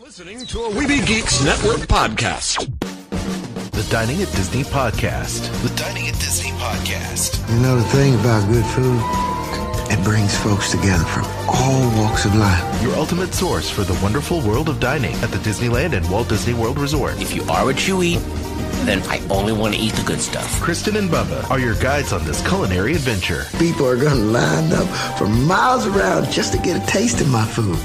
listening 0.00 0.46
to 0.46 0.60
a 0.60 0.70
Weeby 0.70 1.06
Geeks 1.06 1.44
Network 1.44 1.80
podcast. 1.80 2.66
The 3.10 3.86
Dining 3.90 4.22
at 4.22 4.30
Disney 4.32 4.62
podcast. 4.62 5.50
The 5.62 5.74
Dining 5.76 6.08
at 6.08 6.14
Disney 6.14 6.52
podcast. 6.52 7.46
You 7.52 7.60
know 7.60 7.76
the 7.76 7.84
thing 7.84 8.14
about 8.14 8.50
good 8.50 8.64
food? 8.64 8.98
It 9.92 10.02
brings 10.02 10.34
folks 10.38 10.70
together 10.70 11.04
from 11.04 11.26
all 11.48 12.02
walks 12.02 12.24
of 12.24 12.34
life. 12.34 12.82
Your 12.82 12.94
ultimate 12.94 13.34
source 13.34 13.68
for 13.68 13.82
the 13.82 13.92
wonderful 14.02 14.40
world 14.40 14.70
of 14.70 14.80
dining 14.80 15.12
at 15.16 15.32
the 15.32 15.38
Disneyland 15.38 15.92
and 15.92 16.10
Walt 16.10 16.30
Disney 16.30 16.54
World 16.54 16.78
Resort. 16.78 17.20
If 17.20 17.34
you 17.34 17.42
are 17.42 17.66
what 17.66 17.86
you 17.86 18.02
eat, 18.02 18.20
then 18.86 19.02
I 19.10 19.20
only 19.28 19.52
want 19.52 19.74
to 19.74 19.80
eat 19.80 19.92
the 19.92 20.02
good 20.04 20.20
stuff. 20.20 20.62
Kristen 20.62 20.96
and 20.96 21.10
Bubba 21.10 21.50
are 21.50 21.58
your 21.60 21.74
guides 21.74 22.14
on 22.14 22.24
this 22.24 22.40
culinary 22.48 22.94
adventure. 22.94 23.44
People 23.58 23.86
are 23.86 23.96
going 23.96 24.16
to 24.16 24.24
line 24.24 24.72
up 24.72 25.18
for 25.18 25.26
miles 25.28 25.86
around 25.86 26.30
just 26.30 26.54
to 26.54 26.58
get 26.58 26.82
a 26.82 26.86
taste 26.86 27.20
of 27.20 27.28
my 27.28 27.44
food. 27.44 27.78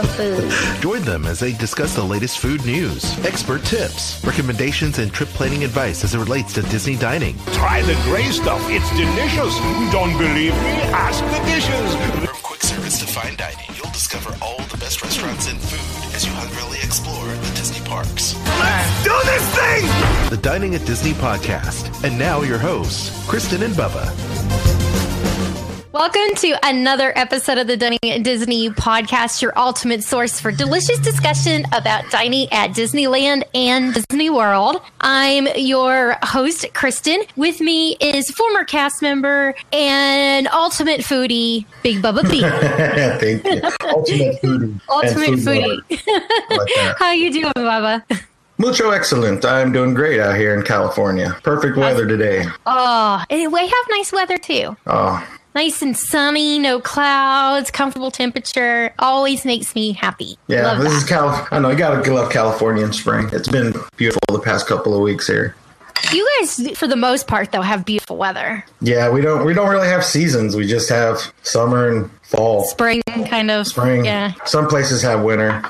Our 0.00 0.06
food. 0.06 0.80
Join 0.80 1.02
them 1.02 1.26
as 1.26 1.40
they 1.40 1.52
discuss 1.52 1.94
the 1.94 2.02
latest 2.02 2.38
food 2.38 2.64
news, 2.64 3.04
expert 3.26 3.62
tips, 3.64 4.24
recommendations, 4.24 4.98
and 4.98 5.12
trip 5.12 5.28
planning 5.30 5.62
advice 5.62 6.04
as 6.04 6.14
it 6.14 6.18
relates 6.18 6.54
to 6.54 6.62
Disney 6.62 6.96
dining. 6.96 7.36
Try 7.52 7.82
the 7.82 7.92
gray 8.04 8.24
stuff. 8.30 8.62
It's 8.70 8.88
delicious. 8.96 9.54
Don't 9.92 10.16
believe 10.16 10.54
me? 10.54 10.72
Ask 10.96 11.22
the 11.22 11.44
dishes. 11.44 12.24
From 12.24 12.42
quick 12.42 12.62
service 12.62 12.98
to 13.00 13.06
fine 13.06 13.36
dining, 13.36 13.66
you'll 13.76 13.92
discover 13.92 14.34
all 14.40 14.56
the 14.72 14.78
best 14.78 15.02
restaurants 15.02 15.50
and 15.50 15.60
food 15.60 16.14
as 16.14 16.24
you 16.24 16.32
hungrily 16.32 16.78
explore 16.78 17.26
the 17.26 17.52
Disney 17.54 17.84
parks. 17.86 18.34
Let's 18.58 19.04
do 19.04 19.12
this 19.26 19.44
thing! 19.54 20.30
The 20.30 20.38
Dining 20.40 20.74
at 20.76 20.86
Disney 20.86 21.12
podcast. 21.12 22.04
And 22.04 22.18
now 22.18 22.40
your 22.40 22.58
hosts, 22.58 23.10
Kristen 23.28 23.62
and 23.62 23.74
Bubba. 23.74 24.08
Welcome 25.92 26.36
to 26.36 26.56
another 26.62 27.12
episode 27.16 27.58
of 27.58 27.66
the 27.66 27.76
Dining 27.76 27.98
at 28.04 28.22
Disney 28.22 28.70
podcast, 28.70 29.42
your 29.42 29.52
ultimate 29.58 30.04
source 30.04 30.38
for 30.38 30.52
delicious 30.52 31.00
discussion 31.00 31.64
about 31.72 32.08
dining 32.12 32.46
at 32.52 32.70
Disneyland 32.70 33.42
and 33.56 33.92
Disney 33.92 34.30
World. 34.30 34.80
I'm 35.00 35.48
your 35.56 36.16
host, 36.22 36.72
Kristen. 36.74 37.24
With 37.34 37.60
me 37.60 37.96
is 38.00 38.30
former 38.30 38.62
cast 38.62 39.02
member 39.02 39.56
and 39.72 40.46
ultimate 40.48 41.00
foodie, 41.00 41.64
Big 41.82 42.00
Bubba 42.00 42.22
B. 42.30 42.40
Thank 43.18 43.44
you. 43.44 43.60
Ultimate 43.88 44.40
foodie. 44.42 44.80
ultimate 44.88 45.40
food 45.40 45.82
foodie. 45.90 46.56
like. 46.56 46.96
How 46.98 47.10
you 47.10 47.32
doing, 47.32 47.52
Bubba? 47.56 48.04
Mucho 48.58 48.90
excellent. 48.90 49.44
I'm 49.44 49.72
doing 49.72 49.94
great 49.94 50.20
out 50.20 50.36
here 50.36 50.54
in 50.54 50.62
California. 50.62 51.36
Perfect 51.42 51.76
weather 51.76 52.06
today. 52.06 52.44
Oh, 52.64 53.24
we 53.30 53.44
have 53.44 53.86
nice 53.88 54.12
weather 54.12 54.36
too. 54.36 54.76
Oh, 54.86 55.26
Nice 55.54 55.82
and 55.82 55.96
sunny, 55.96 56.58
no 56.60 56.80
clouds, 56.80 57.70
comfortable 57.70 58.10
temperature. 58.10 58.94
Always 59.00 59.44
makes 59.44 59.74
me 59.74 59.92
happy. 59.92 60.38
yeah. 60.46 60.62
Love 60.68 60.78
this 60.78 60.92
that. 60.92 60.96
is 61.02 61.08
Cal. 61.08 61.48
I 61.50 61.58
know 61.58 61.70
you 61.70 61.76
gotta 61.76 62.12
love 62.12 62.30
California 62.30 62.84
in 62.84 62.92
spring. 62.92 63.28
It's 63.32 63.48
been 63.48 63.74
beautiful 63.96 64.20
the 64.30 64.38
past 64.40 64.66
couple 64.68 64.94
of 64.94 65.00
weeks 65.00 65.26
here. 65.26 65.56
You 66.12 66.26
guys, 66.40 66.78
for 66.78 66.86
the 66.86 66.96
most 66.96 67.26
part, 67.26 67.52
though, 67.52 67.60
have 67.62 67.84
beautiful 67.84 68.16
weather. 68.16 68.64
Yeah, 68.80 69.10
we 69.10 69.20
don't 69.20 69.44
we 69.44 69.52
don't 69.52 69.68
really 69.68 69.88
have 69.88 70.04
seasons. 70.04 70.56
We 70.56 70.66
just 70.66 70.88
have 70.88 71.32
summer 71.42 71.88
and 71.90 72.10
fall, 72.22 72.64
Spring, 72.64 73.02
kind 73.28 73.50
of. 73.50 73.66
spring. 73.66 74.04
Yeah. 74.04 74.32
Some 74.46 74.66
places 74.68 75.02
have 75.02 75.22
winter, 75.22 75.62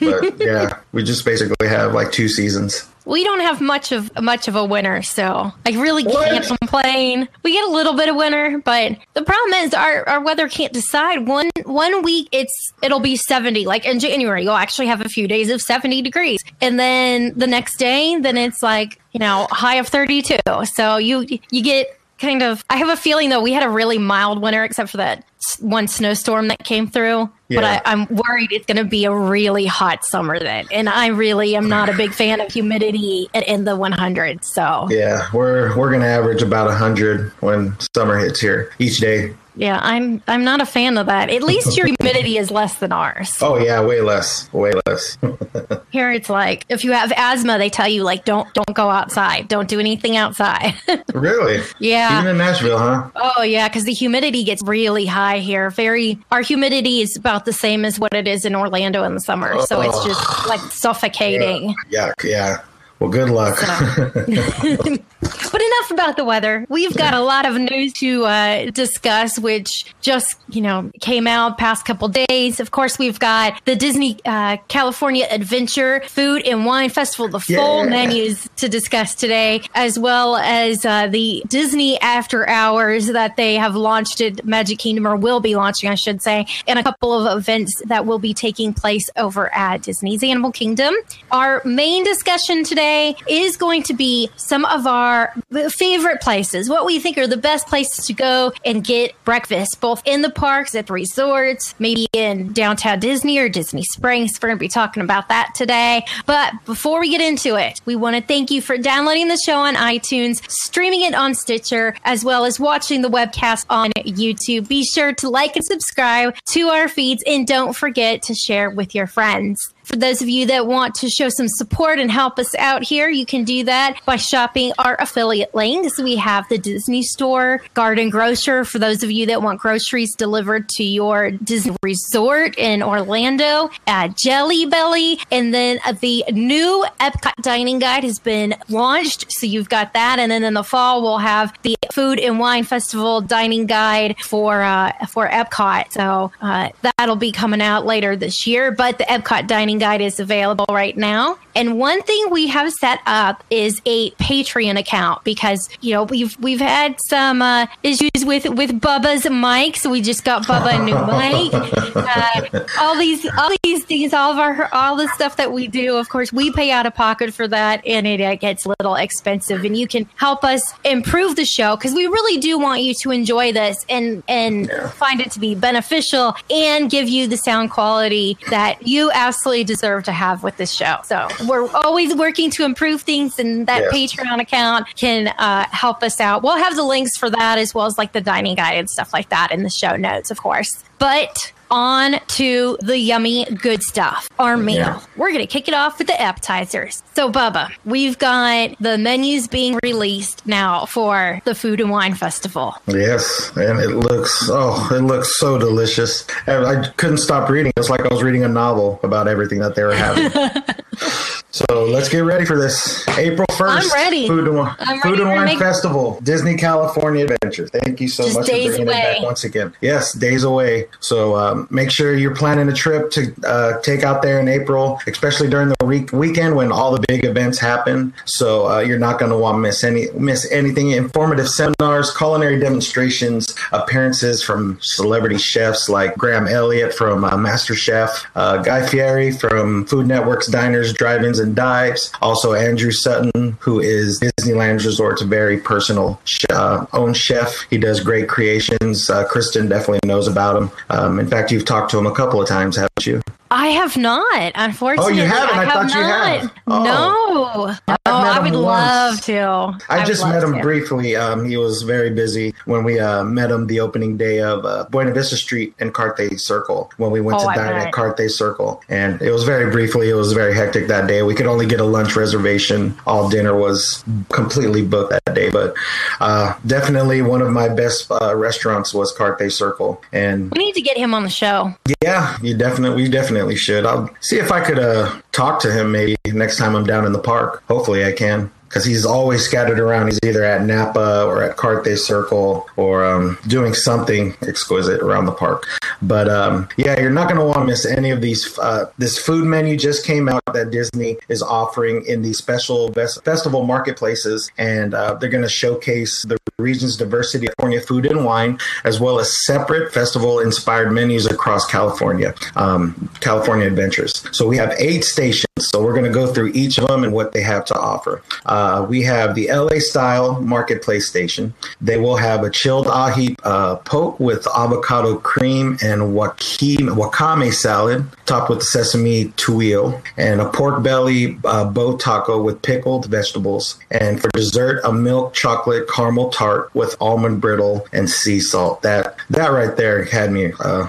but 0.00 0.40
yeah, 0.40 0.78
we 0.92 1.02
just 1.02 1.24
basically 1.24 1.68
have 1.68 1.92
like 1.92 2.12
two 2.12 2.28
seasons. 2.28 2.88
We 3.06 3.22
don't 3.22 3.40
have 3.40 3.60
much 3.60 3.92
of 3.92 4.10
much 4.20 4.48
of 4.48 4.56
a 4.56 4.64
winter, 4.64 5.02
so 5.02 5.52
I 5.66 5.70
really 5.72 6.04
can't 6.04 6.44
complain. 6.44 7.28
We 7.42 7.52
get 7.52 7.68
a 7.68 7.70
little 7.70 7.94
bit 7.94 8.08
of 8.08 8.16
winter, 8.16 8.58
but 8.64 8.96
the 9.12 9.22
problem 9.22 9.52
is 9.60 9.74
our, 9.74 10.08
our 10.08 10.22
weather 10.22 10.48
can't 10.48 10.72
decide. 10.72 11.26
One 11.26 11.50
one 11.64 12.02
week 12.02 12.28
it's 12.32 12.72
it'll 12.82 13.00
be 13.00 13.16
seventy, 13.16 13.66
like 13.66 13.84
in 13.84 13.98
January, 13.98 14.42
you'll 14.44 14.54
actually 14.54 14.86
have 14.86 15.00
a 15.00 15.08
few 15.08 15.28
days 15.28 15.50
of 15.50 15.60
seventy 15.60 16.00
degrees, 16.00 16.42
and 16.60 16.80
then 16.80 17.32
the 17.36 17.46
next 17.46 17.76
day, 17.76 18.18
then 18.18 18.38
it's 18.38 18.62
like 18.62 18.98
you 19.12 19.20
know 19.20 19.48
high 19.50 19.76
of 19.76 19.88
thirty 19.88 20.22
two. 20.22 20.38
So 20.64 20.96
you 20.96 21.26
you 21.50 21.62
get 21.62 21.98
kind 22.18 22.42
of. 22.42 22.64
I 22.70 22.76
have 22.76 22.88
a 22.88 22.96
feeling 22.96 23.28
though 23.28 23.42
we 23.42 23.52
had 23.52 23.62
a 23.62 23.70
really 23.70 23.98
mild 23.98 24.40
winter, 24.40 24.64
except 24.64 24.90
for 24.90 24.96
that 24.96 25.24
one 25.60 25.88
snowstorm 25.88 26.48
that 26.48 26.64
came 26.64 26.86
through. 26.88 27.30
But 27.48 27.62
Yeah. 27.62 27.80
I, 27.84 27.92
I'm 27.92 28.06
worried 28.06 28.52
it's 28.52 28.64
going 28.66 28.78
to 28.78 28.84
be 28.84 29.04
a 29.04 29.14
really 29.14 29.66
hot 29.66 30.04
summer 30.04 30.38
then, 30.38 30.66
and 30.72 30.88
I 30.88 31.08
really 31.08 31.54
am 31.56 31.68
not 31.68 31.88
a 31.88 31.92
big 31.94 32.12
fan 32.14 32.40
of 32.40 32.50
humidity 32.52 33.28
in, 33.34 33.64
the 33.64 33.76
100s. 33.76 34.44
So 34.44 34.88
Yeah, 34.90 35.26
we're 35.32 35.76
we're 35.76 35.90
gonna 35.92 36.06
average 36.06 36.42
about 36.42 36.70
hundred 36.76 37.30
when 37.40 37.76
summer 37.94 38.18
hits 38.18 38.40
here 38.40 38.70
each 38.78 38.98
day. 38.98 39.34
yeah, 39.56 39.78
I'm 39.82 40.22
I'm 40.26 40.42
not 40.42 40.60
a 40.62 40.66
fan 40.66 40.96
of 40.98 41.06
that. 41.06 41.28
At 41.30 41.42
least 41.42 41.76
your 41.76 41.86
humidity 42.00 42.38
is 42.38 42.50
less 42.50 42.76
than 42.78 42.90
ours. 42.92 43.38
Oh 43.42 43.56
yeah, 43.58 43.80
way 43.84 44.00
less, 44.00 44.50
way 44.52 44.72
less. 44.86 45.16
Here 45.90 46.10
it's 46.10 46.28
like 46.28 46.64
if 46.68 46.82
you 46.82 46.90
have 46.92 47.12
asthma, 47.16 47.56
they 47.58 47.70
tell 47.70 47.86
you 47.88 48.02
like 48.02 48.24
don't 48.24 48.52
don't 48.54 48.74
go 48.74 48.90
outside, 48.90 49.46
don't 49.48 49.68
do 49.68 49.78
anything 49.78 50.16
outside. 50.16 50.74
really? 51.14 51.62
Yeah. 51.78 52.18
Even 52.18 52.32
in 52.32 52.38
Nashville, 52.38 52.78
huh? 52.78 53.10
oh 53.14 53.42
yeah, 53.42 53.68
because 53.68 53.84
the 53.84 53.92
humidity 53.92 54.42
gets 54.42 54.60
really 54.64 55.06
high 55.06 55.33
here. 55.42 55.70
Very 55.70 56.18
our 56.30 56.42
humidity 56.42 57.00
is 57.00 57.16
about 57.16 57.44
the 57.44 57.52
same 57.52 57.84
as 57.84 57.98
what 57.98 58.14
it 58.14 58.28
is 58.28 58.44
in 58.44 58.54
Orlando 58.54 59.04
in 59.04 59.14
the 59.14 59.20
summer, 59.20 59.60
so 59.62 59.80
it's 59.80 60.04
just 60.04 60.48
like 60.48 60.60
suffocating. 60.72 61.74
Yeah, 61.90 62.12
yeah. 62.22 62.60
Well, 63.04 63.12
good 63.12 63.28
luck. 63.28 63.58
But 65.52 65.62
enough 65.62 65.90
about 65.92 66.16
the 66.16 66.24
weather. 66.24 66.66
We've 66.68 66.94
got 66.96 67.14
a 67.14 67.20
lot 67.20 67.46
of 67.46 67.54
news 67.58 67.92
to 67.94 68.24
uh, 68.24 68.70
discuss, 68.72 69.38
which 69.38 69.68
just 70.00 70.36
you 70.48 70.60
know 70.60 70.90
came 71.00 71.26
out 71.28 71.58
past 71.58 71.86
couple 71.86 72.08
days. 72.08 72.58
Of 72.60 72.72
course, 72.72 72.98
we've 72.98 73.18
got 73.20 73.64
the 73.64 73.76
Disney 73.76 74.18
uh, 74.26 74.56
California 74.68 75.26
Adventure 75.30 76.02
Food 76.08 76.42
and 76.44 76.66
Wine 76.66 76.90
Festival, 76.90 77.28
the 77.28 77.38
full 77.40 77.84
Yeah. 77.84 77.88
menus 77.88 78.48
to 78.56 78.68
discuss 78.68 79.14
today, 79.14 79.62
as 79.74 79.96
well 79.98 80.36
as 80.36 80.84
uh, 80.84 81.06
the 81.06 81.42
Disney 81.46 82.00
After 82.00 82.48
Hours 82.48 83.06
that 83.06 83.36
they 83.36 83.54
have 83.54 83.76
launched 83.76 84.20
at 84.20 84.44
Magic 84.44 84.78
Kingdom 84.78 85.06
or 85.06 85.14
will 85.16 85.40
be 85.40 85.54
launching, 85.54 85.88
I 85.88 85.94
should 85.94 86.20
say, 86.20 86.46
and 86.66 86.78
a 86.80 86.82
couple 86.82 87.12
of 87.14 87.38
events 87.38 87.80
that 87.86 88.06
will 88.06 88.18
be 88.18 88.34
taking 88.34 88.74
place 88.74 89.08
over 89.16 89.54
at 89.54 89.82
Disney's 89.82 90.22
Animal 90.24 90.50
Kingdom. 90.52 90.94
Our 91.30 91.62
main 91.64 92.02
discussion 92.04 92.64
today 92.64 92.93
is 93.28 93.56
going 93.56 93.82
to 93.84 93.94
be 93.94 94.30
some 94.36 94.64
of 94.64 94.86
our 94.86 95.34
favorite 95.68 96.20
places, 96.20 96.68
what 96.68 96.84
we 96.84 96.98
think 96.98 97.18
are 97.18 97.26
the 97.26 97.36
best 97.36 97.66
places 97.66 98.06
to 98.06 98.12
go 98.12 98.52
and 98.64 98.84
get 98.84 99.12
breakfast, 99.24 99.80
both 99.80 100.02
in 100.04 100.22
the 100.22 100.30
parks, 100.30 100.74
at 100.74 100.86
the 100.86 100.92
resorts, 100.92 101.74
maybe 101.78 102.06
in 102.12 102.52
downtown 102.52 102.98
Disney 102.98 103.38
or 103.38 103.48
Disney 103.48 103.82
Springs. 103.82 104.38
We're 104.40 104.48
going 104.48 104.58
to 104.58 104.60
be 104.60 104.68
talking 104.68 105.02
about 105.02 105.28
that 105.28 105.54
today. 105.54 106.04
But 106.26 106.52
before 106.64 107.00
we 107.00 107.10
get 107.10 107.20
into 107.20 107.56
it, 107.56 107.80
we 107.84 107.96
want 107.96 108.16
to 108.16 108.22
thank 108.22 108.50
you 108.50 108.60
for 108.60 108.78
downloading 108.78 109.28
the 109.28 109.38
show 109.44 109.58
on 109.58 109.74
iTunes, 109.74 110.42
streaming 110.50 111.02
it 111.02 111.14
on 111.14 111.34
Stitcher, 111.34 111.94
as 112.04 112.24
well 112.24 112.44
as 112.44 112.58
watching 112.60 113.02
the 113.02 113.10
webcast 113.10 113.66
on 113.70 113.90
YouTube. 113.92 114.68
Be 114.68 114.84
sure 114.84 115.12
to 115.14 115.28
like 115.28 115.56
and 115.56 115.64
subscribe 115.64 116.36
to 116.52 116.68
our 116.68 116.88
feeds 116.88 117.22
and 117.26 117.46
don't 117.46 117.74
forget 117.74 118.22
to 118.22 118.34
share 118.34 118.70
with 118.70 118.94
your 118.94 119.06
friends. 119.06 119.74
For 119.84 119.96
those 119.96 120.22
of 120.22 120.28
you 120.28 120.46
that 120.46 120.66
want 120.66 120.94
to 120.96 121.08
show 121.08 121.28
some 121.28 121.48
support 121.48 121.98
and 121.98 122.10
help 122.10 122.38
us 122.38 122.54
out 122.56 122.82
here, 122.82 123.08
you 123.08 123.26
can 123.26 123.44
do 123.44 123.64
that 123.64 124.00
by 124.06 124.16
shopping 124.16 124.72
our 124.78 124.96
affiliate 124.98 125.54
links. 125.54 126.00
We 126.00 126.16
have 126.16 126.48
the 126.48 126.58
Disney 126.58 127.02
Store, 127.02 127.62
Garden 127.74 128.10
Grocer 128.10 128.64
for 128.64 128.78
those 128.78 129.02
of 129.02 129.10
you 129.10 129.26
that 129.26 129.42
want 129.42 129.60
groceries 129.60 130.14
delivered 130.14 130.68
to 130.70 130.84
your 130.84 131.30
Disney 131.30 131.76
Resort 131.82 132.58
in 132.58 132.82
Orlando, 132.82 133.70
uh, 133.86 134.08
Jelly 134.08 134.66
Belly, 134.66 135.18
and 135.30 135.52
then 135.52 135.80
uh, 135.84 135.92
the 135.92 136.24
new 136.32 136.84
Epcot 137.00 137.42
Dining 137.42 137.78
Guide 137.78 138.04
has 138.04 138.18
been 138.18 138.54
launched. 138.68 139.26
So 139.30 139.46
you've 139.46 139.68
got 139.68 139.92
that, 139.92 140.18
and 140.18 140.30
then 140.30 140.44
in 140.44 140.54
the 140.54 140.64
fall 140.64 141.02
we'll 141.02 141.18
have 141.18 141.52
the 141.62 141.76
Food 141.92 142.18
and 142.18 142.38
Wine 142.38 142.64
Festival 142.64 143.20
Dining 143.20 143.66
Guide 143.66 144.16
for 144.20 144.62
uh, 144.62 144.92
for 145.06 145.28
Epcot. 145.28 145.92
So 145.92 146.32
uh, 146.40 146.70
that'll 146.82 147.16
be 147.16 147.32
coming 147.32 147.60
out 147.60 147.86
later 147.86 148.16
this 148.16 148.46
year. 148.46 148.72
But 148.72 148.98
the 148.98 149.04
Epcot 149.04 149.46
Dining 149.46 149.73
Guide 149.78 150.00
is 150.00 150.20
available 150.20 150.66
right 150.70 150.96
now. 150.96 151.38
And 151.54 151.78
one 151.78 152.02
thing 152.02 152.30
we 152.30 152.46
have 152.48 152.72
set 152.72 153.00
up 153.06 153.44
is 153.50 153.80
a 153.86 154.10
Patreon 154.12 154.78
account 154.78 155.24
because 155.24 155.68
you 155.80 155.92
know 155.92 156.04
we've 156.04 156.38
we've 156.40 156.60
had 156.60 156.96
some 157.08 157.42
uh, 157.42 157.66
issues 157.82 158.24
with 158.24 158.48
with 158.48 158.80
Bubba's 158.80 159.28
mic, 159.30 159.76
so 159.76 159.90
we 159.90 160.00
just 160.00 160.24
got 160.24 160.46
Bubba 160.46 160.80
a 160.80 160.84
new 160.84 160.94
mic. 160.94 161.94
Uh, 162.04 162.66
all 162.80 162.96
these 162.98 163.26
all 163.38 163.50
these 163.62 163.84
things, 163.84 164.12
all 164.12 164.32
of 164.32 164.38
our 164.38 164.68
all 164.72 164.96
the 164.96 165.08
stuff 165.08 165.36
that 165.36 165.52
we 165.52 165.66
do, 165.66 165.96
of 165.96 166.08
course, 166.08 166.32
we 166.32 166.50
pay 166.52 166.70
out 166.70 166.86
of 166.86 166.94
pocket 166.94 167.32
for 167.32 167.48
that, 167.48 167.84
and 167.86 168.06
it 168.06 168.20
uh, 168.20 168.34
gets 168.34 168.66
a 168.66 168.68
little 168.68 168.94
expensive. 168.94 169.64
And 169.64 169.76
you 169.76 169.86
can 169.86 170.08
help 170.16 170.44
us 170.44 170.74
improve 170.84 171.36
the 171.36 171.44
show 171.44 171.76
because 171.76 171.94
we 171.94 172.06
really 172.06 172.40
do 172.40 172.58
want 172.58 172.82
you 172.82 172.94
to 173.02 173.10
enjoy 173.10 173.52
this 173.52 173.84
and 173.88 174.22
and 174.28 174.70
find 174.92 175.20
it 175.20 175.30
to 175.32 175.40
be 175.40 175.54
beneficial 175.54 176.34
and 176.50 176.90
give 176.90 177.08
you 177.08 177.26
the 177.26 177.36
sound 177.36 177.70
quality 177.70 178.36
that 178.50 178.86
you 178.86 179.10
absolutely 179.12 179.64
deserve 179.64 180.04
to 180.04 180.12
have 180.12 180.42
with 180.42 180.56
this 180.56 180.72
show. 180.72 180.98
So 181.04 181.28
we're 181.46 181.68
always 181.72 182.14
working 182.14 182.50
to 182.52 182.64
improve 182.64 183.02
things, 183.02 183.38
and 183.38 183.66
that 183.66 183.82
Yes. 183.92 184.14
Patreon 184.14 184.40
account 184.40 184.86
can 184.96 185.28
uh, 185.28 185.66
help 185.70 186.02
us 186.02 186.20
out. 186.20 186.42
We'll 186.42 186.56
have 186.56 186.76
the 186.76 186.84
links 186.84 187.16
for 187.16 187.30
that 187.30 187.58
as 187.58 187.74
well 187.74 187.86
as 187.86 187.98
like 187.98 188.12
the 188.12 188.20
dining 188.20 188.54
guide 188.56 188.78
and 188.78 188.88
stuff 188.90 189.12
like 189.12 189.28
that 189.30 189.50
in 189.50 189.62
the 189.62 189.70
show 189.70 189.96
notes, 189.96 190.30
of 190.30 190.38
course. 190.38 190.82
But 190.98 191.52
on 191.70 192.20
to 192.28 192.78
the 192.82 192.96
yummy 192.96 193.44
good 193.46 193.82
stuff, 193.82 194.28
our 194.38 194.56
meal. 194.56 194.76
Yeah. 194.76 195.00
We're 195.16 195.30
going 195.32 195.40
to 195.40 195.46
kick 195.46 195.66
it 195.66 195.74
off 195.74 195.98
with 195.98 196.06
the 196.06 196.20
appetizers. 196.20 197.02
So, 197.14 197.32
Bubba, 197.32 197.70
we've 197.84 198.16
got 198.18 198.76
the 198.78 198.96
menus 198.96 199.48
being 199.48 199.78
released 199.82 200.46
now 200.46 200.86
for 200.86 201.40
the 201.44 201.54
Food 201.54 201.80
and 201.80 201.90
Wine 201.90 202.14
Festival. 202.14 202.76
Yes, 202.86 203.50
and 203.56 203.80
it 203.80 203.90
looks 203.90 204.48
oh, 204.50 204.88
it 204.94 205.00
looks 205.00 205.36
so 205.38 205.58
delicious. 205.58 206.26
And 206.46 206.64
I 206.64 206.88
couldn't 206.90 207.18
stop 207.18 207.50
reading. 207.50 207.72
It's 207.76 207.90
like 207.90 208.02
I 208.02 208.08
was 208.08 208.22
reading 208.22 208.44
a 208.44 208.48
novel 208.48 209.00
about 209.02 209.26
everything 209.26 209.58
that 209.58 209.74
they 209.74 209.82
were 209.82 209.94
having. 209.94 210.30
so 211.54 211.84
let's 211.84 212.08
get 212.08 212.24
ready 212.24 212.44
for 212.44 212.58
this. 212.58 213.06
April 213.16 213.46
first, 213.56 213.86
I'm 213.86 213.92
ready. 213.92 214.26
Food 214.26 214.48
and, 214.48 214.56
Wi- 214.56 214.74
I'm 214.80 215.00
Food 215.02 215.20
and 215.20 215.28
Wine 215.30 215.44
make- 215.44 215.58
Festival, 215.60 216.18
Disney 216.24 216.56
California 216.56 217.26
Adventure. 217.30 217.68
Thank 217.68 218.00
you 218.00 218.08
so 218.08 218.24
Just 218.24 218.36
much 218.38 218.46
for 218.46 218.52
bringing 218.52 218.82
it 218.82 218.86
back 218.88 219.22
once 219.22 219.44
again. 219.44 219.72
Yes, 219.80 220.12
days 220.12 220.42
away. 220.42 220.88
So 220.98 221.36
um, 221.36 221.68
make 221.70 221.92
sure 221.92 222.14
you're 222.16 222.34
planning 222.34 222.68
a 222.68 222.72
trip 222.72 223.12
to 223.12 223.32
uh, 223.46 223.80
take 223.82 224.02
out 224.02 224.20
there 224.22 224.40
in 224.40 224.48
April, 224.48 224.98
especially 225.06 225.48
during 225.48 225.68
the 225.68 225.86
week 225.86 226.12
weekend 226.12 226.56
when 226.56 226.72
all 226.72 226.90
the 226.92 227.04
big 227.06 227.24
events 227.24 227.60
happen. 227.60 228.12
So 228.24 228.68
uh, 228.68 228.80
you're 228.80 228.98
not 228.98 229.20
going 229.20 229.30
to 229.30 229.38
want 229.38 229.54
to 229.54 229.58
miss 229.60 229.84
any 229.84 230.06
miss 230.18 230.50
anything. 230.50 230.90
Informative 230.90 231.48
seminars, 231.48 232.10
culinary 232.16 232.58
demonstrations, 232.58 233.54
appearances 233.70 234.42
from 234.42 234.76
celebrity 234.80 235.38
chefs 235.38 235.88
like 235.88 236.16
Graham 236.16 236.48
Elliott 236.48 236.92
from 236.92 237.24
uh, 237.24 237.36
Master 237.36 237.76
Chef, 237.76 238.26
uh, 238.34 238.56
Guy 238.58 238.84
Fieri 238.86 239.30
from 239.30 239.84
Food 239.86 240.08
Network's 240.08 240.48
Diners, 240.48 240.92
Drive-ins, 240.92 241.43
and 241.44 241.54
Dives. 241.54 242.12
Also 242.20 242.54
Andrew 242.54 242.90
Sutton, 242.90 243.56
who 243.60 243.78
is 243.80 244.20
Disneyland 244.20 244.84
Resort's 244.84 245.22
very 245.22 245.58
personal 245.58 246.20
uh, 246.50 246.86
own 246.92 247.14
chef. 247.14 247.66
He 247.70 247.78
does 247.78 248.00
great 248.00 248.28
creations. 248.28 249.08
Uh, 249.08 249.24
Kristen 249.26 249.68
definitely 249.68 250.00
knows 250.04 250.26
about 250.26 250.60
him. 250.60 250.70
Um, 250.90 251.20
in 251.20 251.28
fact, 251.28 251.52
you've 251.52 251.64
talked 251.64 251.90
to 251.92 251.98
him 251.98 252.06
a 252.06 252.14
couple 252.14 252.42
of 252.42 252.48
times, 252.48 252.76
haven't 252.76 253.06
you? 253.06 253.22
I 253.56 253.68
have 253.68 253.96
not, 253.96 254.52
unfortunately. 254.56 255.12
Oh, 255.12 255.16
you 255.16 255.28
haven't? 255.28 255.56
I 255.56 255.64
have 255.64 255.72
thought 255.72 255.94
you 255.94 256.00
not. 256.00 256.40
had. 256.40 256.50
Oh. 256.66 256.84
No. 256.84 257.66
Met 257.88 258.00
I 258.06 258.38
would 258.40 258.52
once. 258.52 258.64
love 258.64 259.20
to. 259.22 259.78
I, 259.88 260.04
just 260.04 260.24
met 260.24 260.42
him 260.42 260.54
to. 260.54 260.60
briefly. 260.60 261.16
Um, 261.16 261.44
he 261.44 261.56
was 261.56 261.82
very 261.82 262.10
busy 262.10 262.54
when 262.64 262.84
we 262.84 262.98
uh, 263.00 263.24
met 263.24 263.50
him 263.50 263.66
the 263.66 263.80
opening 263.80 264.16
day 264.16 264.40
of 264.40 264.64
uh, 264.64 264.84
Buena 264.90 265.12
Vista 265.12 265.36
Street 265.36 265.74
and 265.78 265.92
Carthay 265.94 266.38
Circle 266.38 266.90
when 266.96 267.10
we 267.10 267.20
went 267.20 267.38
Oh, 267.40 267.44
to 267.44 267.48
I 267.50 267.54
dine 267.56 267.72
bet. 267.74 267.86
at 267.88 267.92
Carthay 267.94 268.30
Circle. 268.30 268.82
And 268.88 269.20
it 269.22 269.30
was 269.30 269.44
very 269.44 269.70
briefly. 269.70 270.10
It 270.10 270.14
was 270.14 270.32
very 270.32 270.54
hectic 270.54 270.86
that 270.88 271.06
day. 271.06 271.22
We 271.22 271.34
could 271.34 271.46
only 271.46 271.66
get 271.66 271.80
a 271.80 271.84
lunch 271.84 272.16
reservation. 272.16 272.94
All 273.06 273.28
dinner 273.28 273.56
was 273.56 274.04
completely 274.30 274.82
booked 274.82 275.12
that 275.24 275.34
day. 275.34 275.50
But 275.50 275.74
uh, 276.20 276.54
definitely 276.66 277.22
one 277.22 277.40
of 277.42 277.50
my 277.50 277.68
best 277.68 278.10
uh, 278.10 278.34
restaurants 278.36 278.92
was 278.94 279.14
Carthay 279.16 279.50
Circle. 279.50 280.02
And 280.12 280.50
We 280.56 280.64
need 280.66 280.74
to 280.74 280.82
get 280.82 280.96
him 280.96 281.14
on 281.14 281.22
the 281.22 281.30
show. 281.30 281.74
yeah, 282.02 282.36
you 282.42 282.56
definitely, 282.56 283.02
we 283.04 283.08
definitely 283.08 283.43
should. 283.56 283.84
I'll 283.84 284.08
see 284.20 284.38
if 284.38 284.50
I 284.50 284.60
could 284.60 284.78
uh, 284.78 285.20
talk 285.32 285.60
to 285.60 285.72
him 285.72 285.92
maybe 285.92 286.16
next 286.26 286.56
time 286.56 286.74
I'm 286.74 286.84
down 286.84 287.04
in 287.04 287.12
the 287.12 287.18
park. 287.18 287.62
Hopefully, 287.68 288.04
I 288.04 288.12
can. 288.12 288.50
Because 288.74 288.84
he's 288.84 289.06
always 289.06 289.44
scattered 289.44 289.78
around. 289.78 290.08
He's 290.08 290.18
either 290.24 290.42
at 290.42 290.62
Napa 290.62 291.26
or 291.26 291.44
at 291.44 291.56
Carthay 291.56 291.96
Circle 291.96 292.68
or 292.76 293.04
um, 293.04 293.38
doing 293.46 293.72
something 293.72 294.34
exquisite 294.42 295.00
around 295.00 295.26
the 295.26 295.32
park. 295.32 295.68
But 296.02 296.28
um, 296.28 296.68
yeah, 296.76 297.00
you're 297.00 297.10
not 297.10 297.28
going 297.28 297.38
to 297.38 297.46
want 297.46 297.58
to 297.58 297.64
miss 297.66 297.86
any 297.86 298.10
of 298.10 298.20
these. 298.20 298.58
Uh, 298.58 298.90
this 298.98 299.16
food 299.16 299.44
menu 299.44 299.76
just 299.76 300.04
came 300.04 300.28
out 300.28 300.42
that 300.52 300.72
Disney 300.72 301.18
is 301.28 301.40
offering 301.40 302.04
in 302.06 302.22
these 302.22 302.38
special 302.38 302.90
best 302.90 303.24
festival 303.24 303.64
marketplaces, 303.64 304.50
and 304.58 304.92
uh, 304.92 305.14
they're 305.14 305.30
going 305.30 305.44
to 305.44 305.48
showcase 305.48 306.24
the 306.26 306.36
region's 306.58 306.96
diversity 306.96 307.46
of 307.46 307.56
California 307.56 307.80
food 307.80 308.06
and 308.06 308.24
wine, 308.24 308.58
as 308.82 308.98
well 308.98 309.20
as 309.20 309.44
separate 309.44 309.94
festival 309.94 310.40
inspired 310.40 310.90
menus 310.90 311.26
across 311.26 311.64
California, 311.70 312.34
um, 312.56 313.08
California 313.20 313.68
Adventures. 313.68 314.24
So 314.36 314.48
we 314.48 314.56
have 314.56 314.72
eight 314.78 315.04
stations. 315.04 315.44
So 315.60 315.84
we're 315.84 315.92
going 315.92 316.04
to 316.04 316.10
go 316.10 316.26
through 316.26 316.48
each 316.48 316.78
of 316.78 316.88
them 316.88 317.04
and 317.04 317.12
what 317.12 317.30
they 317.30 317.40
have 317.40 317.64
to 317.66 317.78
offer. 317.78 318.24
Uh, 318.44 318.84
we 318.88 319.02
have 319.02 319.36
the 319.36 319.52
LA 319.52 319.78
style 319.78 320.40
marketplace 320.40 321.08
station. 321.08 321.54
They 321.80 321.96
will 321.96 322.16
have 322.16 322.42
a 322.42 322.50
chilled 322.50 322.88
ahi 322.88 323.36
uh, 323.44 323.76
poke 323.76 324.18
with 324.18 324.48
avocado 324.48 325.16
cream 325.16 325.78
and 325.80 326.02
wakame, 326.12 326.88
wakame 326.88 327.52
salad, 327.52 328.04
topped 328.26 328.50
with 328.50 328.64
sesame 328.64 329.26
tuile, 329.36 330.02
and 330.16 330.40
a 330.40 330.48
pork 330.48 330.82
belly 330.82 331.38
uh, 331.44 331.70
bao 331.70 332.00
taco 332.00 332.42
with 332.42 332.60
pickled 332.62 333.06
vegetables. 333.06 333.78
And 333.92 334.20
for 334.20 334.30
dessert, 334.30 334.80
a 334.82 334.92
milk 334.92 335.34
chocolate 335.34 335.88
caramel 335.88 336.30
tart 336.30 336.74
with 336.74 336.96
almond 337.00 337.40
brittle 337.40 337.86
and 337.92 338.10
sea 338.10 338.40
salt. 338.40 338.82
That 338.82 339.14
that 339.30 339.52
right 339.52 339.76
there 339.76 340.02
had 340.02 340.32
me. 340.32 340.52
Uh, 340.58 340.88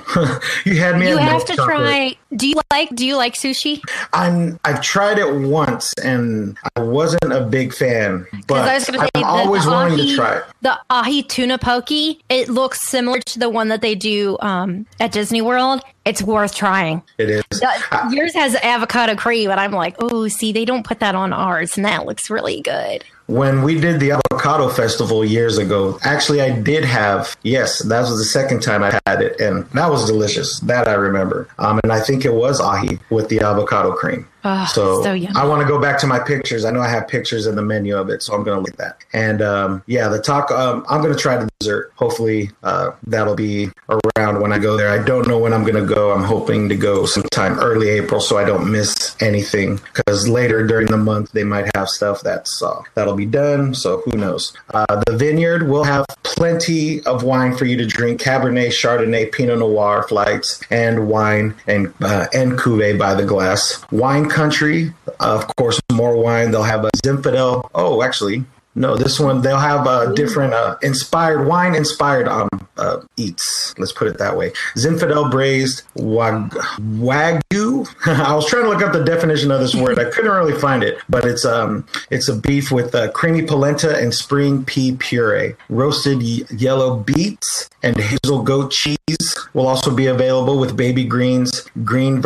you 0.65 0.79
had 0.79 0.97
me. 0.97 1.09
You 1.09 1.17
have 1.17 1.45
to 1.45 1.55
chocolate. 1.55 1.77
try. 1.77 2.17
Do 2.35 2.47
you 2.47 2.55
like? 2.71 2.89
Do 2.95 3.05
you 3.05 3.15
like 3.17 3.35
sushi? 3.35 3.81
I'm 4.13 4.59
I've 4.65 4.81
tried 4.81 5.19
it 5.19 5.31
once 5.47 5.93
and 6.03 6.57
I 6.75 6.81
wasn't 6.81 7.31
a 7.31 7.41
big 7.41 7.73
fan, 7.73 8.25
but 8.47 8.67
I 8.67 8.73
was 8.73 8.85
to 8.87 8.93
say 8.93 9.09
I'm 9.15 9.21
the 9.21 9.27
always 9.27 9.67
ahi, 9.67 9.95
to 9.95 10.15
try 10.15 10.37
it. 10.37 10.43
The 10.61 10.77
ahi 10.89 11.23
tuna 11.23 11.57
poke. 11.57 11.91
It 11.91 12.49
looks 12.49 12.87
similar 12.87 13.19
to 13.19 13.39
the 13.39 13.49
one 13.49 13.67
that 13.69 13.81
they 13.81 13.93
do 13.93 14.37
um, 14.41 14.87
at 14.99 15.11
Disney 15.11 15.41
World. 15.41 15.81
It's 16.03 16.21
worth 16.21 16.55
trying. 16.55 17.03
It 17.17 17.29
is. 17.29 17.43
That- 17.61 18.09
yours 18.11 18.33
has 18.33 18.55
avocado 18.55 19.15
cream, 19.15 19.49
and 19.51 19.59
I'm 19.59 19.71
like, 19.71 19.95
oh, 19.99 20.27
see, 20.27 20.51
they 20.51 20.65
don't 20.65 20.85
put 20.85 20.99
that 20.99 21.15
on 21.15 21.33
ours, 21.33 21.77
and 21.77 21.85
that 21.85 22.05
looks 22.05 22.29
really 22.29 22.61
good. 22.61 23.03
When 23.27 23.63
we 23.63 23.79
did 23.79 23.99
the 23.99 24.11
avocado 24.11 24.69
festival 24.69 25.25
years 25.25 25.57
ago, 25.57 25.97
actually 26.03 26.41
I 26.41 26.59
did 26.59 26.85
have 26.85 27.35
yes, 27.43 27.79
that 27.83 28.01
was 28.01 28.17
the 28.17 28.25
second 28.25 28.61
time 28.61 28.83
I 28.83 28.99
had 29.07 29.21
it, 29.21 29.39
and 29.39 29.65
that 29.71 29.89
was 29.89 30.05
delicious. 30.05 30.59
That 30.61 30.87
I 30.87 30.93
remember. 30.93 31.47
Um, 31.57 31.79
and 31.83 31.91
I 31.91 31.99
think 31.99 32.25
it 32.25 32.33
was 32.33 32.61
ahi 32.61 32.99
with 33.09 33.29
the 33.29 33.39
avocado 33.39 33.93
cream. 33.93 34.27
Oh, 34.47 34.65
so 34.71 35.01
so. 35.01 35.11
I 35.35 35.43
want 35.43 35.63
to 35.63 35.67
go 35.67 35.81
back 35.81 35.97
to 35.99 36.07
my 36.07 36.19
pictures. 36.19 36.65
I 36.65 36.71
know 36.71 36.79
I 36.79 36.87
have 36.87 37.07
pictures 37.07 37.47
in 37.47 37.55
the 37.55 37.63
menu 37.63 37.97
of 37.97 38.09
it, 38.09 38.21
so 38.21 38.35
I'm 38.35 38.43
going 38.43 38.55
to 38.55 38.61
look 38.61 38.73
at 38.73 38.77
that. 38.77 38.97
And 39.11 39.41
um, 39.41 39.83
yeah, 39.87 40.07
the 40.07 40.21
taco. 40.21 40.55
Um, 40.55 40.85
I'm 40.87 41.01
going 41.01 41.13
to 41.13 41.19
try 41.19 41.35
the 41.37 41.49
dessert. 41.59 41.91
Hopefully, 41.95 42.51
uh, 42.61 42.91
that'll 43.07 43.35
be 43.35 43.69
around 43.89 44.41
when 44.41 44.53
I 44.53 44.59
go 44.59 44.77
there. 44.77 44.89
I 44.89 45.03
don't 45.03 45.27
know 45.27 45.39
when 45.39 45.51
I'm 45.51 45.63
going 45.63 45.83
to 45.83 45.93
go. 45.93 46.11
I'm 46.11 46.23
hoping 46.23 46.69
to 46.69 46.75
go 46.75 47.07
sometime 47.07 47.57
early 47.59 47.89
April, 47.89 48.21
so 48.21 48.37
I 48.37 48.45
don't 48.45 48.71
miss 48.71 49.17
anything. 49.19 49.79
Because 49.95 50.27
later 50.27 50.65
during 50.67 50.87
the 50.87 50.97
month, 50.97 51.31
they 51.31 51.43
might 51.43 51.75
have 51.75 51.89
stuff 51.89 52.21
that's 52.21 52.61
uh, 52.61 52.83
that'll 52.93 53.14
be 53.15 53.25
done. 53.25 53.73
So 53.73 54.01
who 54.05 54.17
knows? 54.17 54.53
Uh, 54.73 55.03
the 55.07 55.17
vineyard 55.17 55.69
will 55.69 55.83
have 55.83 56.05
plenty 56.23 57.01
of 57.05 57.23
wine 57.23 57.55
for 57.55 57.65
you 57.65 57.77
to 57.77 57.85
drink: 57.85 58.21
Cabernet, 58.21 58.69
Chardonnay, 58.69 59.31
Pinot 59.31 59.59
Noir 59.59 60.03
flights, 60.07 60.61
and 60.69 61.07
wine 61.07 61.55
and 61.67 61.93
uh, 62.01 62.27
and 62.33 62.53
cuvee 62.53 62.97
by 62.97 63.13
the 63.13 63.25
glass. 63.25 63.83
Wine 63.91 64.29
country, 64.29 64.93
of 65.19 65.47
course, 65.55 65.79
more 65.91 66.15
wine. 66.15 66.51
They'll 66.51 66.63
have 66.63 66.85
a 66.85 66.89
Zinfandel. 67.03 67.69
Oh, 67.73 68.01
actually, 68.03 68.43
no, 68.75 68.95
this 68.97 69.19
one 69.19 69.41
they'll 69.41 69.57
have 69.57 69.87
a 69.87 70.13
different 70.13 70.53
uh, 70.53 70.75
inspired 70.81 71.47
wine 71.47 71.75
inspired 71.75 72.27
um 72.27 72.49
uh, 72.77 73.01
eats. 73.15 73.73
Let's 73.77 73.93
put 73.93 74.07
it 74.07 74.17
that 74.17 74.35
way. 74.35 74.51
Zinfandel 74.75 75.31
braised 75.31 75.83
wag- 75.95 76.51
wagyu. 76.99 77.87
I 78.05 78.35
was 78.35 78.47
trying 78.47 78.63
to 78.63 78.69
look 78.69 78.81
up 78.81 78.91
the 78.91 79.03
definition 79.03 79.49
of 79.51 79.61
this 79.61 79.73
word. 79.83 79.97
I 79.97 80.09
couldn't 80.09 80.31
really 80.31 80.59
find 80.59 80.83
it, 80.83 80.99
but 81.09 81.25
it's 81.25 81.45
um 81.45 81.87
it's 82.09 82.27
a 82.27 82.35
beef 82.35 82.71
with 82.71 82.93
uh, 82.93 83.11
creamy 83.11 83.43
polenta 83.43 83.97
and 83.97 84.13
spring 84.13 84.65
pea 84.65 84.95
puree, 84.97 85.55
roasted 85.69 86.17
y- 86.19 86.41
yellow 86.51 86.97
beets, 86.97 87.69
and 87.81 87.97
hazel 87.97 88.41
goat 88.43 88.71
cheese 88.71 89.37
will 89.53 89.67
also 89.67 89.93
be 89.95 90.07
available 90.07 90.59
with 90.59 90.75
baby 90.75 91.05
greens, 91.05 91.65
green. 91.83 92.21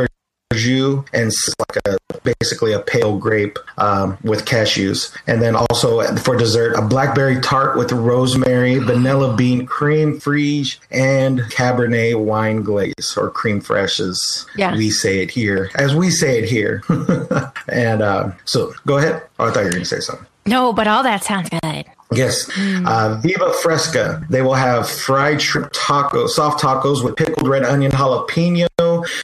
Jus 0.59 1.03
and 1.13 1.31
like 1.59 1.77
a 1.85 1.97
basically 2.23 2.73
a 2.73 2.79
pale 2.79 3.17
grape 3.17 3.59
um, 3.77 4.17
with 4.23 4.45
cashews, 4.45 5.15
and 5.27 5.41
then 5.41 5.55
also 5.55 6.01
for 6.17 6.35
dessert 6.35 6.75
a 6.75 6.81
blackberry 6.81 7.39
tart 7.39 7.77
with 7.77 7.91
rosemary, 7.91 8.79
vanilla 8.79 9.35
bean 9.35 9.65
cream 9.65 10.19
frige, 10.19 10.77
and 10.91 11.39
cabernet 11.51 12.19
wine 12.19 12.63
glaze 12.63 13.15
or 13.15 13.29
cream 13.29 13.61
fresh 13.61 13.99
as 13.99 14.45
Yeah. 14.55 14.75
we 14.75 14.89
say 14.89 15.19
it 15.21 15.29
here, 15.31 15.69
as 15.75 15.95
we 15.95 16.09
say 16.09 16.39
it 16.39 16.49
here. 16.49 16.81
and 17.67 18.01
uh, 18.01 18.31
so 18.45 18.73
go 18.87 18.97
ahead. 18.97 19.21
Oh, 19.37 19.45
I 19.47 19.51
thought 19.51 19.59
you 19.59 19.65
were 19.65 19.71
going 19.71 19.83
to 19.83 19.85
say 19.85 19.99
something. 19.99 20.25
No, 20.45 20.73
but 20.73 20.87
all 20.87 21.03
that 21.03 21.23
sounds 21.23 21.49
good. 21.49 21.85
Yes. 22.11 22.49
Uh, 22.57 23.19
Viva 23.21 23.53
Fresca. 23.61 24.25
They 24.31 24.41
will 24.41 24.55
have 24.55 24.89
fried 24.89 25.39
shrimp 25.43 25.71
tacos, 25.73 26.29
soft 26.29 26.59
tacos 26.59 27.03
with 27.03 27.15
pickled 27.15 27.47
red 27.47 27.63
onion, 27.63 27.91
jalapeno, 27.91 28.65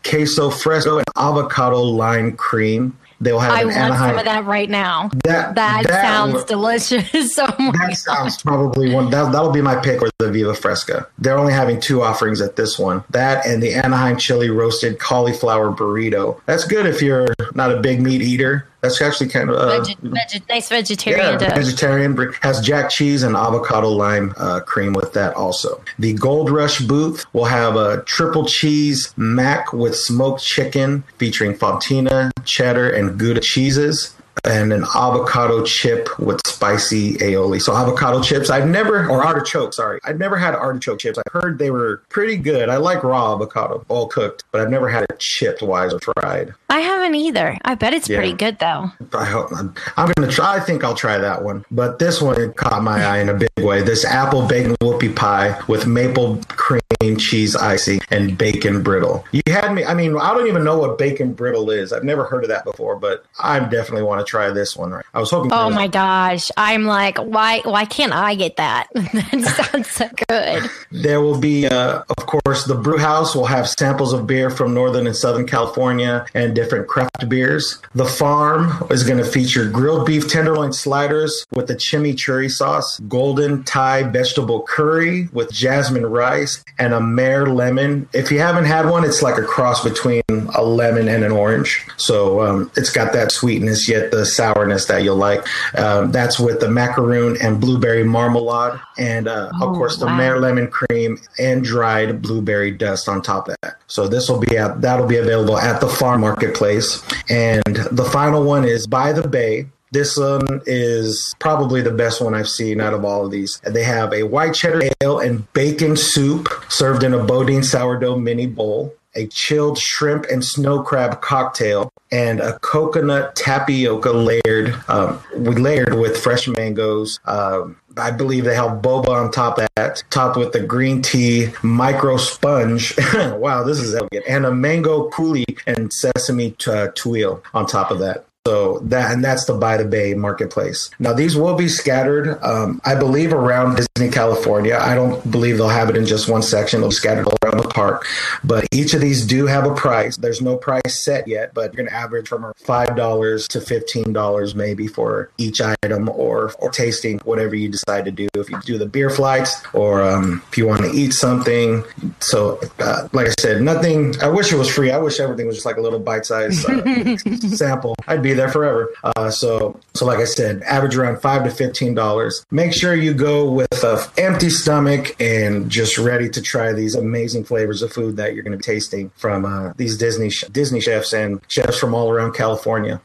queso 0.03 0.49
fresco, 0.49 0.97
and 0.97 1.05
avocado 1.15 1.81
lime 1.81 2.35
cream. 2.35 2.97
They 3.21 3.31
will 3.31 3.39
have 3.39 3.53
I 3.53 3.61
an 3.61 3.67
want 3.67 3.77
Anaheim. 3.77 4.09
some 4.09 4.19
of 4.19 4.25
that 4.25 4.45
right 4.45 4.69
now. 4.69 5.09
That, 5.23 5.55
That, 5.55 5.87
sounds 5.87 6.43
w- 6.43 6.45
delicious. 6.47 7.39
oh 7.39 7.47
That 7.57 7.95
sounds 7.95 8.41
probably 8.41 8.93
one. 8.93 9.09
That, 9.09 9.31
that'll 9.31 9.53
be 9.53 9.61
my 9.61 9.77
pick 9.77 10.01
Or 10.01 10.09
the 10.19 10.29
Viva 10.29 10.53
Fresca. 10.53 11.07
They're 11.17 11.37
only 11.37 11.53
having 11.53 11.79
two 11.79 12.01
offerings 12.03 12.41
at 12.41 12.57
this 12.57 12.77
one. 12.77 13.05
That 13.11 13.45
and 13.47 13.63
the 13.63 13.73
Anaheim 13.73 14.17
chili 14.17 14.49
roasted 14.49 14.99
cauliflower 14.99 15.71
burrito. 15.71 16.41
That's 16.45 16.65
good 16.65 16.85
if 16.85 17.01
you're 17.01 17.27
not 17.53 17.71
a 17.71 17.79
big 17.79 18.01
meat 18.01 18.21
eater. 18.21 18.67
That's 18.85 19.01
actually 19.01 19.29
kind 19.29 19.49
of 19.49 19.55
uh, 19.55 19.83
Veg- 19.83 19.97
veg- 19.97 20.49
nice 20.49 20.69
vegetarian 20.69 21.39
yeah, 21.41 21.55
vegetarian 21.55 22.15
has 22.41 22.59
jack 22.61 22.89
cheese 22.89 23.23
and 23.23 23.35
avocado 23.35 23.89
lime 23.89 24.33
uh, 24.37 24.59
cream 24.59 24.93
with 24.93 25.13
that 25.13 25.33
also. 25.35 25.81
The 25.97 26.13
Gold 26.13 26.51
Rush 26.51 26.79
booth 26.81 27.25
will 27.33 27.45
have 27.45 27.75
a 27.75 28.03
triple 28.03 28.45
cheese 28.45 29.11
mac 29.17 29.73
with 29.73 29.95
smoked 29.95 30.43
chicken 30.43 31.03
featuring 31.17 31.55
fontina, 31.55 32.31
cheddar, 32.43 32.91
and 32.91 33.17
Gouda 33.17 33.41
cheeses. 33.41 34.15
And 34.45 34.71
an 34.71 34.83
avocado 34.95 35.63
chip 35.63 36.07
with 36.19 36.39
spicy 36.45 37.13
aioli. 37.15 37.61
So 37.61 37.75
avocado 37.75 38.21
chips, 38.21 38.49
I've 38.49 38.67
never, 38.67 39.07
or 39.09 39.25
artichoke, 39.25 39.73
sorry, 39.73 39.99
I've 40.03 40.19
never 40.19 40.37
had 40.37 40.53
artichoke 40.55 40.99
chips. 40.99 41.17
I 41.17 41.23
heard 41.31 41.57
they 41.57 41.71
were 41.71 42.01
pretty 42.09 42.37
good. 42.37 42.69
I 42.69 42.77
like 42.77 43.03
raw 43.03 43.33
avocado, 43.33 43.83
all 43.89 44.07
cooked, 44.07 44.43
but 44.51 44.61
I've 44.61 44.69
never 44.69 44.87
had 44.89 45.03
it 45.09 45.19
chipped 45.19 45.61
wise 45.61 45.93
or 45.93 45.99
fried. 45.99 46.53
I 46.69 46.79
haven't 46.79 47.15
either. 47.15 47.57
I 47.65 47.75
bet 47.75 47.93
it's 47.93 48.07
Yeah. 48.09 48.17
pretty 48.17 48.33
good 48.33 48.59
though. 48.59 48.91
I 49.13 49.25
hope 49.25 49.49
I'm, 49.55 49.73
I'm 49.97 50.11
gonna 50.15 50.31
try. 50.31 50.55
I 50.55 50.59
think 50.59 50.83
I'll 50.83 50.95
try 50.95 51.17
that 51.17 51.43
one. 51.43 51.65
But 51.71 51.99
this 51.99 52.21
one 52.21 52.53
caught 52.53 52.83
my 52.83 53.03
eye 53.03 53.19
in 53.19 53.29
a 53.29 53.33
big 53.33 53.49
way. 53.59 53.81
This 53.81 54.05
apple 54.05 54.45
bacon 54.47 54.75
whoopie 54.81 55.15
pie 55.15 55.59
with 55.67 55.87
maple 55.87 56.39
cream 56.49 57.17
cheese 57.17 57.55
icing 57.55 57.99
and 58.11 58.37
bacon 58.37 58.83
brittle. 58.83 59.23
You 59.31 59.41
had 59.47 59.73
me. 59.73 59.83
I 59.85 59.93
mean, 59.93 60.17
I 60.17 60.33
don't 60.33 60.47
even 60.47 60.63
know 60.63 60.77
what 60.77 60.97
bacon 60.97 61.33
brittle 61.33 61.69
is. 61.69 61.91
I've 61.93 62.03
never 62.03 62.25
heard 62.25 62.43
of 62.43 62.49
that 62.49 62.63
before. 62.65 62.95
But 62.95 63.25
I 63.39 63.59
definitely 63.59 64.03
want 64.03 64.25
to 64.25 64.29
try 64.29 64.34
this 64.53 64.75
one. 64.75 64.91
Right. 64.91 65.05
I 65.13 65.19
was 65.19 65.31
hoping. 65.31 65.51
Oh 65.51 65.69
my 65.69 65.87
gosh. 65.87 66.51
I'm 66.57 66.85
like, 66.85 67.17
why 67.17 67.61
why 67.63 67.85
can't 67.85 68.13
I 68.13 68.35
get 68.35 68.57
that? 68.57 68.87
that 68.93 69.69
sounds 69.71 69.89
so 69.89 70.09
good. 70.27 70.69
There 70.91 71.21
will 71.21 71.39
be, 71.39 71.67
uh, 71.67 72.03
of 72.17 72.25
course, 72.25 72.65
the 72.65 72.75
brew 72.75 72.97
house 72.97 73.35
will 73.35 73.45
have 73.45 73.67
samples 73.67 74.13
of 74.13 74.27
beer 74.27 74.49
from 74.49 74.73
Northern 74.73 75.07
and 75.07 75.15
Southern 75.15 75.47
California 75.47 76.25
and 76.33 76.55
different 76.55 76.87
craft 76.87 77.27
beers. 77.29 77.81
The 77.93 78.05
farm 78.05 78.85
is 78.89 79.03
going 79.03 79.23
to 79.23 79.29
feature 79.29 79.69
grilled 79.69 80.05
beef 80.05 80.29
tenderloin 80.29 80.73
sliders 80.73 81.45
with 81.53 81.67
the 81.67 81.75
chimichurri 81.75 82.49
sauce, 82.49 82.99
golden 83.01 83.63
Thai 83.63 84.03
vegetable 84.03 84.61
curry 84.63 85.27
with 85.31 85.51
jasmine 85.51 86.05
rice, 86.05 86.63
and 86.79 86.93
a 86.93 86.99
Meyer 86.99 87.47
lemon. 87.47 88.07
If 88.13 88.31
you 88.31 88.39
haven't 88.39 88.65
had 88.65 88.89
one, 88.89 89.03
it's 89.03 89.21
like 89.21 89.37
a 89.37 89.43
cross 89.43 89.83
between 89.83 90.23
a 90.29 90.63
lemon 90.63 91.07
and 91.07 91.23
an 91.23 91.31
orange. 91.31 91.85
So 91.97 92.41
um, 92.41 92.71
it's 92.75 92.89
got 92.89 93.13
that 93.13 93.31
sweetness, 93.31 93.87
yet 93.87 94.11
the 94.11 94.24
sourness 94.25 94.85
that 94.85 95.03
you'll 95.03 95.15
like. 95.15 95.45
Um, 95.77 96.11
that's 96.11 96.39
with 96.39 96.59
the 96.59 96.69
macaroon 96.69 97.37
and 97.41 97.59
blueberry 97.61 98.03
marmalade, 98.03 98.79
and 98.97 99.27
uh, 99.27 99.51
of 99.61 99.69
Oh, 99.69 99.73
course 99.75 99.97
the 99.97 100.05
wow. 100.05 100.17
Meyer 100.17 100.39
lemon 100.39 100.67
cream 100.67 101.17
and 101.39 101.63
dried 101.63 102.21
blueberry 102.21 102.71
dust 102.71 103.07
on 103.09 103.21
top 103.21 103.47
of 103.49 103.55
that. 103.61 103.77
So 103.87 104.07
this 104.07 104.29
will 104.29 104.39
be 104.39 104.57
at 104.57 104.81
that'll 104.81 105.07
be 105.07 105.17
available 105.17 105.57
at 105.57 105.81
the 105.81 105.87
farm 105.89 106.21
marketplace. 106.21 107.03
And 107.29 107.63
the 107.91 108.05
final 108.11 108.43
one 108.43 108.65
is 108.65 108.87
by 108.87 109.13
the 109.13 109.27
bay. 109.27 109.67
This 109.91 110.17
one 110.17 110.61
is 110.65 111.33
probably 111.39 111.81
the 111.81 111.91
best 111.91 112.21
one 112.21 112.33
I've 112.33 112.49
seen 112.49 112.81
out 112.81 112.93
of 112.93 113.05
all 113.05 113.23
of 113.25 113.31
these. 113.31 113.61
They 113.63 113.83
have 113.83 114.11
a 114.13 114.23
white 114.23 114.53
cheddar 114.53 114.81
ale 115.01 115.19
and 115.19 115.51
bacon 115.53 115.95
soup 115.95 116.49
served 116.67 117.03
in 117.03 117.13
a 117.13 117.23
Boudin 117.23 117.63
sourdough 117.63 118.17
mini 118.17 118.45
bowl, 118.45 118.93
a 119.15 119.27
chilled 119.27 119.77
shrimp 119.77 120.25
and 120.25 120.43
snow 120.43 120.81
crab 120.81 121.21
cocktail, 121.21 121.91
and 122.11 122.39
a 122.39 122.59
coconut 122.59 123.35
tapioca 123.35 124.11
layered, 124.11 124.75
um, 124.87 125.21
we 125.35 125.55
layered 125.55 125.95
with 125.95 126.17
fresh 126.17 126.47
mangoes. 126.47 127.19
Um, 127.25 127.77
I 127.97 128.11
believe 128.11 128.43
they 128.43 128.55
have 128.55 128.81
boba 128.81 129.09
on 129.09 129.31
top 129.31 129.57
of 129.57 129.67
that, 129.75 130.03
topped 130.09 130.37
with 130.37 130.51
the 130.51 130.59
green 130.59 131.01
tea 131.01 131.49
micro 131.63 132.17
sponge. 132.17 132.93
wow, 133.15 133.63
this 133.63 133.79
is 133.79 133.95
elegant. 133.95 134.25
And 134.27 134.45
a 134.45 134.51
mango 134.51 135.09
coulis 135.09 135.59
and 135.65 135.91
sesame 135.91 136.51
t- 136.51 136.71
uh, 136.71 136.89
tuile 136.89 137.41
on 137.53 137.65
top 137.65 137.91
of 137.91 137.99
that. 137.99 138.25
So 138.47 138.77
that 138.83 139.11
and 139.11 139.25
that's 139.25 139.45
the 139.45 139.55
By 139.55 139.77
the 139.77 139.85
Bay 139.85 140.13
marketplace. 140.13 140.91
Now 140.99 141.13
these 141.13 141.35
will 141.35 141.55
be 141.55 141.67
scattered, 141.67 142.37
um, 142.43 142.79
I 142.85 142.93
believe, 142.93 143.33
around 143.33 143.77
Disney 143.77 144.11
California. 144.11 144.77
I 144.79 144.93
don't 144.93 145.31
believe 145.31 145.57
they'll 145.57 145.67
have 145.67 145.89
it 145.89 145.97
in 145.97 146.05
just 146.05 146.29
one 146.29 146.43
section. 146.43 146.81
They'll 146.81 146.91
be 146.91 146.95
scattered 146.95 147.25
all 147.25 147.37
around 147.55 147.63
the 147.63 147.73
park. 147.73 148.05
But 148.43 148.67
each 148.71 148.93
of 148.93 149.01
these 149.01 149.25
do 149.25 149.45
have 149.45 149.65
a 149.65 149.73
price. 149.73 150.17
There's 150.17 150.41
no 150.41 150.57
price 150.57 151.03
set 151.03 151.27
yet, 151.27 151.53
but 151.53 151.73
you're 151.73 151.85
gonna 151.85 151.95
average 151.95 152.27
from 152.27 152.53
five 152.57 152.95
dollars 152.95 153.47
to 153.49 153.61
fifteen 153.61 154.13
dollars 154.13 154.55
maybe 154.55 154.87
for 154.87 155.29
each 155.37 155.61
item 155.61 156.09
or 156.09 156.53
or 156.59 156.69
tasting 156.69 157.19
whatever 157.19 157.55
you 157.55 157.69
decide 157.69 158.05
to 158.05 158.11
do. 158.11 158.27
If 158.35 158.49
you 158.49 158.59
do 158.61 158.77
the 158.77 158.85
beer 158.85 159.09
flights 159.09 159.63
or 159.73 160.03
um, 160.03 160.41
if 160.49 160.57
you 160.57 160.67
want 160.67 160.81
to 160.81 160.91
eat 160.91 161.13
something. 161.13 161.83
So 162.19 162.59
uh, 162.79 163.07
like 163.13 163.27
I 163.27 163.33
said, 163.39 163.61
nothing. 163.61 164.19
I 164.21 164.27
wish 164.27 164.51
it 164.51 164.57
was 164.57 164.69
free. 164.69 164.91
I 164.91 164.97
wish 164.97 165.19
everything 165.19 165.47
was 165.47 165.55
just 165.55 165.65
like 165.65 165.77
a 165.77 165.81
little 165.81 165.99
bite 165.99 166.25
size 166.25 166.65
uh, 166.65 167.17
sample. 167.55 167.95
I'd 168.07 168.21
be 168.21 168.33
there 168.33 168.49
forever. 168.49 168.93
Uh, 169.03 169.29
so, 169.29 169.79
so 169.93 170.05
like 170.05 170.19
I 170.19 170.25
said, 170.25 170.61
average 170.63 170.95
around 170.95 171.21
five 171.21 171.43
to 171.43 171.51
fifteen 171.51 171.93
dollars. 171.93 172.45
Make 172.51 172.73
sure 172.73 172.93
you 172.93 173.13
go 173.13 173.49
with 173.49 173.83
an 173.83 173.99
empty 174.17 174.49
stomach 174.49 175.15
and 175.19 175.69
just 175.69 175.97
ready 175.97 176.29
to 176.29 176.41
try 176.41 176.73
these 176.73 176.95
amazing 176.95 177.44
flavors 177.45 177.81
of 177.81 177.91
food 177.91 178.17
that 178.17 178.33
you're 178.33 178.43
going 178.43 178.51
to 178.51 178.57
be 178.57 178.63
tasting 178.63 179.11
from 179.15 179.45
uh, 179.45 179.73
these 179.77 179.97
Disney 179.97 180.29
sh- 180.29 180.45
Disney 180.51 180.81
chefs 180.81 181.13
and 181.13 181.41
chefs 181.47 181.77
from 181.77 181.93
all 181.93 182.09
around 182.11 182.33
California. 182.33 183.01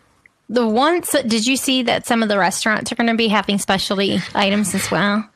The 0.48 0.66
ones 0.66 1.14
did 1.26 1.46
you 1.46 1.56
see 1.56 1.82
that 1.84 2.06
some 2.06 2.22
of 2.22 2.28
the 2.28 2.36
restaurants 2.36 2.90
are 2.90 2.96
going 2.96 3.06
to 3.06 3.14
be 3.14 3.28
having 3.28 3.58
specialty 3.58 4.20
items 4.34 4.74
as 4.74 4.90
well? 4.90 5.28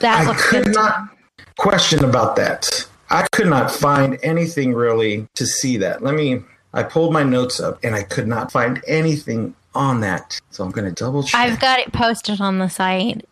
That 0.00 0.26
I 0.26 0.34
could 0.34 0.74
not 0.74 1.10
question 1.58 2.04
about 2.04 2.36
that. 2.36 2.86
I 3.10 3.26
could 3.32 3.46
not 3.46 3.70
find 3.70 4.18
anything 4.22 4.72
really 4.72 5.28
to 5.34 5.46
see 5.46 5.76
that. 5.78 6.02
Let 6.02 6.14
me. 6.14 6.42
I 6.74 6.82
pulled 6.82 7.12
my 7.12 7.22
notes 7.22 7.60
up 7.60 7.78
and 7.82 7.94
I 7.94 8.02
could 8.02 8.26
not 8.26 8.52
find 8.52 8.82
anything 8.86 9.54
on 9.74 10.00
that. 10.00 10.40
So 10.50 10.64
I'm 10.64 10.70
going 10.70 10.84
to 10.84 10.92
double 10.92 11.22
check. 11.22 11.40
I've 11.40 11.60
got 11.60 11.78
it 11.78 11.92
posted 11.92 12.40
on 12.40 12.58
the 12.58 12.68
site. 12.68 13.27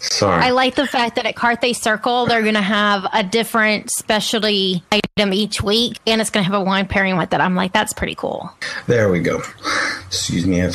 Sorry. 0.00 0.42
I 0.42 0.50
like 0.50 0.74
the 0.74 0.86
fact 0.86 1.16
that 1.16 1.26
at 1.26 1.34
Carthay 1.36 1.74
Circle 1.74 2.26
they're 2.26 2.42
going 2.42 2.54
to 2.54 2.60
have 2.60 3.06
a 3.12 3.22
different 3.22 3.90
specialty 3.90 4.82
item 4.90 5.32
each 5.32 5.62
week, 5.62 5.98
and 6.06 6.20
it's 6.20 6.30
going 6.30 6.44
to 6.44 6.50
have 6.50 6.60
a 6.60 6.64
wine 6.64 6.86
pairing 6.86 7.16
with 7.16 7.32
it. 7.32 7.40
I'm 7.40 7.54
like, 7.54 7.72
that's 7.72 7.92
pretty 7.92 8.14
cool. 8.14 8.50
There 8.86 9.10
we 9.10 9.20
go. 9.20 9.42
Excuse 10.06 10.46
me. 10.46 10.68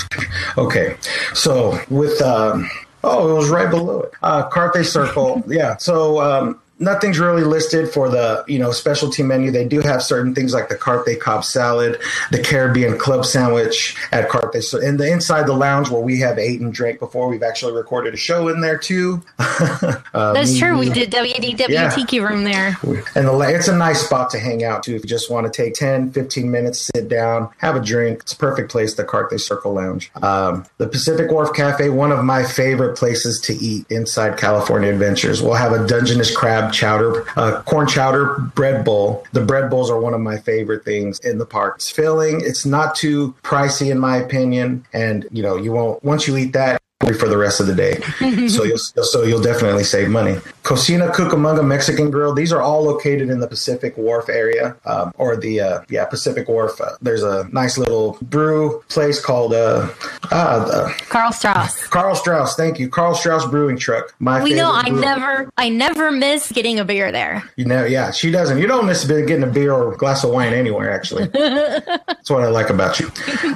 Okay. 0.57 0.95
So 1.33 1.79
with 1.89 2.21
um 2.21 2.69
oh, 3.03 3.31
it 3.31 3.33
was 3.33 3.49
right 3.49 3.69
below 3.69 4.01
it. 4.01 4.11
Uh 4.21 4.49
Carthay 4.49 4.85
Circle. 4.85 5.43
yeah. 5.47 5.77
So 5.77 6.21
um 6.21 6.59
Nothing's 6.81 7.19
really 7.19 7.43
listed 7.43 7.89
for 7.93 8.09
the 8.09 8.43
you 8.47 8.59
know 8.59 8.71
specialty 8.71 9.23
menu. 9.23 9.51
They 9.51 9.65
do 9.67 9.79
have 9.81 10.01
certain 10.03 10.33
things 10.35 10.53
like 10.53 10.67
the 10.69 10.75
Carthay 10.75 11.19
Cobb 11.19 11.45
salad, 11.45 12.01
the 12.31 12.41
Caribbean 12.43 12.97
club 12.97 13.23
sandwich 13.25 13.95
at 14.11 14.29
Carthay. 14.29 14.63
So 14.63 14.79
in 14.79 14.97
the 14.97 15.09
inside 15.09 15.47
the 15.47 15.53
lounge 15.53 15.89
where 15.89 16.01
we 16.01 16.19
have 16.19 16.37
ate 16.37 16.59
and 16.59 16.73
drank 16.73 16.99
before, 16.99 17.29
we've 17.29 17.43
actually 17.43 17.73
recorded 17.73 18.13
a 18.13 18.17
show 18.17 18.47
in 18.49 18.61
there 18.61 18.77
too. 18.77 19.21
Uh, 20.13 20.33
That's 20.33 20.53
me- 20.53 20.59
true. 20.59 20.77
We 20.77 20.89
did 20.89 21.11
WDW 21.11 21.69
Yeah. 21.69 21.89
Tiki 21.89 22.19
Room 22.19 22.43
there. 22.43 22.77
and 23.15 23.27
the, 23.27 23.53
it's 23.55 23.67
a 23.67 23.75
nice 23.75 24.01
spot 24.05 24.29
to 24.31 24.39
hang 24.39 24.63
out 24.63 24.83
too 24.83 24.95
if 24.95 25.03
you 25.03 25.09
just 25.09 25.29
want 25.31 25.45
to 25.45 25.51
take 25.51 25.73
10 25.75 26.11
15 26.11 26.49
minutes 26.51 26.89
sit 26.93 27.07
down 27.07 27.49
have 27.59 27.75
a 27.75 27.79
drink 27.79 28.19
it's 28.21 28.33
a 28.33 28.37
perfect 28.37 28.71
place 28.71 28.95
the 28.95 29.03
carthay 29.03 29.39
circle 29.39 29.73
lounge 29.73 30.11
um, 30.21 30.65
the 30.79 30.87
pacific 30.87 31.31
wharf 31.31 31.53
cafe 31.53 31.89
one 31.89 32.11
of 32.11 32.23
my 32.25 32.43
favorite 32.43 32.97
places 32.97 33.39
to 33.39 33.53
eat 33.55 33.85
inside 33.89 34.37
california 34.37 34.91
adventures 34.91 35.41
we'll 35.41 35.53
have 35.53 35.71
a 35.71 35.85
dungeness 35.87 36.35
crab 36.35 36.70
chowder 36.71 37.25
uh, 37.37 37.61
corn 37.63 37.87
chowder 37.87 38.39
bread 38.55 38.83
bowl. 38.83 39.25
The 39.33 39.41
bread 39.41 39.69
bowls 39.69 39.89
are 39.89 39.99
one 39.99 40.13
of 40.13 40.21
my 40.21 40.37
favorite 40.37 40.83
things 40.85 41.19
in 41.19 41.37
the 41.37 41.45
park. 41.45 41.75
It's 41.77 41.89
filling. 41.89 42.41
It's 42.41 42.65
not 42.65 42.95
too 42.95 43.33
pricey 43.43 43.91
in 43.91 43.99
my 43.99 44.17
opinion. 44.17 44.85
And 44.93 45.27
you 45.31 45.43
know 45.43 45.55
you 45.55 45.71
won't 45.71 46.03
once 46.03 46.27
you 46.27 46.37
eat 46.37 46.53
that 46.53 46.81
for 47.09 47.27
the 47.27 47.37
rest 47.37 47.59
of 47.59 47.67
the 47.67 47.75
day. 47.75 47.99
so 48.47 48.63
you'll 48.63 48.77
so 48.77 49.23
you'll 49.23 49.41
definitely 49.41 49.83
save 49.83 50.09
money. 50.09 50.37
Cocina 50.63 51.09
Cucamonga 51.09 51.65
Mexican 51.65 52.11
Grill. 52.11 52.33
These 52.33 52.53
are 52.53 52.61
all 52.61 52.83
located 52.83 53.29
in 53.29 53.39
the 53.39 53.47
Pacific 53.47 53.97
Wharf 53.97 54.29
area, 54.29 54.75
um, 54.85 55.11
or 55.17 55.35
the 55.35 55.59
uh, 55.59 55.81
yeah 55.89 56.05
Pacific 56.05 56.47
Wharf. 56.47 56.79
Uh, 56.79 56.91
there's 57.01 57.23
a 57.23 57.47
nice 57.51 57.77
little 57.77 58.17
brew 58.21 58.83
place 58.89 59.23
called 59.23 59.53
uh, 59.53 59.89
uh, 60.31 60.35
uh, 60.35 60.93
Karl 61.09 61.31
Strauss. 61.31 61.87
Karl 61.87 62.15
Strauss. 62.15 62.55
Thank 62.55 62.79
you, 62.79 62.89
Karl 62.89 63.15
Strauss 63.15 63.45
Brewing 63.45 63.77
Truck. 63.77 64.13
My 64.19 64.43
We 64.43 64.53
know 64.53 64.71
I 64.71 64.89
brew- 64.89 65.01
never 65.01 65.51
I 65.57 65.69
never 65.69 66.11
miss 66.11 66.51
getting 66.51 66.79
a 66.79 66.85
beer 66.85 67.11
there. 67.11 67.43
You 67.55 67.65
know, 67.65 67.83
yeah, 67.85 68.11
she 68.11 68.31
doesn't. 68.31 68.59
You 68.59 68.67
don't 68.67 68.85
miss 68.85 69.05
getting 69.05 69.43
a 69.43 69.47
beer 69.47 69.73
or 69.73 69.93
a 69.93 69.97
glass 69.97 70.23
of 70.23 70.31
wine 70.31 70.53
anywhere. 70.53 70.91
Actually, 70.91 71.27
that's 71.33 72.29
what 72.29 72.43
I 72.43 72.47
like 72.47 72.69
about 72.69 72.99
you. 72.99 73.11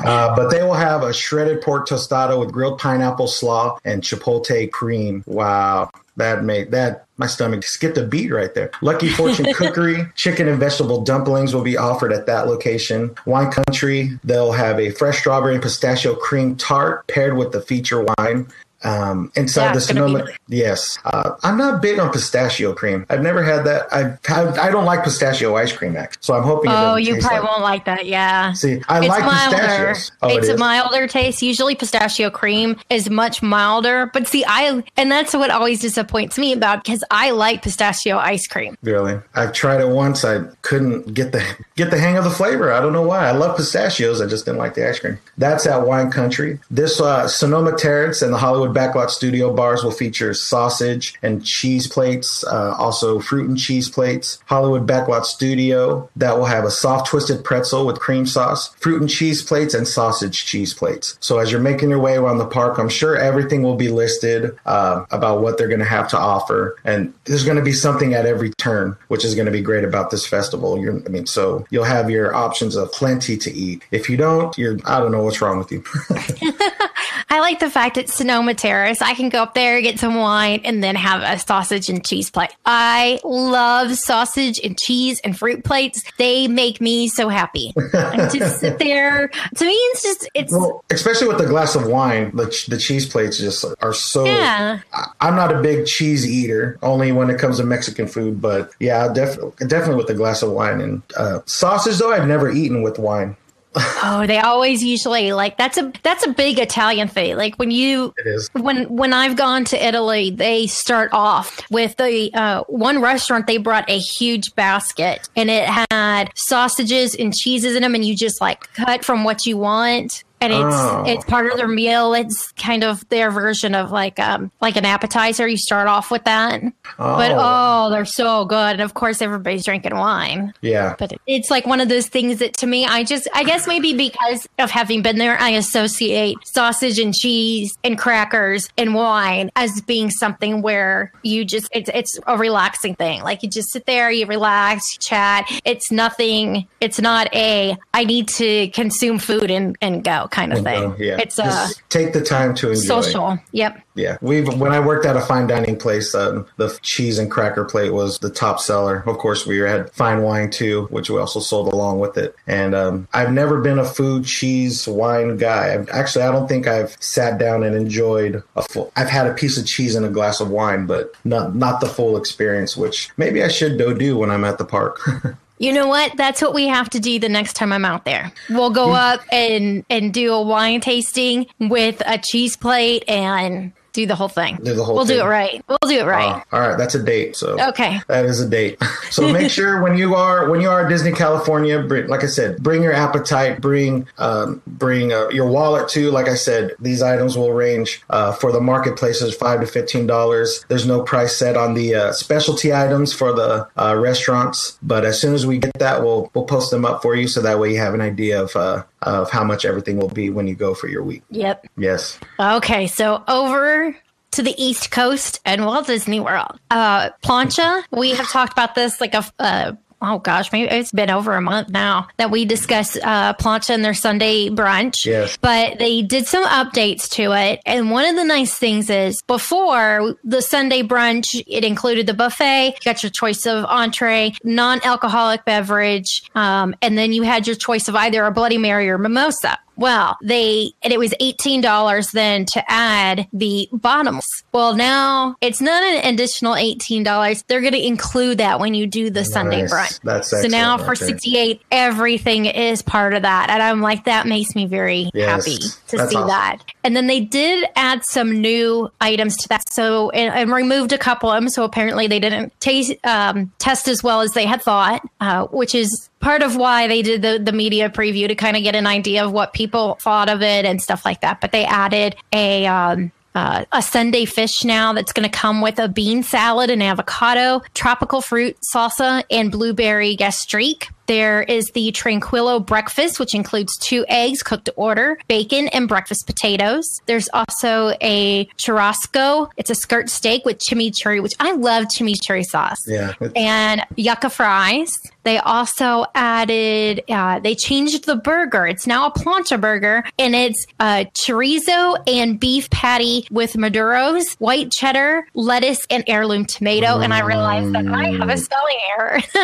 Uh, 0.06 0.36
but 0.36 0.50
they 0.50 0.64
will 0.64 0.74
have 0.74 1.04
a 1.04 1.14
shredded 1.14 1.62
pork 1.62 1.88
tostada 1.88 2.40
with 2.40 2.52
grilled 2.52 2.80
pineapple 2.80 3.28
slaw 3.36 3.78
and 3.86 4.02
chipotle 4.02 4.72
cream. 4.72 5.24
Wow, 5.28 5.90
that 6.18 6.44
made 6.44 6.72
that 6.72 7.06
my 7.18 7.28
stomach 7.28 7.64
skipped 7.64 7.98
a 7.98 8.06
beat 8.06 8.32
right 8.32 8.54
there. 8.54 8.72
Lucky 8.82 9.10
Fortune 9.10 9.54
Cookery, 9.54 10.06
chicken 10.16 10.48
and 10.48 10.60
vegetable 10.60 11.04
dumplings 11.04 11.54
will 11.54 11.64
be 11.64 11.78
offered 11.78 12.12
at 12.12 12.26
that 12.26 12.48
location. 12.48 13.16
Wine 13.26 13.52
Country, 13.52 14.20
they'll 14.24 14.52
have 14.52 14.80
a 14.80 14.92
fresh 14.92 15.20
strawberry 15.20 15.54
and 15.54 15.64
pistachio 15.64 16.16
cream 16.16 16.56
tart 16.56 17.08
paired 17.08 17.38
with 17.38 17.52
the 17.52 17.62
feature 17.62 18.06
wine 18.18 18.48
Um, 18.86 19.32
inside 19.36 19.66
Yeah, 19.66 19.72
the 19.74 19.80
be 19.80 19.84
Sonoma, 19.86 20.28
yes. 20.48 21.00
Uh, 21.06 21.32
I'm 21.44 21.58
not 21.58 21.82
big 21.82 22.00
on 22.00 22.12
pistachio 22.12 22.74
cream. 22.74 23.06
I've 23.10 23.22
never 23.22 23.44
had 23.44 23.66
that. 23.66 23.92
I've 23.92 24.24
had, 24.26 24.58
I 24.60 24.70
don't 24.70 24.86
like 24.86 25.04
pistachio 25.04 25.56
ice 25.56 25.72
cream, 25.72 25.98
actually. 25.98 26.20
So 26.22 26.36
I'm 26.36 26.44
hoping. 26.44 26.72
Oh, 26.72 26.96
you 26.96 27.18
probably 27.20 27.40
like- 27.40 27.50
won't 27.50 27.62
like 27.64 27.86
that. 27.86 28.06
Yeah. 28.06 28.54
See, 28.54 28.82
I 28.88 29.00
it's 29.00 29.08
like 29.08 29.26
milder. 29.26 29.58
pistachios. 29.58 30.12
Oh, 30.22 30.30
it 30.30 30.38
it's 30.38 30.50
a 30.50 30.58
milder 30.58 31.08
taste. 31.08 31.42
Usually, 31.42 31.74
pistachio 31.76 32.30
cream 32.30 32.78
is 32.90 33.10
much 33.10 33.42
milder. 33.42 34.12
But 34.14 34.28
see, 34.28 34.46
I 34.48 34.84
and 34.98 35.12
that's 35.12 35.34
what 35.34 35.50
always 35.50 35.80
disappoints 35.82 36.38
me 36.38 36.54
about 36.54 36.84
because 36.84 37.04
I 37.10 37.32
like 37.32 37.64
pistachio 37.64 38.18
ice 38.18 38.48
cream. 38.48 38.78
Really, 38.84 39.20
I've 39.34 39.52
tried 39.54 39.82
it 39.82 39.90
once. 39.90 40.24
I 40.24 40.44
couldn't 40.62 41.14
get 41.14 41.32
the 41.32 41.44
get 41.76 41.90
the 41.90 41.98
hang 41.98 42.18
of 42.18 42.24
the 42.24 42.30
flavor. 42.30 42.72
I 42.72 42.82
don't 42.82 42.94
know 42.94 43.02
why. 43.02 43.28
I 43.28 43.32
love 43.32 43.58
pistachios. 43.58 44.22
I 44.22 44.28
just 44.28 44.46
didn't 44.46 44.60
like 44.60 44.76
the 44.76 44.88
ice 44.88 45.00
cream. 45.00 45.18
That's 45.40 45.66
at 45.66 45.88
Wine 45.88 46.12
Country. 46.12 46.60
This 46.70 47.02
uh, 47.02 47.28
Sonoma 47.28 47.76
Terrace 47.76 48.22
and 48.22 48.32
the 48.32 48.38
Hollywood 48.38 48.75
Backlot 48.76 49.10
Studio 49.10 49.54
bars 49.54 49.84
will 49.84 49.92
feature 49.92 50.34
sausage 50.34 51.16
and 51.24 51.44
cheese 51.44 51.88
plates, 51.88 52.44
uh, 52.44 52.76
also 52.78 53.20
fruit 53.20 53.48
and 53.48 53.58
cheese 53.58 53.90
plates. 53.90 54.40
Hollywood 54.46 54.88
Backlot 54.88 55.26
Studio 55.26 56.10
that 56.16 56.38
will 56.38 56.46
have 56.46 56.66
a 56.66 56.72
soft 56.72 57.08
twisted 57.08 57.44
pretzel 57.44 57.86
with 57.86 58.00
cream 58.00 58.26
sauce, 58.26 58.74
fruit 58.76 59.02
and 59.02 59.10
cheese 59.10 59.42
plates, 59.42 59.74
and 59.74 59.88
sausage 59.88 60.46
cheese 60.46 60.74
plates. 60.74 61.18
So 61.22 61.40
as 61.40 61.52
you're 61.52 61.62
making 61.62 61.90
your 61.90 62.00
way 62.00 62.18
around 62.18 62.38
the 62.38 62.46
park, 62.46 62.78
I'm 62.78 62.90
sure 62.90 63.16
everything 63.16 63.64
will 63.64 63.76
be 63.76 63.88
listed 63.88 64.58
uh, 64.66 65.06
about 65.12 65.42
what 65.42 65.58
they're 65.58 65.68
going 65.68 65.80
to 65.80 65.86
have 65.86 66.10
to 66.10 66.18
offer, 66.18 66.76
and 66.84 67.14
there's 67.26 67.44
going 67.46 67.58
to 67.58 67.64
be 67.64 67.74
something 67.74 68.14
at 68.14 68.26
every 68.26 68.52
turn, 68.52 68.98
which 69.08 69.24
is 69.24 69.36
going 69.36 69.46
to 69.46 69.52
be 69.52 69.62
great 69.62 69.84
about 69.84 70.12
this 70.12 70.28
festival. 70.28 70.80
You're, 70.80 71.02
I 71.06 71.10
mean, 71.10 71.26
so 71.26 71.66
you'll 71.70 71.86
have 71.86 72.10
your 72.10 72.36
options 72.36 72.76
of 72.76 72.92
plenty 72.92 73.38
to 73.38 73.54
eat. 73.54 73.84
If 73.92 74.10
you 74.10 74.18
don't, 74.18 74.56
you're 74.58 74.78
I 74.86 75.00
don't 75.00 75.12
know 75.12 75.24
what's 75.24 75.42
wrong 75.42 75.58
with 75.58 75.72
you. 75.72 75.84
I 77.36 77.42
like 77.42 77.60
the 77.60 77.70
fact 77.70 77.98
it's 77.98 78.14
Sonoma 78.14 78.54
Terrace. 78.54 79.02
I 79.02 79.14
can 79.14 79.28
go 79.28 79.44
up 79.44 79.56
there, 79.56 79.82
get 79.82 80.00
some 80.00 80.16
wine, 80.16 80.62
and 80.64 80.82
then 80.82 80.96
have 80.96 81.22
a 81.22 81.38
sausage 81.38 81.90
and 81.90 82.04
cheese 82.06 82.30
plate. 82.32 82.56
I 82.66 83.20
love 83.26 83.94
sausage 83.96 84.58
and 84.64 84.80
cheese 84.80 85.20
and 85.22 85.38
fruit 85.38 85.66
plates. 85.66 86.02
They 86.18 86.48
make 86.48 86.80
me 86.80 87.10
so 87.10 87.28
happy. 87.28 87.74
I 87.94 88.30
just 88.32 88.62
sit 88.62 88.80
there. 88.80 89.28
To 89.28 89.66
me, 89.66 89.74
it's 89.74 90.02
just 90.02 90.30
it's 90.34 90.54
well, 90.54 90.86
especially 90.92 91.28
with 91.28 91.38
the 91.38 91.46
glass 91.46 91.76
of 91.76 91.88
wine, 91.88 92.34
the, 92.34 92.46
the 92.70 92.78
cheese 92.78 93.06
plates 93.06 93.38
just 93.38 93.66
are 93.82 93.94
so. 93.94 94.24
yeah. 94.24 94.80
I- 94.94 95.08
I'm 95.20 95.36
not 95.36 95.54
a 95.54 95.62
big 95.62 95.86
cheese 95.88 96.26
eater, 96.26 96.80
only 96.84 97.12
when 97.12 97.30
it 97.30 97.38
comes 97.38 97.58
to 97.58 97.66
Mexican 97.66 98.08
food. 98.08 98.42
But 98.42 98.72
yeah, 98.80 99.12
definitely, 99.12 99.68
definitely 99.68 99.98
with 99.98 100.10
a 100.10 100.14
glass 100.14 100.42
of 100.42 100.52
wine 100.52 100.80
and 100.80 101.02
uh, 101.18 101.42
sausage. 101.48 101.98
Though 101.98 102.14
I've 102.14 102.30
never 102.30 102.50
eaten 102.50 102.82
with 102.82 102.98
wine. 102.98 103.36
Oh, 103.78 104.26
they 104.28 104.40
always 104.40 104.84
usually 104.84 105.34
like 105.34 105.58
that's 105.58 105.78
a 105.78 105.92
that's 106.04 106.26
a 106.26 106.32
big 106.32 106.60
Italian 106.60 107.08
thing. 107.08 107.36
Like 107.36 107.56
when 107.56 107.72
you 107.72 108.14
It 108.18 108.28
is. 108.28 108.50
when 108.54 108.86
when 108.96 109.14
I've 109.14 109.36
gone 109.36 109.66
to 109.66 109.86
Italy, 109.86 110.32
they 110.32 110.68
start 110.68 111.10
off 111.14 111.60
with 111.70 111.98
the 111.98 112.32
uh, 112.34 112.64
one 112.68 113.02
restaurant. 113.02 113.48
They 113.48 113.58
brought 113.58 113.90
a 113.90 113.98
huge 113.98 114.56
basket, 114.56 115.28
and 115.36 115.50
it 115.50 115.68
had 115.92 116.32
sausages 116.36 117.16
and 117.16 117.34
cheeses 117.34 117.76
in 117.76 117.82
them, 117.82 117.96
and 117.96 118.06
you 118.06 118.16
just 118.16 118.40
like 118.42 118.72
cut 118.74 119.04
from 119.04 119.24
what 119.24 119.46
you 119.46 119.58
want. 119.58 120.24
And 120.52 120.54
it's 120.54 120.76
Oh. 120.76 121.04
it's 121.08 121.26
part 121.26 121.52
of 121.52 121.58
their 121.58 121.68
meal. 121.68 122.14
It's 122.14 122.52
kind 122.54 122.84
of 122.84 123.08
their 123.10 123.32
version 123.32 123.76
of 123.76 123.92
like 123.92 124.20
um 124.20 124.52
like 124.62 124.76
an 124.76 124.86
appetizer. 124.86 125.48
You 125.48 125.58
start 125.58 125.88
off 125.88 126.12
with 126.12 126.24
that, 126.26 126.62
but 126.98 127.32
oh, 127.36 127.90
they're 127.90 128.06
so 128.06 128.46
good. 128.46 128.74
And 128.74 128.82
of 128.82 128.94
course, 128.94 129.22
everybody's 129.22 129.66
drinking 129.66 129.96
wine 129.96 130.54
yeah. 130.62 130.96
but 130.98 131.14
it's 131.28 131.50
like 131.50 131.66
one 131.66 131.80
of 131.80 131.90
those 131.90 132.08
things 132.08 132.40
that 132.40 132.54
to 132.54 132.68
me 132.68 132.86
i 132.86 133.04
just 133.04 133.28
i 133.34 133.44
guess 133.44 133.68
maybe 133.68 133.94
because 133.94 134.48
of 134.60 134.70
having 134.70 135.02
been 135.02 135.18
there 135.18 135.38
i 135.40 135.50
associate 135.50 136.36
sausage 136.46 137.00
and 137.00 137.14
cheese 137.14 137.78
and 137.84 137.98
crackers 137.98 138.70
and 138.78 138.94
wine 138.94 139.50
as 139.56 139.82
being 139.82 140.10
something 140.10 140.62
where 140.62 141.12
you 141.24 141.46
just 141.46 141.68
it's 141.74 141.90
it's 141.94 142.20
a 142.28 142.38
relaxing 142.38 142.96
thing 142.96 143.22
like 143.24 143.44
you 143.44 143.50
just 143.50 143.72
sit 143.72 143.86
there 143.86 144.12
you 144.12 144.26
relax 144.26 144.94
you 144.94 145.00
chat 145.00 145.46
it's 145.66 145.92
nothing 145.92 146.68
it's 146.82 147.00
not 147.00 147.34
a 147.36 147.78
i 147.94 148.04
need 148.04 148.28
to 148.28 148.68
consume 148.70 149.18
food 149.20 149.50
and 149.52 149.76
and 149.82 150.04
go 150.04 150.28
kind 150.36 150.54
of 150.54 150.64
thing 150.64 150.96
yeah. 151.00 151.18
it's 151.20 151.40
a 151.40 151.44
Just 151.44 151.82
take 151.90 152.14
the 152.14 152.22
time 152.22 152.54
to 152.56 152.70
enjoy. 152.70 152.82
social 152.82 153.40
yep 153.52 153.82
Yeah, 153.96 154.18
we've 154.20 154.48
when 154.60 154.74
I 154.74 154.82
worked 154.82 155.06
at 155.06 155.16
a 155.16 155.22
fine 155.22 155.48
dining 155.48 155.78
place, 155.78 156.14
um, 156.14 156.46
the 156.58 156.78
cheese 156.82 157.18
and 157.18 157.32
cracker 157.32 157.64
plate 157.64 157.92
was 157.92 158.20
the 158.20 158.30
top 158.30 158.60
seller. 158.60 159.04
Of 159.08 159.18
course, 159.18 159.48
we 159.48 159.58
had 159.60 159.90
fine 159.94 160.22
wine 160.22 160.52
too, 160.52 160.88
which 160.88 161.10
we 161.10 161.18
also 161.18 161.40
sold 161.40 161.72
along 161.72 162.02
with 162.02 162.18
it. 162.18 162.36
And 162.46 162.76
um, 162.76 163.08
I've 163.14 163.32
never 163.32 163.62
been 163.62 163.80
a 163.80 163.86
food, 163.86 164.26
cheese, 164.26 164.86
wine 164.86 165.38
guy. 165.38 165.74
I've, 165.74 165.88
actually, 165.90 166.26
I 166.26 166.32
don't 166.32 166.48
think 166.48 166.68
I've 166.68 166.98
sat 167.00 167.40
down 167.40 167.64
and 167.64 167.74
enjoyed 167.74 168.44
a 168.58 168.64
full. 168.64 168.92
I've 168.98 169.10
had 169.10 169.28
a 169.28 169.34
piece 169.34 169.58
of 169.58 169.66
cheese 169.66 169.96
and 169.96 170.06
a 170.06 170.10
glass 170.10 170.42
of 170.42 170.50
wine, 170.50 170.86
but 170.88 171.14
not 171.24 171.56
not 171.56 171.80
the 171.80 171.88
full 171.88 172.18
experience. 172.18 172.76
Which 172.76 173.10
maybe 173.16 173.44
I 173.44 173.48
should 173.48 173.78
go 173.78 173.94
do 173.94 174.18
when 174.18 174.30
I'm 174.30 174.44
at 174.44 174.58
the 174.58 174.66
park. 174.66 175.00
You 175.58 175.72
know 175.72 175.88
what? 175.88 176.18
That's 176.18 176.42
what 176.42 176.54
we 176.54 176.68
have 176.68 176.90
to 176.92 177.00
do 177.00 177.18
the 177.18 177.30
next 177.30 177.54
time 177.54 177.72
I'm 177.72 177.86
out 177.86 178.04
there. 178.04 178.32
We'll 178.50 178.72
go 178.72 178.88
Hmm. 178.90 178.96
up 178.96 179.22
and 179.32 179.86
and 179.90 180.14
do 180.14 180.34
a 180.34 180.42
wine 180.42 180.82
tasting 180.82 181.48
with 181.60 182.02
a 182.06 182.18
cheese 182.18 182.58
plate 182.58 183.04
and 183.08 183.72
do 183.96 184.06
the 184.06 184.16
whole 184.16 184.28
thing. 184.28 184.60
Do 184.62 184.74
the 184.74 184.84
whole 184.84 184.96
we'll 184.96 185.06
do 185.06 185.22
it 185.22 185.26
right. 185.26 185.64
We'll 185.68 185.78
do 185.88 186.00
it 186.00 186.06
right. 186.06 186.44
all 186.52 186.60
right, 186.60 186.78
that's 186.78 186.96
a 186.96 187.02
date. 187.02 187.36
So 187.36 187.58
Okay. 187.70 188.00
That 188.08 188.26
is 188.26 188.40
a 188.40 188.48
date. 188.48 188.78
So 189.12 189.32
make 189.32 189.50
sure 189.50 189.82
when 189.82 189.98
you 189.98 190.16
are 190.16 190.50
when 190.50 190.60
you 190.60 190.70
are 190.70 190.84
at 190.84 190.90
Disney 190.90 191.12
California, 191.12 191.82
bring, 191.82 192.08
like 192.08 192.24
I 192.24 192.28
said, 192.28 192.58
bring 192.62 192.84
your 192.84 192.92
appetite, 192.92 193.62
bring 193.62 194.08
um, 194.18 194.62
bring 194.68 195.14
uh, 195.14 195.30
your 195.30 195.48
wallet 195.48 195.88
too. 195.88 196.12
Like 196.12 196.28
I 196.28 196.36
said, 196.36 196.74
these 196.80 197.02
items 197.02 197.38
will 197.38 197.54
range 197.54 198.04
uh, 198.10 198.34
for 198.34 198.52
the 198.52 198.60
marketplaces 198.60 199.34
five 199.34 199.62
to 199.62 199.68
fifteen 199.68 200.06
dollars. 200.06 200.66
There's 200.68 200.86
no 200.86 201.02
price 201.04 201.38
set 201.38 201.56
on 201.56 201.76
the 201.76 201.96
uh, 201.96 202.12
specialty 202.12 202.74
items 202.74 203.14
for 203.14 203.32
the 203.32 203.70
uh, 203.78 203.96
restaurants, 203.96 204.78
but 204.82 205.06
as 205.06 205.22
soon 205.22 205.34
as 205.34 205.46
we 205.46 205.60
get 205.60 205.78
that, 205.80 206.04
we'll 206.04 206.30
we'll 206.34 206.46
post 206.46 206.72
them 206.72 206.84
up 206.84 207.02
for 207.02 207.16
you 207.16 207.28
so 207.28 207.42
that 207.42 207.60
way 207.60 207.72
you 207.72 207.78
have 207.78 207.94
an 207.94 208.02
idea 208.02 208.42
of 208.42 208.56
uh, 208.56 208.84
of 209.06 209.32
how 209.32 209.44
much 209.44 209.66
everything 209.66 209.98
will 209.98 210.10
be 210.10 210.30
when 210.30 210.48
you 210.48 210.56
go 210.56 210.74
for 210.74 210.88
your 210.88 211.04
week. 211.04 211.24
Yep. 211.30 211.68
Yes. 211.78 212.20
Okay. 212.40 212.88
So 212.88 213.24
over 213.28 213.96
to 214.32 214.44
the 214.44 214.54
East 214.62 214.92
Coast 214.92 215.40
and 215.46 215.66
Walt 215.66 215.88
Disney 215.88 216.20
World. 216.20 216.60
Uh, 216.70 217.12
Plancha, 217.24 217.84
we 217.92 218.12
have 218.12 218.30
talked 218.30 218.52
about 218.52 218.76
this 218.76 219.00
like 219.00 219.14
a. 219.14 219.24
Uh, 219.40 219.74
Oh 220.02 220.20
gosh, 220.20 220.52
maybe 220.52 220.70
it's 220.70 220.92
been 220.92 221.10
over 221.10 221.34
a 221.34 221.42
month 221.42 221.70
now 221.70 222.08
that 222.18 222.30
we 222.30 222.46
discussed 222.46 222.98
uh, 223.02 223.34
Plancha 223.34 223.72
and 223.72 223.84
their 223.84 223.94
Sunday 223.94 224.50
brunch. 224.50 225.06
Yes. 225.06 225.38
But 225.38 225.80
they 225.80 226.02
did 226.02 226.28
some 226.28 226.44
updates 226.46 227.10
to 227.12 227.32
it. 227.32 227.62
And 227.66 227.92
one 227.92 228.06
of 228.06 228.16
the 228.16 228.24
nice 228.24 228.54
things 228.54 228.90
is 228.90 229.22
before 229.24 230.16
the 230.24 230.42
Sunday 230.42 230.84
brunch, 230.84 231.42
it 231.48 231.64
included 231.64 232.08
the 232.08 232.14
buffet, 232.14 232.68
you 232.68 232.74
got 232.84 233.04
your 233.04 233.10
choice 233.10 233.46
of 233.46 233.66
entree, 233.66 234.34
non 234.44 234.82
alcoholic 234.84 235.46
beverage, 235.46 236.24
um, 236.36 236.76
and 236.82 236.98
then 236.98 237.14
you 237.14 237.24
had 237.24 237.48
your 237.48 237.56
choice 237.56 237.88
of 237.88 237.96
either 237.96 238.26
a 238.26 238.32
Bloody 238.32 238.58
Mary 238.58 238.90
or 238.90 238.98
mimosa. 238.98 239.58
Well, 239.78 240.18
they, 240.24 240.72
and 240.84 240.94
it 240.94 241.00
was 241.00 241.14
$18 241.22 242.12
then 242.12 242.46
to 242.46 242.64
add 242.72 243.28
the 243.34 243.68
bottoms. 243.72 244.26
Well, 244.56 244.74
now 244.74 245.36
it's 245.42 245.60
not 245.60 245.84
an 245.84 246.14
additional 246.14 246.54
$18. 246.54 247.44
They're 247.48 247.60
going 247.60 247.74
to 247.74 247.86
include 247.86 248.38
that 248.38 248.62
when 248.62 248.74
you 248.74 248.88
do 248.88 249.10
the 249.10 249.26
Sunday 249.26 249.64
brunch. 249.64 250.00
That's 250.02 250.30
so 250.30 250.44
now 250.48 250.78
for 250.78 250.92
right 250.92 250.98
68, 250.98 251.62
everything 251.72 252.46
is 252.46 252.82
part 252.82 253.14
of 253.14 253.24
that. 253.24 253.50
And 253.50 253.62
I'm 253.62 253.82
like, 253.82 254.06
that 254.06 254.28
makes 254.28 254.56
me 254.56 254.66
very 254.66 255.10
Yes. 255.14 255.46
happy 255.46 255.58
to 255.90 255.98
That's 255.98 256.10
see 256.10 256.16
awesome. 256.16 256.28
that. 256.30 256.60
And 256.86 256.96
then 256.96 257.08
they 257.08 257.20
did 257.20 257.68
add 257.76 258.06
some 258.06 258.40
new 258.40 258.90
items 259.02 259.36
to 259.40 259.50
that. 259.50 259.68
So, 259.68 260.10
and, 260.12 260.34
and 260.34 260.50
removed 260.54 260.94
a 260.94 260.98
couple 260.98 261.30
of 261.30 261.36
them. 261.36 261.50
So 261.50 261.66
apparently 261.66 262.08
they 262.08 262.22
didn't 262.22 262.58
taste, 262.62 262.94
um, 263.06 263.52
test 263.60 263.90
as 263.90 264.04
well 264.04 264.22
as 264.22 264.32
they 264.32 264.46
had 264.46 264.62
thought, 264.62 265.06
uh, 265.20 265.48
which 265.48 265.76
is 265.76 266.10
part 266.22 266.42
of 266.42 266.56
why 266.56 266.88
they 266.88 267.02
did 267.02 267.22
the, 267.22 267.40
the 267.44 267.52
media 267.52 267.90
preview 267.90 268.30
to 268.30 268.36
kind 268.36 268.56
of 268.56 268.64
get 268.64 268.74
an 268.74 268.88
idea 268.88 269.26
of 269.26 269.34
what 269.34 269.52
people 269.52 269.96
thought 270.02 270.30
of 270.30 270.42
it 270.42 270.64
and 270.64 270.82
stuff 270.82 271.04
like 271.04 271.20
that. 271.20 271.42
But 271.42 271.52
they 271.52 271.66
added 271.66 272.16
a, 272.32 272.66
um, 272.68 273.12
uh, 273.36 273.66
a 273.72 273.82
Sunday 273.82 274.26
fish 274.26 274.64
now 274.64 274.94
that's 274.94 275.14
going 275.14 275.30
to 275.30 275.38
come 275.38 275.62
with 275.62 275.78
a 275.78 275.88
bean 275.88 276.24
salad 276.24 276.70
and 276.70 276.82
avocado, 276.82 277.62
tropical 277.74 278.22
fruit 278.22 278.58
salsa, 278.74 279.24
and 279.30 279.52
blueberry 279.52 280.16
gastrique. 280.16 280.90
There 281.08 281.44
is 281.44 281.68
the 281.74 281.92
Tranquillo 281.92 282.66
breakfast, 282.66 283.20
which 283.20 283.36
includes 283.36 283.78
two 283.78 284.06
eggs 284.08 284.42
cooked 284.42 284.66
to 284.66 284.74
order, 284.74 285.18
bacon, 285.28 285.68
and 285.70 285.88
breakfast 285.88 286.26
potatoes. 286.26 286.86
There's 287.06 287.30
also 287.34 287.94
a 288.02 288.46
churrasco. 288.58 289.50
It's 289.58 289.70
a 289.70 289.76
skirt 289.76 290.10
steak 290.10 290.46
with 290.46 290.60
chimichurri, 290.60 291.22
which 291.22 291.34
I 291.40 291.52
love 291.54 291.86
chimichurri 291.86 292.44
sauce 292.44 292.80
Yeah. 292.88 293.14
And 293.36 293.84
yucca 293.96 294.30
fries. 294.30 294.90
They 295.24 295.40
also 295.40 296.06
added, 296.14 297.04
uh, 297.10 297.40
they 297.40 297.56
changed 297.56 298.06
the 298.06 298.16
burger. 298.16 298.68
It's 298.68 298.86
now 298.86 299.08
a 299.08 299.12
plancha 299.12 299.60
burger, 299.60 300.04
and 300.20 300.36
it's 300.36 300.68
uh, 300.80 301.06
chorizo 301.16 301.98
and 302.08 302.40
beef 302.40 302.70
patty 302.70 303.28
with 303.32 303.54
maduros, 303.54 304.36
white 304.38 304.72
cheddar, 304.72 305.26
lettuce, 305.34 305.80
and 305.90 306.04
heirloom 306.06 306.46
tomato. 306.46 307.00
And 307.00 307.12
I 307.12 307.22
realized 307.22 307.74
that 307.74 307.88
I 307.88 308.12
have 308.12 308.30
a 308.30 308.38
spelling 308.38 308.78
error. 309.00 309.20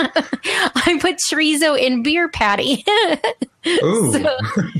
I 0.85 0.99
put 1.01 1.17
chorizo 1.17 1.50
in 1.59 2.03
beer 2.03 2.29
patty. 2.29 2.85
Ooh. 3.67 4.11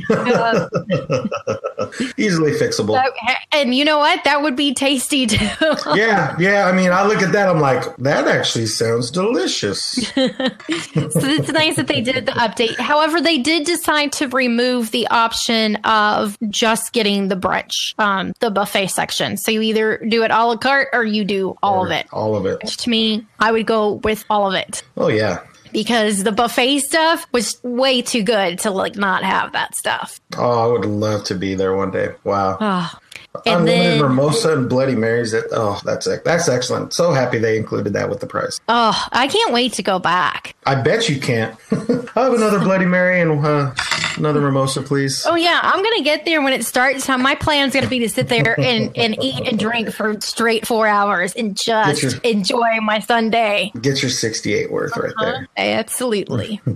Uh, 0.09 0.67
easily 2.17 2.51
fixable. 2.51 2.97
Uh, 2.97 3.33
And 3.51 3.75
you 3.75 3.85
know 3.85 3.99
what? 3.99 4.23
That 4.23 4.41
would 4.41 4.55
be 4.55 4.73
tasty 4.73 5.27
too. 5.27 5.47
Yeah, 5.93 6.35
yeah. 6.39 6.65
I 6.67 6.71
mean, 6.71 6.91
I 6.91 7.05
look 7.05 7.21
at 7.21 7.31
that. 7.33 7.47
I'm 7.49 7.59
like, 7.59 7.95
that 7.97 8.27
actually 8.27 8.65
sounds 8.65 9.11
delicious. 9.11 10.07
so 10.07 10.13
it's 10.15 11.51
nice 11.51 11.75
that 11.75 11.87
they 11.87 12.01
did 12.01 12.25
the 12.25 12.31
update. 12.33 12.77
However, 12.79 13.21
they 13.21 13.37
did 13.37 13.65
decide 13.65 14.13
to 14.13 14.27
remove 14.29 14.91
the 14.91 15.05
option 15.07 15.75
of 15.77 16.37
just 16.49 16.93
getting 16.93 17.27
the 17.27 17.35
brunch, 17.35 17.93
um, 17.99 18.33
the 18.39 18.49
buffet 18.49 18.87
section. 18.87 19.37
So 19.37 19.51
you 19.51 19.61
either 19.61 19.97
do 20.07 20.23
it 20.23 20.31
a 20.31 20.45
la 20.45 20.57
carte 20.57 20.87
or 20.93 21.03
you 21.03 21.23
do 21.23 21.55
all 21.61 21.85
of 21.85 21.91
it. 21.91 22.07
All 22.11 22.35
of 22.35 22.45
it. 22.45 22.59
Which 22.63 22.77
to 22.77 22.89
me, 22.89 23.25
I 23.39 23.51
would 23.51 23.67
go 23.67 23.93
with 24.03 24.23
all 24.29 24.47
of 24.47 24.55
it 24.55 24.83
Oh 24.97 25.09
yeah. 25.09 25.39
Because 25.71 26.23
the 26.23 26.31
buffet 26.31 26.79
stuff 26.79 27.27
was 27.31 27.59
way 27.63 28.01
too 28.01 28.23
good 28.23 28.59
to 28.59 28.71
like 28.71 28.95
not 28.95 29.23
have 29.23 29.53
that 29.53 29.75
stuff. 29.75 30.19
Oh, 30.37 30.69
I 30.69 30.71
would 30.71 30.85
love 30.85 31.23
to 31.25 31.35
be 31.35 31.55
there 31.55 31.75
one 31.75 31.91
day. 31.91 32.09
Wow. 32.23 32.57
Oh. 32.59 32.99
And 33.45 33.61
Unlimited 33.61 33.93
then, 33.93 34.01
mimosa 34.01 34.57
and 34.57 34.69
Bloody 34.69 34.93
Marys. 34.95 35.31
That 35.31 35.45
oh, 35.51 35.79
that's 35.85 36.05
it. 36.05 36.25
that's 36.25 36.49
excellent. 36.49 36.91
So 36.93 37.13
happy 37.13 37.37
they 37.39 37.57
included 37.57 37.93
that 37.93 38.09
with 38.09 38.19
the 38.19 38.27
price. 38.27 38.59
oh, 38.67 39.07
I 39.11 39.27
can't 39.27 39.53
wait 39.53 39.73
to 39.73 39.83
go 39.83 39.99
back. 39.99 40.53
I 40.65 40.75
bet 40.75 41.07
you 41.07 41.19
can't. 41.19 41.55
I 41.71 41.75
have 42.23 42.33
another 42.33 42.59
Bloody 42.59 42.85
Mary 42.85 43.21
and 43.21 43.43
uh, 43.43 43.73
another 44.17 44.41
mimosa, 44.41 44.81
please. 44.81 45.25
Oh 45.25 45.35
yeah, 45.35 45.61
I'm 45.63 45.81
gonna 45.81 46.03
get 46.03 46.25
there 46.25 46.41
when 46.41 46.51
it 46.51 46.65
starts. 46.65 47.07
My 47.07 47.35
plan's 47.35 47.73
gonna 47.73 47.87
be 47.87 47.99
to 47.99 48.09
sit 48.09 48.27
there 48.27 48.59
and, 48.59 48.95
and 48.97 49.15
eat 49.23 49.47
and 49.47 49.57
drink 49.57 49.91
for 49.91 50.19
straight 50.19 50.67
four 50.67 50.85
hours 50.87 51.33
and 51.33 51.55
just 51.55 52.03
your- 52.03 52.11
enjoy 52.23 52.81
my 52.81 52.99
Sunday. 52.99 53.71
Get 53.81 54.01
your 54.01 54.11
68 54.11 54.69
worth 54.71 54.95
right 54.97 55.13
there. 55.19 55.47
Absolutely. 55.55 56.59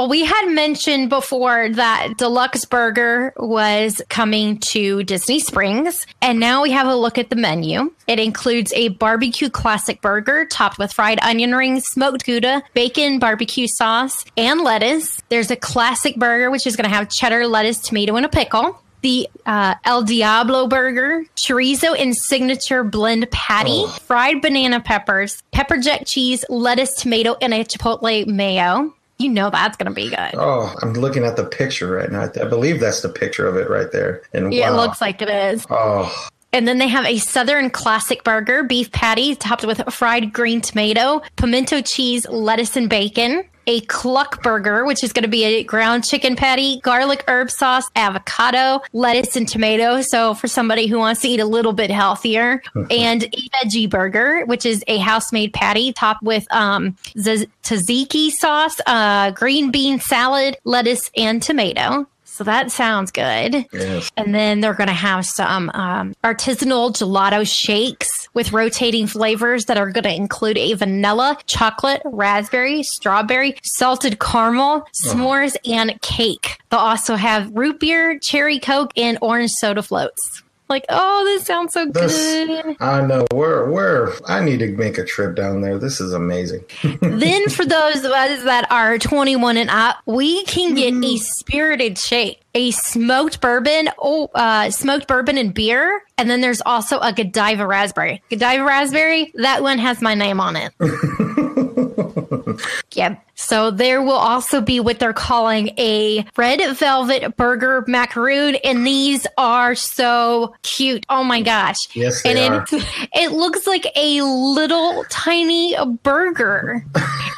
well, 0.00 0.08
we 0.08 0.24
had 0.24 0.46
mentioned 0.46 1.10
before 1.10 1.68
that 1.68 2.14
D-Luxe 2.16 2.64
Burger 2.64 3.34
was 3.36 4.00
coming 4.08 4.56
to 4.70 5.02
Disney 5.02 5.40
Springs, 5.40 6.06
and 6.22 6.40
now 6.40 6.62
we 6.62 6.70
have 6.70 6.86
a 6.86 6.94
look 6.94 7.18
at 7.18 7.28
the 7.28 7.36
menu. 7.36 7.92
It 8.06 8.18
includes 8.18 8.72
a 8.72 8.88
barbecue 8.88 9.50
classic 9.50 10.00
burger 10.00 10.46
topped 10.46 10.78
with 10.78 10.90
fried 10.90 11.18
onion 11.20 11.54
rings, 11.54 11.86
smoked 11.86 12.24
Gouda, 12.24 12.62
bacon, 12.72 13.18
barbecue 13.18 13.66
sauce, 13.66 14.24
and 14.38 14.62
lettuce. 14.62 15.20
There's 15.28 15.50
a 15.50 15.56
classic 15.56 16.16
burger, 16.16 16.50
which 16.50 16.66
is 16.66 16.76
going 16.76 16.88
to 16.88 16.96
have 16.96 17.10
cheddar, 17.10 17.46
lettuce, 17.46 17.80
tomato, 17.80 18.16
and 18.16 18.24
a 18.24 18.30
pickle. 18.30 18.80
The 19.02 19.28
uh, 19.44 19.74
El 19.84 20.04
Diablo 20.04 20.66
burger, 20.66 21.26
chorizo 21.36 21.94
and 21.98 22.16
signature 22.16 22.84
blend 22.84 23.30
patty, 23.30 23.84
fried 24.00 24.40
banana 24.40 24.80
peppers, 24.80 25.42
pepper 25.52 25.76
jack 25.76 26.06
cheese, 26.06 26.42
lettuce, 26.48 26.94
tomato, 26.94 27.36
and 27.42 27.52
a 27.52 27.64
chipotle 27.64 28.26
mayo. 28.26 28.94
You 29.20 29.28
know 29.28 29.50
that's 29.50 29.76
going 29.76 29.90
to 29.90 29.94
be 29.94 30.08
good. 30.08 30.30
Oh, 30.34 30.74
I'm 30.82 30.94
looking 30.94 31.24
at 31.24 31.36
the 31.36 31.44
picture 31.44 31.90
right 31.90 32.10
now. 32.10 32.22
I 32.22 32.44
believe 32.48 32.80
that's 32.80 33.02
the 33.02 33.08
picture 33.10 33.46
of 33.46 33.56
it 33.56 33.68
right 33.68 33.92
there. 33.92 34.22
And 34.32 34.52
Yeah, 34.52 34.70
wow. 34.70 34.74
it 34.74 34.80
looks 34.86 35.00
like 35.00 35.20
it 35.20 35.28
is. 35.28 35.66
Oh, 35.68 36.28
And 36.52 36.66
then 36.66 36.78
they 36.78 36.88
have 36.88 37.04
a 37.04 37.18
Southern 37.18 37.70
classic 37.70 38.24
burger, 38.24 38.64
beef 38.64 38.90
patty 38.92 39.36
topped 39.36 39.64
with 39.64 39.82
fried 39.92 40.32
green 40.32 40.60
tomato, 40.62 41.20
pimento 41.36 41.80
cheese, 41.82 42.26
lettuce, 42.28 42.76
and 42.76 42.88
bacon. 42.88 43.44
A 43.66 43.80
cluck 43.82 44.42
burger, 44.42 44.84
which 44.84 45.04
is 45.04 45.12
going 45.12 45.22
to 45.22 45.28
be 45.28 45.44
a 45.44 45.62
ground 45.62 46.04
chicken 46.04 46.34
patty, 46.36 46.80
garlic 46.80 47.24
herb 47.28 47.50
sauce, 47.50 47.84
avocado, 47.94 48.80
lettuce, 48.92 49.36
and 49.36 49.48
tomato. 49.48 50.02
So 50.02 50.34
for 50.34 50.48
somebody 50.48 50.86
who 50.86 50.98
wants 50.98 51.20
to 51.22 51.28
eat 51.28 51.40
a 51.40 51.44
little 51.44 51.72
bit 51.72 51.90
healthier, 51.90 52.62
and 52.90 53.22
a 53.24 53.28
veggie 53.28 53.88
burger, 53.88 54.44
which 54.46 54.66
is 54.66 54.82
a 54.88 54.98
house-made 54.98 55.52
patty 55.52 55.92
topped 55.92 56.22
with 56.22 56.46
um, 56.52 56.96
z- 57.18 57.46
tzatziki 57.62 58.30
sauce, 58.30 58.80
uh, 58.86 59.30
green 59.32 59.70
bean 59.70 60.00
salad, 60.00 60.56
lettuce, 60.64 61.10
and 61.16 61.42
tomato. 61.42 62.06
So 62.40 62.44
that 62.44 62.72
sounds 62.72 63.10
good. 63.10 63.66
yes. 63.70 64.10
And 64.16 64.34
then 64.34 64.60
they're 64.60 64.72
going 64.72 64.88
to 64.88 64.94
have 64.94 65.26
some 65.26 65.68
um, 65.74 66.14
artisanal 66.24 66.90
gelato 66.90 67.46
shakes 67.46 68.30
with 68.32 68.54
rotating 68.54 69.06
flavors 69.06 69.66
that 69.66 69.76
are 69.76 69.90
going 69.90 70.04
to 70.04 70.14
include 70.14 70.56
a 70.56 70.72
vanilla, 70.72 71.36
chocolate, 71.44 72.00
raspberry, 72.06 72.82
strawberry, 72.82 73.56
salted 73.62 74.20
caramel, 74.20 74.86
s'mores, 75.04 75.54
and 75.70 76.00
cake. 76.00 76.56
They'll 76.70 76.80
also 76.80 77.14
have 77.14 77.54
root 77.54 77.78
beer, 77.78 78.18
cherry 78.18 78.58
coke, 78.58 78.92
and 78.96 79.18
orange 79.20 79.50
soda 79.50 79.82
floats. 79.82 80.42
Like, 80.70 80.84
oh, 80.88 81.24
this 81.24 81.44
sounds 81.44 81.72
so 81.74 81.84
This, 81.86 82.14
good. 82.14 82.76
I 82.78 83.04
know. 83.04 83.26
Where, 83.32 83.68
where? 83.68 84.12
I 84.28 84.38
need 84.42 84.60
to 84.60 84.68
make 84.68 84.98
a 84.98 85.04
trip 85.04 85.34
down 85.34 85.62
there. 85.62 85.78
This 85.78 86.00
is 86.00 86.12
amazing. 86.12 86.64
then 87.00 87.48
for 87.48 87.66
those 87.66 88.04
of 88.04 88.12
us 88.12 88.44
that 88.44 88.70
are 88.70 88.96
21 88.96 89.56
and 89.56 89.68
up, 89.68 89.96
we 90.06 90.44
can 90.44 90.74
get 90.74 90.94
a 90.94 91.16
spirited 91.16 91.98
shake, 91.98 92.40
a 92.54 92.70
smoked 92.70 93.40
bourbon, 93.40 93.90
oh, 93.98 94.30
uh, 94.32 94.70
smoked 94.70 95.08
bourbon 95.08 95.36
and 95.38 95.52
beer. 95.52 96.02
And 96.16 96.30
then 96.30 96.40
there's 96.40 96.62
also 96.64 97.00
a 97.00 97.12
Godiva 97.12 97.66
raspberry. 97.66 98.22
Godiva 98.30 98.62
raspberry, 98.62 99.32
that 99.34 99.62
one 99.64 99.78
has 99.78 100.00
my 100.00 100.14
name 100.14 100.40
on 100.40 100.54
it. 100.56 100.72
Yep. 102.92 103.24
So 103.50 103.72
there 103.72 104.00
will 104.00 104.12
also 104.12 104.60
be 104.60 104.78
what 104.78 105.00
they're 105.00 105.12
calling 105.12 105.70
a 105.76 106.24
red 106.36 106.60
velvet 106.76 107.36
burger 107.36 107.84
macaroon, 107.88 108.54
and 108.62 108.86
these 108.86 109.26
are 109.36 109.74
so 109.74 110.54
cute. 110.62 111.04
Oh 111.08 111.24
my 111.24 111.42
gosh! 111.42 111.74
Yes, 111.94 112.22
they 112.22 112.46
and 112.46 112.54
are. 112.54 112.66
It, 112.70 113.08
it 113.12 113.32
looks 113.32 113.66
like 113.66 113.88
a 113.96 114.22
little 114.22 115.04
tiny 115.10 115.74
burger, 116.04 116.84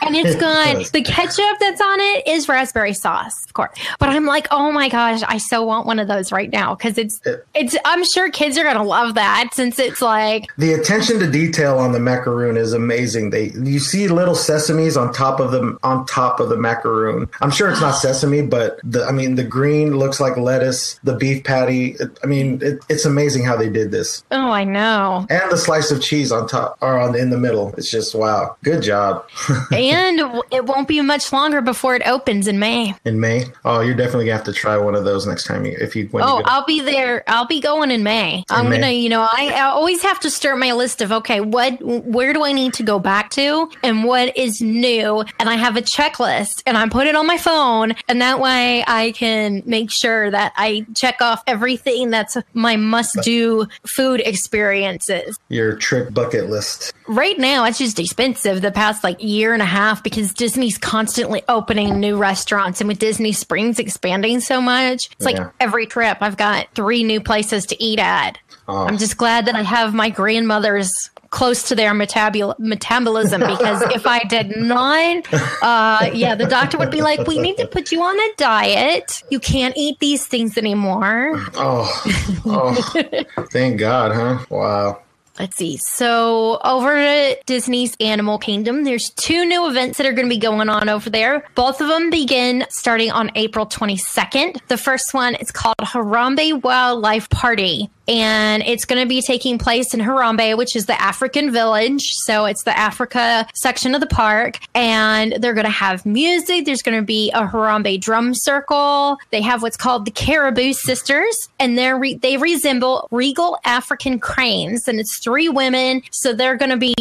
and 0.02 0.14
it's 0.14 0.36
got 0.40 0.92
the 0.92 1.00
ketchup 1.00 1.58
that's 1.58 1.80
on 1.80 1.98
it 1.98 2.28
is 2.28 2.46
raspberry 2.46 2.92
sauce, 2.92 3.46
of 3.46 3.54
course. 3.54 3.78
But 3.98 4.10
I'm 4.10 4.26
like, 4.26 4.48
oh 4.50 4.70
my 4.70 4.90
gosh, 4.90 5.22
I 5.26 5.38
so 5.38 5.62
want 5.62 5.86
one 5.86 5.98
of 5.98 6.08
those 6.08 6.30
right 6.30 6.52
now 6.52 6.74
because 6.74 6.98
it's 6.98 7.22
it's. 7.54 7.74
I'm 7.86 8.04
sure 8.04 8.30
kids 8.30 8.58
are 8.58 8.64
gonna 8.64 8.84
love 8.84 9.14
that 9.14 9.54
since 9.54 9.78
it's 9.78 10.02
like 10.02 10.44
The 10.58 10.74
attention 10.74 11.20
to 11.20 11.30
detail 11.30 11.78
on 11.78 11.92
the 11.92 12.00
macaroon 12.00 12.58
is 12.58 12.74
amazing. 12.74 13.30
They 13.30 13.52
you 13.52 13.78
see 13.78 14.08
little 14.08 14.34
sesames 14.34 15.00
on 15.00 15.14
top 15.14 15.40
of 15.40 15.52
them 15.52 15.78
on 15.82 16.01
top 16.06 16.40
of 16.40 16.48
the 16.48 16.56
macaroon. 16.56 17.28
I'm 17.40 17.50
sure 17.50 17.70
it's 17.70 17.80
not 17.80 17.92
sesame, 17.92 18.42
but 18.42 18.80
the 18.84 19.04
I 19.04 19.12
mean 19.12 19.34
the 19.34 19.44
green 19.44 19.96
looks 19.96 20.20
like 20.20 20.36
lettuce. 20.36 20.98
The 21.04 21.14
beef 21.16 21.44
patty. 21.44 21.96
It, 22.00 22.18
I 22.22 22.26
mean 22.26 22.60
it, 22.62 22.80
it's 22.88 23.04
amazing 23.04 23.44
how 23.44 23.56
they 23.56 23.68
did 23.68 23.90
this. 23.90 24.24
oh, 24.30 24.50
I 24.50 24.64
know. 24.64 25.26
And 25.30 25.50
the 25.50 25.56
slice 25.56 25.90
of 25.90 26.00
cheese 26.02 26.32
on 26.32 26.46
top 26.48 26.78
or 26.80 26.98
on 26.98 27.14
in 27.16 27.30
the 27.30 27.38
middle. 27.38 27.74
It's 27.76 27.90
just 27.90 28.14
wow. 28.14 28.56
Good 28.62 28.82
job. 28.82 29.26
and 29.72 30.20
it 30.50 30.64
won't 30.64 30.88
be 30.88 31.00
much 31.02 31.32
longer 31.32 31.60
before 31.60 31.94
it 31.94 32.02
opens 32.06 32.46
in 32.48 32.58
May. 32.58 32.94
in 33.04 33.20
May. 33.20 33.44
Oh, 33.64 33.80
you're 33.80 33.94
definitely 33.94 34.26
gonna 34.26 34.36
have 34.36 34.46
to 34.46 34.52
try 34.52 34.76
one 34.76 34.94
of 34.94 35.04
those 35.04 35.26
next 35.26 35.44
time 35.44 35.64
you 35.66 35.76
if 35.80 35.94
you 35.96 36.06
when 36.08 36.24
Oh, 36.24 36.38
you. 36.38 36.44
I'll 36.46 36.64
be 36.64 36.80
there. 36.80 37.22
I'll 37.26 37.46
be 37.46 37.60
going 37.60 37.90
in 37.90 38.02
May. 38.02 38.44
I'm 38.50 38.68
May. 38.68 38.76
gonna, 38.80 38.92
you 38.92 39.08
know, 39.08 39.22
I, 39.22 39.52
I 39.54 39.60
always 39.62 40.02
have 40.02 40.20
to 40.20 40.30
start 40.30 40.58
my 40.58 40.72
list 40.72 41.00
of 41.02 41.12
okay, 41.12 41.40
what, 41.40 41.78
where 41.82 42.32
do 42.32 42.44
I 42.44 42.52
need 42.52 42.74
to 42.74 42.82
go 42.82 42.98
back 42.98 43.30
to, 43.30 43.70
and 43.82 44.04
what 44.04 44.36
is 44.36 44.60
new, 44.60 45.24
and 45.38 45.48
I 45.48 45.54
have 45.56 45.76
a 45.76 45.82
checklist, 45.94 46.62
and 46.66 46.76
I 46.78 46.88
put 46.88 47.06
it 47.06 47.14
on 47.14 47.26
my 47.26 47.38
phone, 47.38 47.92
and 48.08 48.20
that 48.22 48.40
way 48.40 48.84
I 48.86 49.12
can 49.12 49.62
make 49.66 49.90
sure 49.90 50.30
that 50.30 50.52
I 50.56 50.86
check 50.96 51.20
off 51.20 51.42
everything 51.46 52.10
that's 52.10 52.36
my 52.54 52.76
must-do 52.76 53.66
food 53.86 54.20
experiences. 54.24 55.38
your 55.48 55.76
trip 55.76 56.14
bucket 56.14 56.48
list. 56.48 56.92
Right 57.08 57.38
now, 57.38 57.64
it's 57.64 57.78
just 57.78 57.98
expensive 57.98 58.62
the 58.62 58.70
past 58.70 59.04
like 59.04 59.22
year 59.22 59.52
and 59.52 59.60
a 59.62 59.66
half 59.66 60.02
because 60.02 60.32
Disney's 60.32 60.78
constantly 60.78 61.42
opening 61.48 62.00
new 62.00 62.16
restaurants. 62.16 62.80
And 62.80 62.88
with 62.88 62.98
Disney 62.98 63.32
Springs 63.32 63.78
expanding 63.78 64.40
so 64.40 64.60
much, 64.60 65.10
it's 65.12 65.24
like 65.26 65.36
Yeah. 65.36 65.50
every 65.60 65.86
trip 65.86 66.18
I've 66.20 66.36
got 66.36 66.68
three 66.74 67.02
new 67.04 67.20
places 67.20 67.66
to 67.66 67.82
eat 67.82 67.98
at. 67.98 68.38
Oh. 68.68 68.86
I'm 68.86 68.96
just 68.98 69.16
glad 69.16 69.46
that 69.46 69.54
I 69.56 69.62
have 69.62 69.92
my 69.92 70.08
grandmother's 70.10 70.90
close 71.32 71.64
to 71.64 71.74
their 71.74 71.92
metabul- 71.92 72.54
metabolism 72.60 73.40
because 73.46 73.82
if 73.94 74.06
I 74.06 74.20
did 74.20 74.56
not, 74.56 75.26
uh, 75.62 76.10
yeah, 76.14 76.36
the 76.36 76.46
doctor 76.46 76.78
would 76.78 76.92
be 76.92 77.02
like, 77.02 77.26
we 77.26 77.40
need 77.40 77.56
to 77.56 77.66
put 77.66 77.90
you 77.90 78.00
on 78.02 78.16
a 78.16 78.34
diet. 78.36 79.24
You 79.30 79.40
can't 79.40 79.74
eat 79.76 79.98
these 79.98 80.24
things 80.24 80.56
anymore. 80.56 81.32
Oh, 81.54 82.02
oh, 82.46 83.46
thank 83.50 83.80
God, 83.80 84.12
huh? 84.12 84.46
Wow. 84.48 85.02
Let's 85.38 85.56
see. 85.56 85.78
So 85.78 86.60
over 86.62 86.94
at 86.94 87.44
Disney's 87.46 87.96
Animal 88.00 88.38
Kingdom, 88.38 88.84
there's 88.84 89.10
two 89.10 89.46
new 89.46 89.68
events 89.68 89.96
that 89.98 90.06
are 90.06 90.12
going 90.12 90.26
to 90.26 90.34
be 90.34 90.38
going 90.38 90.68
on 90.68 90.90
over 90.90 91.08
there. 91.08 91.48
Both 91.54 91.80
of 91.80 91.88
them 91.88 92.10
begin 92.10 92.66
starting 92.68 93.10
on 93.10 93.30
April 93.34 93.66
22nd. 93.66 94.58
The 94.68 94.76
first 94.76 95.14
one 95.14 95.34
is 95.36 95.50
called 95.50 95.78
Harambe 95.80 96.62
Wildlife 96.62 97.30
Party. 97.30 97.90
And 98.08 98.62
it's 98.64 98.84
going 98.84 99.00
to 99.00 99.08
be 99.08 99.22
taking 99.22 99.58
place 99.58 99.94
in 99.94 100.00
Harambe, 100.00 100.56
which 100.56 100.76
is 100.76 100.86
the 100.86 101.00
African 101.00 101.52
village. 101.52 102.02
So 102.24 102.44
it's 102.44 102.64
the 102.64 102.76
Africa 102.76 103.46
section 103.54 103.94
of 103.94 104.00
the 104.00 104.06
park, 104.06 104.58
and 104.74 105.34
they're 105.40 105.54
going 105.54 105.64
to 105.64 105.70
have 105.70 106.04
music. 106.04 106.64
There's 106.64 106.82
going 106.82 106.98
to 106.98 107.04
be 107.04 107.30
a 107.30 107.46
Harambe 107.46 108.00
drum 108.00 108.34
circle. 108.34 109.18
They 109.30 109.40
have 109.42 109.62
what's 109.62 109.76
called 109.76 110.04
the 110.04 110.10
Caribou 110.10 110.72
Sisters, 110.72 111.48
and 111.58 111.78
they're 111.78 111.98
re- 111.98 112.14
they 112.14 112.36
resemble 112.36 113.08
regal 113.10 113.58
African 113.64 114.18
cranes, 114.18 114.88
and 114.88 114.98
it's 114.98 115.18
three 115.22 115.48
women. 115.48 116.02
So 116.10 116.32
they're 116.32 116.56
going 116.56 116.70
to 116.70 116.76
be 116.76 116.94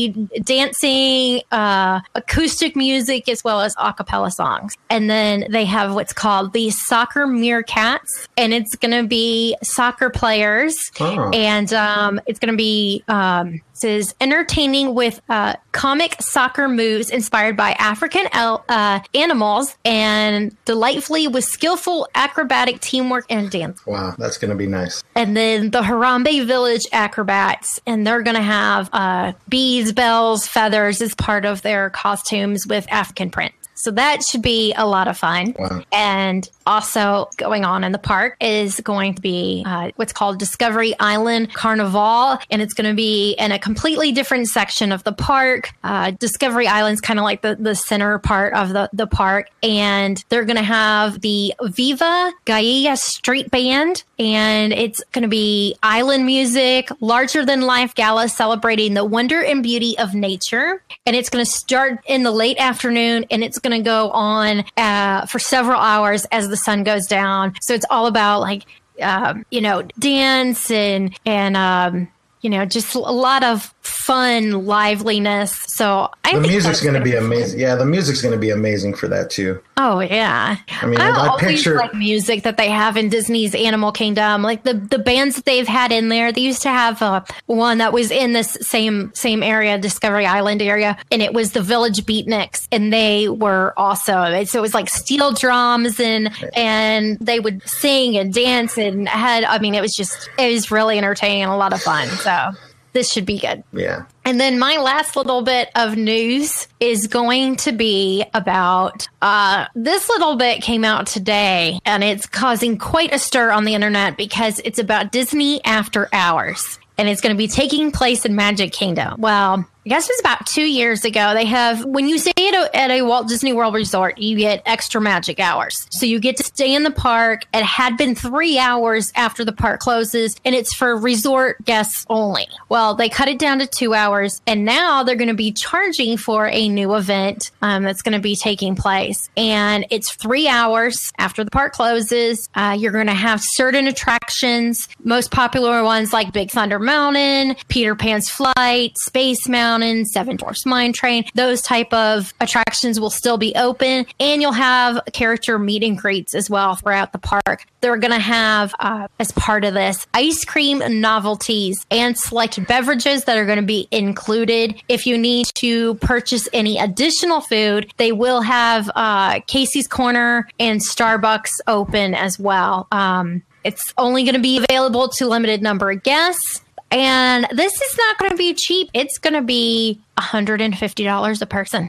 dancing, 0.44 1.42
uh, 1.52 2.02
acoustic 2.16 2.76
music, 2.76 3.28
as 3.30 3.44
well 3.44 3.62
as 3.62 3.76
a 3.78 3.94
cappella 3.94 4.32
songs. 4.32 4.76
And 4.90 5.10
then 5.10 5.46
they 5.50 5.66
have 5.66 5.94
what's 5.96 6.14
called 6.14 6.54
the 6.54 6.70
Soccer 6.70 7.26
Meerkats, 7.26 8.28
and 8.38 8.54
it's 8.54 8.76
going 8.76 8.92
to 8.92 9.08
be 9.08 9.56
soccer 9.64 10.10
players, 10.10 10.76
Oh. 11.02 11.32
and 11.34 11.72
um, 11.74 12.22
it's 12.28 12.40
going 12.40 12.54
to 12.54 12.58
be 12.58 13.04
um, 13.08 13.62
says 13.74 14.14
entertaining 14.22 14.94
with 14.94 15.22
uh, 15.30 15.56
comic 15.72 16.22
soccer 16.22 16.68
moves 16.68 17.10
inspired 17.10 17.58
by 17.58 17.72
African 17.74 18.28
el- 18.32 18.64
uh, 18.70 19.00
animals 19.14 19.76
and 19.84 20.56
delightfully 20.66 21.28
with 21.28 21.44
skillful 21.44 22.08
acrobatic 22.14 22.80
teamwork 22.80 23.26
and 23.30 23.50
dance. 23.50 23.86
Wow, 23.86 24.16
that's 24.18 24.38
going 24.38 24.52
to 24.52 24.58
be 24.58 24.68
nice. 24.68 25.04
And 25.16 25.36
then 25.36 25.72
the 25.72 25.82
Harambe 25.82 26.46
Village 26.46 26.86
acrobats, 26.92 27.82
and 27.88 28.06
they're 28.06 28.22
going 28.22 28.36
to 28.36 28.44
have 28.44 28.90
uh, 28.94 29.34
beads, 29.50 29.92
bells, 29.92 30.48
feathers 30.48 31.02
as 31.02 31.16
part 31.16 31.46
of 31.46 31.62
their 31.64 31.90
costumes 31.90 32.68
with 32.68 32.86
African 32.92 33.32
print. 33.32 33.54
So 33.82 33.89
that 33.91 34.24
should 34.24 34.44
be 34.44 34.74
a 34.74 34.86
lot 34.86 35.08
of 35.08 35.17
fun. 35.17 35.56
Wow. 35.58 35.84
And 35.91 36.48
also 36.67 37.30
going 37.38 37.65
on 37.65 37.84
in 37.84 37.91
the 37.91 37.98
park 37.98 38.38
is 38.39 38.80
going 38.82 39.15
to 39.15 39.22
be 39.22 39.63
uh, 39.65 39.89
what's 39.96 40.13
called 40.13 40.38
Discovery 40.38 40.94
Island 41.00 41.54
Carnival, 41.54 42.38
and 42.52 42.62
it's 42.62 42.74
going 42.74 42.89
to 42.89 42.96
be 42.96 43.32
in 43.34 43.52
a 43.52 43.58
completely 43.58 44.12
different 44.12 44.48
section 44.48 44.91
of 44.91 45.04
the 45.04 45.12
park. 45.12 45.72
Uh, 45.84 46.12
Discovery 46.12 46.67
Island's 46.67 47.02
kind 47.02 47.17
of 47.17 47.24
like 47.24 47.41
the, 47.41 47.56
the 47.56 47.74
center 47.74 48.20
part 48.20 48.54
of 48.54 48.70
the, 48.70 48.88
the 48.94 49.08
park, 49.08 49.50
and 49.63 50.24
they're 50.30 50.46
going 50.46 50.58
to 50.58 50.63
have 50.63 51.22
the 51.22 51.54
Viva 51.63 52.32
Gaia 52.46 52.96
Street 52.98 53.50
Band, 53.50 54.04
and 54.20 54.72
it's 54.72 55.04
going 55.12 55.24
to 55.24 55.28
be 55.28 55.76
island 55.82 56.28
music, 56.28 56.89
larger 57.00 57.44
than 57.44 57.62
life 57.62 57.96
gala 57.96 58.30
celebrating 58.30 58.94
the 58.94 59.04
wonder 59.04 59.41
and 59.44 59.63
beauty 59.63 59.98
of 59.98 60.13
nature, 60.13 60.84
and 61.08 61.15
it's 61.15 61.30
going 61.30 61.44
to 61.44 61.52
start 61.52 62.00
in 62.06 62.22
the 62.22 62.32
late 62.32 62.58
afternoon, 62.60 63.26
and 63.32 63.44
it's 63.44 63.58
going 63.58 63.71
to 63.72 63.82
go 63.82 64.12
on 64.12 64.64
uh, 64.78 65.26
for 65.26 65.40
several 65.40 65.80
hours 65.80 66.26
as 66.32 66.50
the 66.50 66.58
sun 66.58 66.84
goes 66.84 67.08
down. 67.08 67.56
So 67.62 67.74
it's 67.74 67.86
all 67.90 68.08
about 68.08 68.42
like 68.42 68.64
um, 69.02 69.46
you 69.50 69.62
know 69.62 69.84
dance 70.00 70.70
and 70.72 71.18
and 71.26 71.58
um, 71.58 72.08
you 72.42 72.50
know 72.50 72.66
just 72.66 72.96
a 72.96 73.00
lot 73.00 73.44
of 73.44 73.74
fun 73.82 74.65
liveliness. 74.65 75.52
So 75.67 76.10
I 76.24 76.36
The 76.36 76.41
music's 76.41 76.82
going 76.82 76.94
to 76.94 77.02
be 77.02 77.15
amazing. 77.15 77.60
Yeah, 77.60 77.76
the 77.76 77.86
music's 77.86 78.22
going 78.22 78.34
to 78.34 78.39
be 78.39 78.50
amazing 78.52 78.94
for 78.94 79.08
that 79.08 79.30
too. 79.30 79.60
Oh 79.78 80.00
yeah. 80.00 80.58
I 80.82 80.86
mean, 80.86 81.02
I- 81.02 81.10
I 81.36 81.39
picture- 81.39 81.76
like 81.76 81.94
music 81.94 82.44
that 82.44 82.58
they 82.58 82.70
have 82.70 82.98
in 82.98 83.10
Disney's 83.10 83.56
Animal 83.56 83.91
Kingdom, 83.91 84.44
like 84.44 84.63
the 84.63 84.76
the 84.76 85.00
bands 85.00 85.36
that 85.36 85.46
they've 85.46 85.67
had 85.67 85.91
in 85.91 86.10
there. 86.10 86.32
They 86.32 86.41
used 86.41 86.62
to 86.63 86.70
have 86.70 87.02
uh, 87.02 87.22
one 87.48 87.80
that 87.80 87.91
was 87.94 88.12
in 88.12 88.34
this 88.34 88.58
same 88.62 89.12
same 89.15 89.41
area, 89.41 89.78
Discovery 89.80 90.26
Island 90.28 90.62
area, 90.62 90.98
and 91.12 91.22
it 91.22 91.34
was 91.34 91.52
the 91.54 91.62
Village 91.62 92.06
Beatniks, 92.06 92.67
and 92.72 92.94
they 92.94 93.28
were 93.30 93.74
awesome. 93.78 94.46
So 94.46 94.60
it 94.60 94.62
was 94.62 94.74
like 94.76 94.89
steel 94.89 95.32
drums 95.34 96.00
and 96.00 96.30
and 96.56 97.17
they 97.20 97.39
would 97.39 97.67
sing 97.67 98.17
and 98.17 98.32
dance 98.34 98.78
and 98.78 99.08
had. 99.10 99.44
I 99.44 99.58
mean, 99.60 99.74
it 99.74 99.82
was 99.82 99.94
just 99.94 100.30
it 100.38 100.52
was 100.54 100.70
really 100.70 100.98
entertaining 101.00 101.44
and 101.44 101.52
a 101.52 101.56
lot 101.56 101.74
of 101.74 101.82
fun. 101.82 102.08
So 102.10 102.50
this 102.94 103.12
should 103.12 103.26
be 103.26 103.40
good. 103.40 103.64
Yeah. 103.74 104.06
And 104.26 104.40
then 104.40 104.60
my 104.60 104.78
last 104.78 105.16
little 105.16 105.42
bit 105.42 105.70
of 105.76 105.98
news 105.98 106.68
is 106.80 107.08
going 107.08 107.56
to 107.58 107.72
be 107.72 108.26
about 108.34 109.08
uh, 109.22 109.66
this 109.76 110.10
little 110.10 110.36
bit 110.36 110.62
came 110.62 110.86
out 110.86 111.08
today 111.08 111.80
and 111.86 112.04
it's 112.04 112.26
causing 112.26 112.78
quite 112.78 113.14
a 113.14 113.20
stir 113.20 113.52
on 113.52 113.66
the 113.66 113.74
internet 113.74 114.18
because 114.18 114.60
it's 114.64 114.80
about 114.80 115.12
Disney 115.12 115.64
After 115.66 116.08
Hours 116.14 116.80
and 116.98 117.10
it's 117.10 117.22
going 117.22 117.34
to 117.34 117.38
be 117.38 117.48
taking 117.48 117.92
place 117.92 118.26
in 118.26 118.36
Magic 118.36 118.72
Kingdom. 118.72 119.20
Well, 119.20 119.66
I 119.84 119.89
guess 119.89 120.08
it 120.08 120.13
was 120.13 120.20
about 120.20 120.46
two 120.46 120.70
years 120.70 121.06
ago. 121.06 121.34
They 121.34 121.46
have, 121.46 121.84
when 121.86 122.08
you 122.08 122.20
stay 122.20 122.34
at 122.38 122.54
a, 122.54 122.78
at 122.78 122.91
a 122.91 123.02
Walt 123.02 123.28
Disney 123.28 123.52
World 123.52 123.74
resort, 123.74 124.20
you 124.20 124.38
get 124.38 124.62
extra 124.67 125.02
magic 125.02 125.39
hours. 125.39 125.88
So 125.89 126.06
you 126.06 126.20
get 126.20 126.38
to 126.38 126.44
stay 126.44 126.76
in 126.76 126.84
the 126.84 126.91
park. 126.91 127.48
It 127.52 127.63
had 127.63 127.98
been 127.98 128.13
three 128.13 128.60
hours 128.60 129.12
after 129.15 129.44
the 129.44 129.52
park 129.52 129.80
closes, 129.80 130.36
and 130.46 130.54
it's 130.54 130.72
for 130.72 130.96
resort 130.96 131.65
guests 131.65 132.06
only. 132.12 132.48
Well, 132.70 132.94
they 132.94 133.10
cut 133.10 133.28
it 133.28 133.39
down 133.39 133.58
to 133.58 133.65
two 133.65 133.96
hours, 133.96 134.39
and 134.46 134.65
now 134.65 135.02
they're 135.02 135.15
going 135.15 135.30
to 135.30 135.34
be 135.34 135.52
charging 135.52 136.15
for 136.15 136.48
a 136.48 136.70
new 136.70 136.94
event 136.94 137.50
um, 137.63 137.82
that's 137.82 138.04
going 138.04 138.13
to 138.13 138.22
be 138.22 138.36
taking 138.36 138.76
place. 138.76 139.32
And 139.36 139.88
it's 139.89 140.12
three 140.12 140.48
hours 140.48 141.12
after 141.17 141.44
the 141.44 141.50
park 141.50 141.74
closes. 141.74 142.50
Uh, 142.54 142.78
you're 142.78 142.91
going 142.91 143.08
to 143.08 143.13
have 143.13 143.41
certain 143.41 143.88
attractions, 143.88 144.88
most 145.04 145.32
popular 145.32 145.84
ones 145.84 146.13
like 146.13 146.34
Big 146.34 146.52
Thunder 146.52 146.78
Mountain, 146.78 147.56
Peter 147.67 147.96
Pan's 147.96 148.30
Flight, 148.30 148.96
Space 149.00 149.48
Mountain, 149.48 149.71
Seven 150.06 150.36
Dwarfs 150.36 150.66
Mine 150.66 150.94
Train. 150.94 151.26
Those 151.36 151.62
type 151.62 151.94
of 151.94 152.34
attractions 152.42 153.00
will 153.00 153.10
still 153.10 153.38
be 153.38 153.54
open, 153.56 154.06
and 154.20 154.42
you'll 154.42 154.52
have 154.52 155.00
character 155.14 155.58
meet 155.58 155.84
and 155.84 155.98
greets 155.98 156.36
as 156.36 156.50
well 156.50 156.76
throughout 156.76 157.12
the 157.14 157.20
park. 157.20 157.66
They're 157.82 157.98
going 157.98 158.12
to 158.12 158.20
have, 158.20 158.74
uh, 158.80 159.08
as 159.20 159.32
part 159.32 159.64
of 159.64 159.74
this, 159.74 160.06
ice 160.14 160.44
cream 160.46 160.82
novelties 161.00 161.86
and 161.90 162.18
select 162.18 162.66
beverages 162.68 163.26
that 163.26 163.38
are 163.38 163.46
going 163.46 163.60
to 163.60 163.66
be 163.66 163.88
included. 163.92 164.82
If 164.88 165.06
you 165.06 165.18
need 165.18 165.48
to 165.56 165.96
purchase 165.96 166.48
any 166.54 166.78
additional 166.78 167.42
food, 167.42 167.92
they 167.98 168.12
will 168.12 168.42
have 168.42 168.90
uh, 168.96 169.40
Casey's 169.48 169.88
Corner 169.88 170.48
and 170.60 170.82
Starbucks 170.82 171.52
open 171.68 172.14
as 172.14 172.40
well. 172.40 172.88
Um, 172.92 173.44
it's 173.64 173.94
only 173.98 174.24
going 174.24 174.36
to 174.36 174.42
be 174.42 174.58
available 174.58 175.08
to 175.10 175.28
limited 175.28 175.62
number 175.62 175.92
of 175.92 176.04
guests. 176.04 176.62
And 176.92 177.48
this 177.52 177.74
is 177.74 177.98
not 177.98 178.18
going 178.18 178.32
to 178.32 178.38
be 178.38 178.54
cheap. 178.54 178.90
It's 178.94 179.18
going 179.18 179.34
to 179.34 179.42
be 179.42 180.00
$150 180.18 181.42
a 181.42 181.46
person 181.46 181.88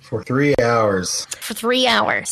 For 0.00 0.22
three 0.22 0.54
hours. 0.62 1.26
for 1.40 1.54
three 1.54 1.86
hours. 1.86 2.30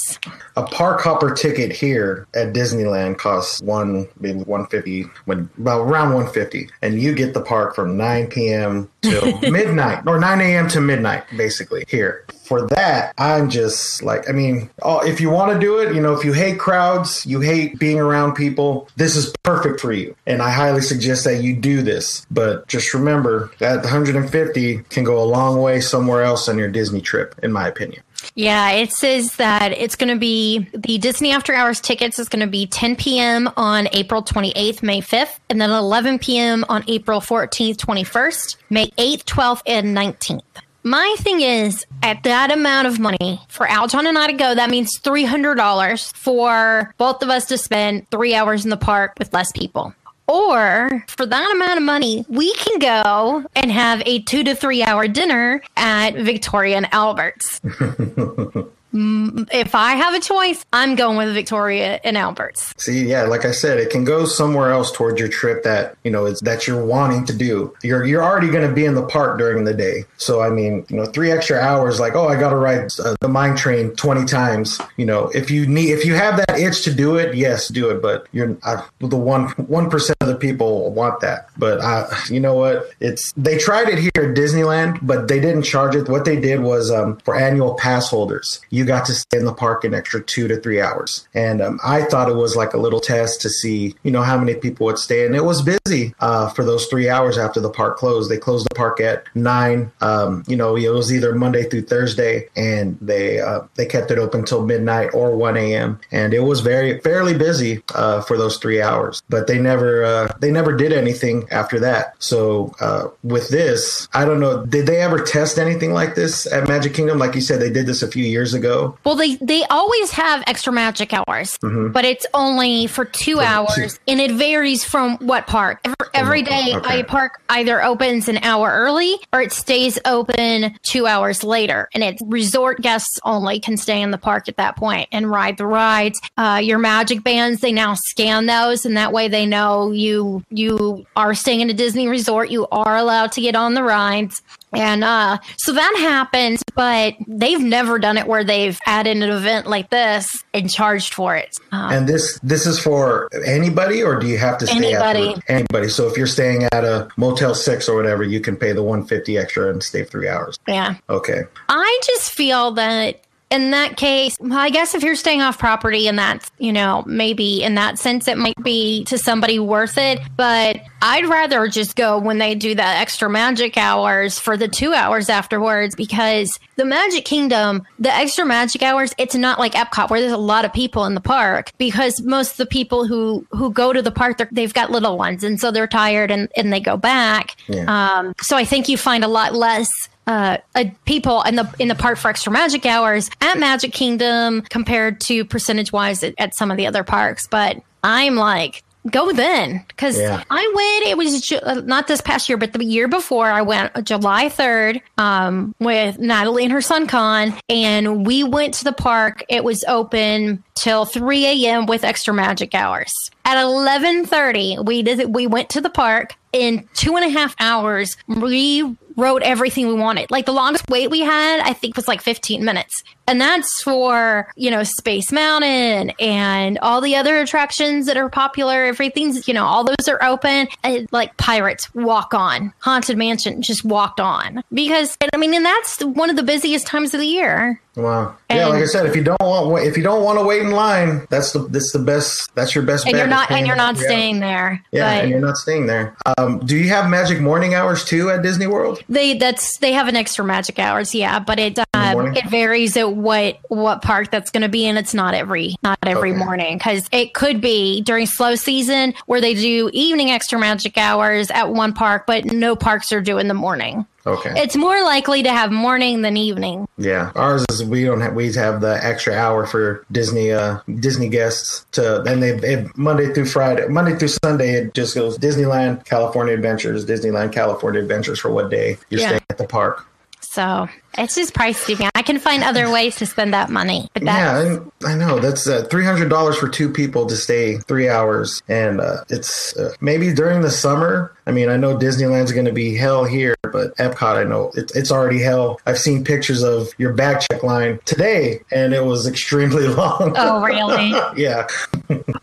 A 0.57 0.63
park 0.65 1.01
hopper 1.01 1.33
ticket 1.35 1.73
here 1.73 2.27
at 2.35 2.53
Disneyland 2.53 3.17
costs 3.17 3.63
one 3.63 4.07
maybe 4.19 4.41
one 4.41 4.67
fifty 4.67 5.07
when 5.25 5.49
about 5.57 5.83
around 5.89 6.13
one 6.13 6.29
fifty. 6.31 6.69
And 6.83 7.01
you 7.01 7.15
get 7.15 7.33
the 7.33 7.41
park 7.41 7.75
from 7.75 7.97
nine 7.97 8.27
PM 8.27 8.91
till 9.01 9.39
midnight. 9.51 10.03
Or 10.07 10.19
nine 10.21 10.41
AM 10.43 10.69
to 10.69 10.81
midnight, 10.83 11.25
basically, 11.37 11.85
here. 11.89 12.27
For 12.51 12.67
that, 12.67 13.15
I'm 13.17 13.49
just 13.49 14.03
like 14.03 14.29
I 14.29 14.33
mean, 14.33 14.69
oh, 14.83 14.99
if 15.07 15.21
you 15.21 15.31
want 15.31 15.53
to 15.53 15.59
do 15.61 15.79
it, 15.79 15.95
you 15.95 16.03
know, 16.03 16.15
if 16.15 16.25
you 16.25 16.33
hate 16.33 16.59
crowds, 16.59 17.25
you 17.25 17.39
hate 17.39 17.79
being 17.79 18.01
around 18.01 18.35
people, 18.35 18.89
this 18.97 19.15
is 19.15 19.33
perfect 19.45 19.79
for 19.79 19.93
you. 19.93 20.17
And 20.27 20.43
I 20.43 20.51
highly 20.51 20.81
suggest 20.81 21.23
that 21.27 21.45
you 21.45 21.55
do 21.55 21.81
this. 21.81 22.27
But 22.29 22.67
just 22.67 22.93
remember 22.93 23.53
that 23.61 23.85
150 23.85 24.79
can 24.91 25.05
go 25.05 25.23
a 25.23 25.25
long 25.25 25.63
way 25.63 25.81
somewhere 25.81 26.25
else 26.25 26.49
on 26.49 26.59
your 26.59 26.67
Disney 26.67 27.01
trip, 27.01 27.37
in 27.41 27.53
my 27.53 27.69
opinion. 27.69 28.03
Yeah, 28.35 28.73
it 28.73 28.93
says 28.93 29.37
that 29.37 29.71
it's 29.71 29.95
going 29.95 30.13
to 30.13 30.19
be 30.19 30.69
the 30.75 30.99
Disney 30.99 31.31
After 31.31 31.55
Hours 31.55 31.81
tickets 31.81 32.19
is 32.19 32.29
going 32.29 32.45
to 32.45 32.51
be 32.51 32.67
10 32.67 32.97
p.m. 32.97 33.49
on 33.57 33.89
April 33.93 34.25
28th, 34.25 34.83
May 34.83 35.01
5th, 35.01 35.39
and 35.49 35.61
then 35.61 35.71
11 35.71 36.19
p.m. 36.19 36.65
on 36.69 36.83
April 36.89 37.21
14th, 37.21 37.77
21st, 37.77 38.57
May 38.71 38.89
8th, 38.89 39.23
12th, 39.23 39.63
and 39.67 39.97
19th. 39.97 40.43
My 40.83 41.15
thing 41.19 41.43
is, 41.43 41.85
at 42.03 42.23
that 42.23 42.51
amount 42.51 42.87
of 42.87 42.99
money 42.99 43.41
for 43.49 43.67
Aljon 43.67 44.07
and 44.07 44.17
I 44.17 44.29
to 44.29 44.33
go, 44.33 44.55
that 44.55 44.71
means 44.71 44.99
$300 44.99 46.17
for 46.17 46.95
both 46.97 47.23
of 47.23 47.29
us 47.29 47.47
to 47.47 47.59
spend 47.59 48.09
three 48.11 48.35
hours 48.35 48.65
in 48.65 48.71
the 48.71 48.79
park 48.79 49.15
with 49.19 49.35
less 49.35 49.53
people. 49.53 49.95
Or 50.27 51.05
for 51.09 51.27
that 51.27 51.53
amount 51.55 51.77
of 51.79 51.83
money, 51.83 52.25
we 52.29 52.55
can 52.55 52.79
go 52.79 53.45
and 53.55 53.71
have 53.71 54.01
a 54.07 54.21
two 54.23 54.43
to 54.45 54.55
three 54.55 54.83
hour 54.83 55.07
dinner 55.09 55.61
at 55.77 56.15
Victoria 56.15 56.77
and 56.77 56.89
Albert's. 56.95 57.61
Mm, 58.93 59.49
if 59.53 59.75
I 59.75 59.93
have 59.93 60.15
a 60.15 60.21
choice, 60.21 60.65
I'm 60.73 60.97
going 60.97 61.17
with 61.17 61.33
Victoria 61.33 62.01
and 62.03 62.17
Albert's. 62.17 62.75
See, 62.77 63.07
yeah, 63.07 63.23
like 63.23 63.45
I 63.45 63.53
said, 63.53 63.79
it 63.79 63.91
can 63.91 64.05
go 64.05 64.25
somewhere 64.25 64.73
else 64.73 64.91
towards 64.91 65.21
your 65.21 65.29
trip 65.29 65.63
that 65.63 65.97
you 66.03 66.11
know 66.11 66.27
it's 66.27 66.41
that 66.43 66.67
you're 66.67 66.85
wanting 66.85 67.25
to 67.27 67.37
do. 67.37 67.75
You're 67.83 68.05
you're 68.05 68.23
already 68.23 68.49
going 68.49 68.69
to 68.69 68.75
be 68.75 68.85
in 68.85 68.95
the 68.95 69.07
park 69.07 69.39
during 69.39 69.65
the 69.65 69.75
day, 69.75 70.05
so 70.17 70.41
I 70.43 70.51
mean, 70.51 70.85
you 70.89 70.97
know, 70.97 71.07
three 71.07 71.31
extra 71.31 71.59
hours. 71.59 72.01
Like, 72.01 72.15
oh, 72.15 72.27
I 72.27 72.39
got 72.39 72.51
to 72.51 72.57
ride 72.57 72.89
uh, 73.05 73.15
the 73.21 73.29
mine 73.29 73.57
train 73.57 73.91
twenty 73.93 74.25
times. 74.25 74.81
You 74.97 75.07
know, 75.07 75.29
if 75.35 75.51
you 75.51 75.67
need, 75.67 75.91
if 75.91 76.05
you 76.05 76.15
have 76.15 76.37
that 76.37 76.59
itch 76.59 76.83
to 76.85 76.93
do 76.93 77.17
it, 77.17 77.35
yes, 77.37 77.69
do 77.69 77.91
it. 77.91 78.03
But 78.03 78.27
you're 78.33 78.57
uh, 78.65 78.85
the 78.99 79.17
one 79.17 79.49
one 79.51 79.89
percent 79.89 80.17
of 80.21 80.29
the 80.29 80.37
people 80.37 80.91
want 80.93 81.21
that. 81.21 81.49
But 81.57 81.79
uh, 81.81 82.09
you 82.29 82.41
know 82.41 82.55
what? 82.55 82.91
It's 82.99 83.33
they 83.37 83.57
tried 83.57 83.89
it 83.89 83.99
here 83.99 84.11
at 84.17 84.37
Disneyland, 84.37 84.99
but 85.03 85.29
they 85.29 85.39
didn't 85.39 85.63
charge 85.63 85.95
it. 85.95 86.09
What 86.09 86.25
they 86.25 86.41
did 86.41 86.61
was 86.61 86.91
um, 86.91 87.19
for 87.19 87.37
annual 87.37 87.75
pass 87.75 88.09
holders, 88.09 88.61
you 88.71 88.80
you 88.81 88.87
got 88.87 89.05
to 89.05 89.15
stay 89.15 89.37
in 89.37 89.45
the 89.45 89.53
park 89.53 89.85
an 89.85 89.93
extra 89.93 90.23
two 90.23 90.49
to 90.49 90.57
three 90.59 90.81
hours. 90.81 91.29
And 91.35 91.61
um, 91.61 91.79
I 91.85 92.03
thought 92.03 92.31
it 92.31 92.35
was 92.35 92.57
like 92.57 92.73
a 92.73 92.79
little 92.79 92.99
test 93.01 93.43
to 93.43 93.51
see, 93.51 93.95
you 94.03 94.11
know, 94.11 94.23
how 94.23 94.39
many 94.39 94.55
people 94.55 94.87
would 94.87 94.99
stay. 94.99 95.27
And 95.27 95.37
it 95.37 95.45
was 95.45 95.61
busy 95.63 96.15
uh, 96.21 96.49
for 96.49 96.65
those 96.65 96.87
three 96.87 97.11
hours 97.11 97.37
after 97.37 97.61
the 97.61 97.69
park 97.69 97.99
closed. 97.99 98.31
They 98.31 98.39
closed 98.39 98.67
the 98.71 98.75
park 98.75 99.01
at 99.01 99.25
nine. 99.35 99.93
Um, 100.01 100.45
you 100.49 100.57
know, 100.57 100.77
it 100.77 100.89
was 100.89 101.13
either 101.13 101.35
Monday 101.35 101.65
through 101.65 101.83
Thursday, 101.83 102.49
and 102.57 102.99
they 103.01 103.41
uh, 103.41 103.61
they 103.75 103.87
kept 103.87 104.11
it 104.11 104.19
open 104.19 104.45
till 104.45 104.65
midnight 104.65 105.11
or 105.13 105.37
one 105.37 105.59
a.m. 105.59 106.01
And 106.11 106.33
it 106.33 106.45
was 106.51 106.61
very 106.61 107.01
fairly 107.01 107.37
busy 107.37 107.83
uh, 107.95 108.23
for 108.23 108.37
those 108.39 108.57
three 108.57 108.81
hours. 108.81 109.23
But 109.29 109.47
they 109.47 109.59
never 109.59 110.05
uh, 110.05 110.35
they 110.41 110.51
never 110.51 110.73
did 110.75 110.93
anything 110.93 111.37
after 111.51 111.79
that. 111.81 112.15
So 112.19 112.75
uh, 112.81 113.09
with 113.23 113.47
this, 113.51 114.09
I 114.15 114.25
don't 114.25 114.41
know. 114.41 114.65
Did 114.65 114.87
they 114.87 115.01
ever 115.03 115.19
test 115.21 115.59
anything 115.59 115.93
like 115.93 116.15
this 116.15 116.51
at 116.51 116.67
Magic 116.67 116.95
Kingdom? 116.95 117.19
Like 117.19 117.35
you 117.35 117.43
said, 117.43 117.61
they 117.61 117.71
did 117.79 117.87
this 117.87 118.03
a 118.03 118.11
few 118.17 118.25
years 118.25 118.55
ago. 118.55 118.70
Well, 119.05 119.17
they 119.17 119.37
they 119.37 119.65
always 119.65 120.11
have 120.13 120.43
extra 120.47 120.73
magic 120.73 121.13
hours, 121.13 121.59
but 121.61 122.05
it's 122.05 122.27
only 122.35 122.87
for 122.87 123.05
two 123.05 123.41
hours, 123.41 123.99
and 124.07 124.21
it 124.21 124.33
varies 124.33 124.85
from 124.85 125.17
what 125.19 125.47
park. 125.47 125.81
Every, 125.85 126.09
every 126.15 126.43
day, 126.43 126.75
okay. 126.77 127.01
a 127.01 127.05
park 127.05 127.43
either 127.49 127.83
opens 127.83 128.29
an 128.29 128.39
hour 128.39 128.71
early 128.71 129.17
or 129.33 129.43
it 129.43 129.53
stays 129.53 129.99
open 130.05 130.77
two 130.83 131.07
hours 131.07 131.43
later, 131.45 131.89
and 131.95 132.03
it's 132.03 132.23
resort 132.23 132.81
guests 132.81 133.19
only 133.25 133.61
can 133.61 133.77
stay 133.77 134.01
in 134.01 134.11
the 134.11 134.19
park 134.19 134.49
at 134.49 134.57
that 134.57 134.77
point 134.77 135.09
and 135.13 135.31
ride 135.31 135.57
the 135.57 135.67
rides. 135.67 136.21
Uh, 136.37 136.61
your 136.63 136.79
magic 136.79 137.23
bands, 137.23 137.61
they 137.61 137.73
now 137.73 137.95
scan 137.95 138.47
those, 138.47 138.85
and 138.85 138.97
that 138.97 139.13
way 139.13 139.29
they 139.29 139.47
know 139.47 139.91
you 139.91 140.45
you 140.51 141.07
are 141.17 141.35
staying 141.35 141.61
in 141.61 141.71
a 141.71 141.75
Disney 141.75 142.09
resort. 142.09 142.51
You 142.51 142.67
are 142.69 142.97
allowed 142.97 143.33
to 143.33 143.41
get 143.41 143.57
on 143.57 143.75
the 143.75 143.83
rides. 143.83 144.43
And 144.73 145.03
uh, 145.03 145.39
so 145.57 145.73
that 145.73 145.95
happens, 145.99 146.63
but 146.75 147.15
they've 147.27 147.61
never 147.61 147.99
done 147.99 148.17
it 148.19 148.27
where 148.27 148.45
they've 148.45 148.79
added 148.87 149.17
an 149.17 149.23
event 149.25 149.67
like 149.67 149.91
this 149.91 150.29
and 150.55 150.71
charged 150.71 151.13
for 151.15 151.35
it. 151.37 151.57
Uh, 151.73 151.89
And 151.93 152.09
this 152.09 152.39
this 152.43 152.67
is 152.67 152.79
for 152.79 153.29
anybody, 153.45 154.03
or 154.03 154.17
do 154.21 154.27
you 154.29 154.39
have 154.39 154.59
to 154.59 154.67
stay 154.67 154.77
Anybody. 154.95 155.35
anybody? 155.49 155.89
So 155.89 156.07
if 156.09 156.17
you're 156.17 156.27
staying 156.29 156.65
at 156.73 156.85
a 156.85 157.09
Motel 157.17 157.55
Six 157.55 157.89
or 157.89 157.97
whatever, 157.97 158.23
you 158.23 158.41
can 158.41 158.57
pay 158.57 158.73
the 158.73 158.83
150 158.83 159.37
extra 159.39 159.71
and 159.71 159.83
stay 159.83 160.05
three 160.05 160.29
hours. 160.29 160.57
yeah. 160.69 160.95
Okay. 161.09 161.43
I 161.69 162.01
just 162.07 162.31
feel 162.31 162.71
that 162.73 163.21
in 163.51 163.73
that 163.73 163.97
case, 163.97 164.37
well, 164.39 164.59
I 164.59 164.71
guess 164.71 164.95
if 164.95 165.03
you're 165.03 165.17
staying 165.17 165.43
off 165.43 165.59
property 165.59 166.07
and 166.07 166.17
that's, 166.19 166.51
you 166.59 166.73
know, 166.73 167.03
maybe 167.07 167.63
in 167.63 167.75
that 167.75 167.99
sense 167.99 168.29
it 168.29 168.39
might 168.39 168.63
be 168.63 169.05
to 169.05 169.19
somebody 169.19 169.59
worth 169.59 169.99
it. 169.99 170.21
But 170.37 170.81
I'd 171.03 171.27
rather 171.27 171.67
just 171.67 171.97
go 171.97 172.19
when 172.19 172.39
they 172.39 172.55
do 172.55 172.77
the 172.77 172.85
extra 172.85 173.29
magic 173.29 173.77
hours 173.77 174.39
for 174.39 174.57
the 174.57 174.69
two 174.69 174.93
hours 174.93 175.29
afterwards 175.29 175.97
because 175.97 176.59
the 176.77 176.85
Magic 176.85 177.25
Kingdom, 177.25 177.87
the 177.99 178.13
extra 178.15 178.45
magic 178.45 178.83
hours, 178.83 179.15
it's 179.19 179.35
not 179.35 179.59
like 179.59 179.73
Epcot 179.73 180.11
where 180.11 180.21
there's 180.21 180.33
a 180.33 180.37
lot 180.37 180.65
of 180.65 180.73
people 180.73 181.05
in 181.05 181.15
the 181.15 181.21
park 181.21 181.73
because 181.77 182.23
most 182.23 182.53
of 182.53 182.57
the 182.59 182.67
people 182.67 183.07
who 183.07 183.45
who 183.51 183.73
go 183.73 183.93
to 183.93 184.01
the 184.01 184.13
park, 184.13 184.41
they've 184.53 184.73
got 184.75 184.91
little 184.91 185.19
ones 185.19 185.43
and 185.43 185.61
so 185.61 185.71
they're 185.71 185.89
tired 185.89 186.31
and, 186.31 186.51
and 186.57 186.73
they 186.73 186.81
go 186.81 186.97
back. 186.97 187.57
Um, 187.89 188.35
so 188.41 188.57
I 188.57 188.65
think 188.65 188.89
you 188.89 188.97
find 188.97 189.25
a 189.25 189.29
lot 189.29 189.55
less 189.55 189.91
uh, 190.27 190.59
uh, 190.75 190.85
people 191.07 191.43
in 191.43 191.57
the 191.57 191.73
in 191.79 191.89
the 191.89 191.95
park 191.95 192.19
for 192.19 192.29
extra 192.29 192.53
magic 192.53 192.87
hours 192.87 193.31
at 193.41 193.59
Magic 193.59 193.93
Kingdom 193.93 194.63
compared 194.63 195.21
to 195.23 195.45
percentage 195.45 195.93
wise 195.93 196.23
at, 196.23 196.35
at 196.39 196.55
some 196.55 196.71
of 196.71 196.77
the 196.77 196.87
other 196.87 197.03
parks. 197.05 197.47
But 197.49 197.83
I'm 198.05 198.37
like, 198.37 198.83
go 199.11 199.33
then 199.33 199.83
because 199.89 200.19
Yeah. 200.19 200.45
I 200.51 200.73
went. 200.75 201.11
It 201.11 201.17
was 201.19 201.41
ju- 201.41 201.59
uh, 201.63 201.81
not 201.85 202.07
this 202.07 202.21
past 202.21 202.49
year, 202.49 202.59
but 202.59 202.73
the 202.75 202.85
year 202.85 203.09
before. 203.09 203.51
I 203.51 203.63
went 203.63 203.91
uh, 203.97 204.03
July 204.03 204.49
third 204.51 205.01
um, 205.19 205.75
with 205.81 206.19
Natalie 206.19 206.65
and 206.65 206.73
her 206.73 206.83
son 206.83 207.07
Con, 207.07 207.55
and 207.69 208.27
we 208.27 208.45
went 208.45 208.75
to 208.75 208.85
the 208.85 208.93
park. 208.93 209.43
It 209.49 209.65
was 209.65 209.83
open 209.89 210.63
till 210.75 211.07
3 211.07 211.47
a.m. 211.47 211.87
with 211.87 212.05
extra 212.05 212.33
magic 212.35 212.75
hours. 212.75 213.13
At 213.45 213.57
11:30, 213.57 214.85
we 214.85 215.03
did. 215.03 215.35
We 215.35 215.47
went 215.47 215.71
to 215.71 215.81
the 215.81 215.91
park 215.91 216.35
in 216.53 216.89
two 216.95 217.17
and 217.17 217.25
a 217.25 217.29
half 217.31 217.55
hours. 217.61 218.17
We 218.29 218.97
wrote 219.21 219.43
everything 219.43 219.87
we 219.87 219.95
wanted. 219.95 220.31
Like 220.31 220.47
the 220.47 220.53
longest 220.53 220.89
wait 220.89 221.11
we 221.11 221.21
had, 221.21 221.61
I 221.61 221.73
think, 221.73 221.97
was 221.97 222.09
like 222.09 222.21
15 222.21 222.65
minutes. 222.65 223.03
And 223.31 223.41
that's 223.41 223.81
for, 223.85 224.51
you 224.57 224.73
know, 224.73 224.83
Space 224.83 225.31
Mountain 225.31 226.11
and 226.19 226.79
all 226.81 227.01
the 227.01 227.15
other 227.15 227.39
attractions 227.39 228.07
that 228.07 228.17
are 228.17 228.29
popular. 228.29 228.87
Everything's, 228.87 229.47
you 229.47 229.55
know, 229.55 229.65
all 229.65 229.85
those 229.85 230.09
are 230.09 230.21
open. 230.21 230.67
Like 231.13 231.37
Pirates, 231.37 231.95
walk 231.95 232.35
on. 232.35 232.73
Haunted 232.81 233.17
Mansion 233.17 233.63
just 233.63 233.85
walked 233.85 234.19
on. 234.19 234.65
Because, 234.75 235.17
I 235.33 235.37
mean, 235.37 235.55
and 235.55 235.65
that's 235.65 236.03
one 236.03 236.29
of 236.29 236.35
the 236.35 236.43
busiest 236.43 236.89
times 236.89 237.15
of 237.15 237.21
the 237.21 237.27
year. 237.27 237.81
Wow. 237.97 238.37
yeah, 238.49 238.67
like 238.67 238.83
I 238.83 238.87
said, 238.87 239.07
if 239.07 239.17
you 239.17 239.25
don't 239.25 239.41
want 239.41 239.85
if 239.85 239.97
you 239.97 240.03
don't 240.03 240.23
want 240.23 240.39
to 240.39 240.45
wait 240.45 240.63
in 240.63 240.71
line, 240.71 241.27
that's 241.29 241.53
the 241.53 241.61
that's 241.69 241.93
the 241.93 241.99
best. 241.99 242.49
That's 242.55 242.75
your 242.75 242.85
best. 242.85 243.05
And 243.05 243.13
bet 243.13 243.21
you're 243.21 243.29
not, 243.29 243.51
and 243.51 243.67
you're 243.67 243.77
not 243.77 243.97
staying 243.97 244.39
there. 244.39 244.83
Yeah, 244.93 245.17
But- 245.17 245.23
and 245.25 245.31
you're 245.31 245.41
not 245.41 245.57
staying 245.57 245.87
there. 245.87 246.17
Um, 246.39 246.61
do 246.61 246.77
you 246.77 246.89
have 246.89 247.11
magic 247.11 247.41
morning 247.41 247.75
hours 247.75 248.05
too 248.05 248.31
at 248.31 248.43
Disney 248.43 248.69
World? 248.69 249.03
They 249.09 249.37
that's 249.37 249.79
they 249.79 249.93
have 249.93 250.07
an 250.07 250.15
extra 250.17 250.45
magic 250.45 250.79
hours, 250.79 251.15
yeah, 251.15 251.41
but 251.41 251.59
it 251.59 251.79
um, 252.11 252.23
morning? 252.23 252.37
it 252.37 252.49
varies 252.51 252.97
at 252.97 253.13
what 253.13 253.59
what 253.69 254.03
park 254.03 254.31
that's 254.31 254.51
going 254.51 254.63
to 254.63 254.69
be, 254.69 254.87
and 254.87 254.99
it's 254.99 255.15
not 255.15 255.35
every 255.35 255.77
not 255.83 255.99
every 256.03 256.31
Okay. 256.31 256.39
morning 256.39 256.79
because 256.79 257.09
it 257.13 257.35
could 257.35 257.61
be 257.61 258.01
during 258.03 258.27
slow 258.27 258.55
season 258.55 259.15
where 259.27 259.41
they 259.41 259.55
do 259.55 259.91
evening 259.93 260.31
extra 260.31 260.59
magic 260.59 260.97
hours 260.99 261.51
at 261.51 261.71
one 261.71 261.93
park, 261.93 262.25
but 262.27 262.45
no 262.47 262.77
parks 262.77 263.13
are 263.13 263.21
doing 263.21 263.41
in 263.41 263.49
the 263.49 263.55
morning. 263.55 264.07
Okay. 264.27 264.53
It's 264.55 264.77
more 264.77 265.03
likely 265.03 265.43
to 265.45 265.51
have 265.51 265.73
morning 265.73 266.21
than 266.21 266.37
evening. 266.37 266.87
Yeah, 266.99 267.33
ours 267.35 267.65
is 267.71 267.83
we 267.85 268.05
don't 268.05 268.21
have 268.21 268.35
we 268.35 268.53
have 268.53 268.83
the 268.83 269.03
extra 269.03 269.33
hour 269.35 269.67
for 269.67 270.05
Disney 270.13 270.53
uh 270.53 270.81
Disney 271.01 271.31
guests 271.31 271.87
to 271.93 272.21
and 272.25 272.43
they 272.43 272.51
it, 272.51 272.97
Monday 272.99 273.33
through 273.33 273.47
Friday 273.47 273.89
Monday 273.89 274.15
through 274.17 274.29
Sunday 274.45 274.75
it 274.75 274.93
just 274.93 275.15
goes 275.15 275.39
Disneyland 275.39 276.05
California 276.05 276.53
Adventures 276.53 277.07
Disneyland 277.07 277.53
California 277.53 277.99
Adventures 278.03 278.39
for 278.39 278.51
what 278.51 278.69
day 278.71 278.99
you're 279.09 279.23
Yeah. 279.23 279.29
staying 279.29 279.43
at 279.49 279.57
the 279.57 279.67
park. 279.67 280.07
So 280.51 280.89
it's 281.17 281.37
just 281.37 281.55
pricey. 281.55 281.97
man. 281.97 282.11
I 282.17 282.23
can 282.23 282.41
find 282.41 282.65
other 282.65 282.91
ways 282.91 283.15
to 283.17 283.27
spend 283.27 283.55
that 283.55 283.71
money, 283.71 284.09
but 284.15 284.25
Yeah, 284.25 284.81
I, 285.05 285.13
I 285.13 285.15
know 285.15 285.39
that's 285.39 285.69
uh, 285.69 285.85
three 285.89 286.05
hundred 286.05 286.29
dollars 286.29 286.57
for 286.59 286.69
two 286.69 286.91
people 286.91 287.25
to 287.27 287.37
stay 287.37 287.77
three 287.79 288.09
hours, 288.09 288.61
and 288.69 289.01
uh, 289.01 289.19
it's 289.29 289.77
uh, 289.77 289.93
maybe 290.01 290.33
during 290.35 290.61
the 290.61 290.71
summer. 290.71 291.37
I 291.47 291.53
mean, 291.53 291.69
I 291.69 291.77
know 291.77 291.97
Disneyland's 291.97 292.51
going 292.51 292.65
to 292.67 292.73
be 292.73 292.97
hell 292.97 293.25
here, 293.25 293.55
but 293.63 293.97
Epcot, 293.99 294.39
I 294.39 294.43
know 294.43 294.73
it's 294.75 294.95
it's 294.97 295.13
already 295.13 295.39
hell. 295.41 295.81
I've 295.87 296.01
seen 296.01 296.25
pictures 296.25 296.65
of 296.65 296.89
your 296.99 297.13
back 297.13 297.43
check 297.43 297.63
line 297.63 298.01
today, 298.05 298.59
and 298.73 298.93
it 298.93 299.05
was 299.05 299.27
extremely 299.33 299.87
long. 299.87 300.35
oh 300.37 300.65
really? 300.65 301.11
yeah, 301.41 301.69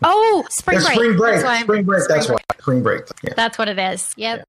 Oh, 0.02 0.46
spring 0.50 0.78
It's 0.78 0.86
break. 0.86 0.96
spring 0.96 1.16
break. 1.18 1.34
That's 1.34 1.44
why 1.44 1.60
Spring 1.60 1.84
break. 1.84 2.08
That's 2.08 2.24
spring 2.24 2.38
why. 2.48 2.56
Spring 2.58 2.82
break. 2.82 3.02
Yeah. 3.22 3.34
That's 3.36 3.58
what 3.58 3.68
it 3.68 3.78
is. 3.78 4.14
Yep. 4.16 4.48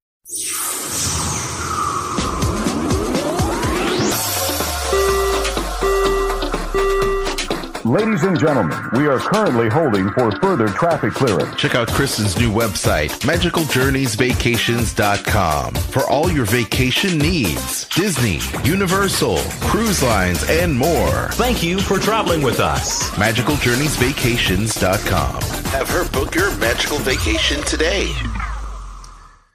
Ladies 7.89 8.23
and 8.23 8.39
gentlemen, 8.39 8.77
we 8.93 9.07
are 9.07 9.17
currently 9.17 9.67
holding 9.67 10.11
for 10.11 10.29
further 10.33 10.67
traffic 10.67 11.11
clearance. 11.11 11.59
Check 11.59 11.73
out 11.73 11.87
Kristen's 11.87 12.37
new 12.37 12.51
website, 12.51 13.09
magicaljourneysvacations.com, 13.21 15.73
for 15.73 16.07
all 16.07 16.29
your 16.29 16.45
vacation 16.45 17.17
needs. 17.17 17.89
Disney, 17.89 18.41
Universal, 18.63 19.39
cruise 19.61 20.03
lines, 20.03 20.47
and 20.47 20.77
more. 20.77 21.29
Thank 21.31 21.63
you 21.63 21.79
for 21.79 21.97
traveling 21.97 22.43
with 22.43 22.59
us. 22.59 23.09
magicaljourneysvacations.com. 23.15 25.41
Have 25.71 25.89
her 25.89 26.07
book 26.11 26.35
your 26.35 26.55
magical 26.57 26.99
vacation 26.99 27.59
today. 27.63 28.13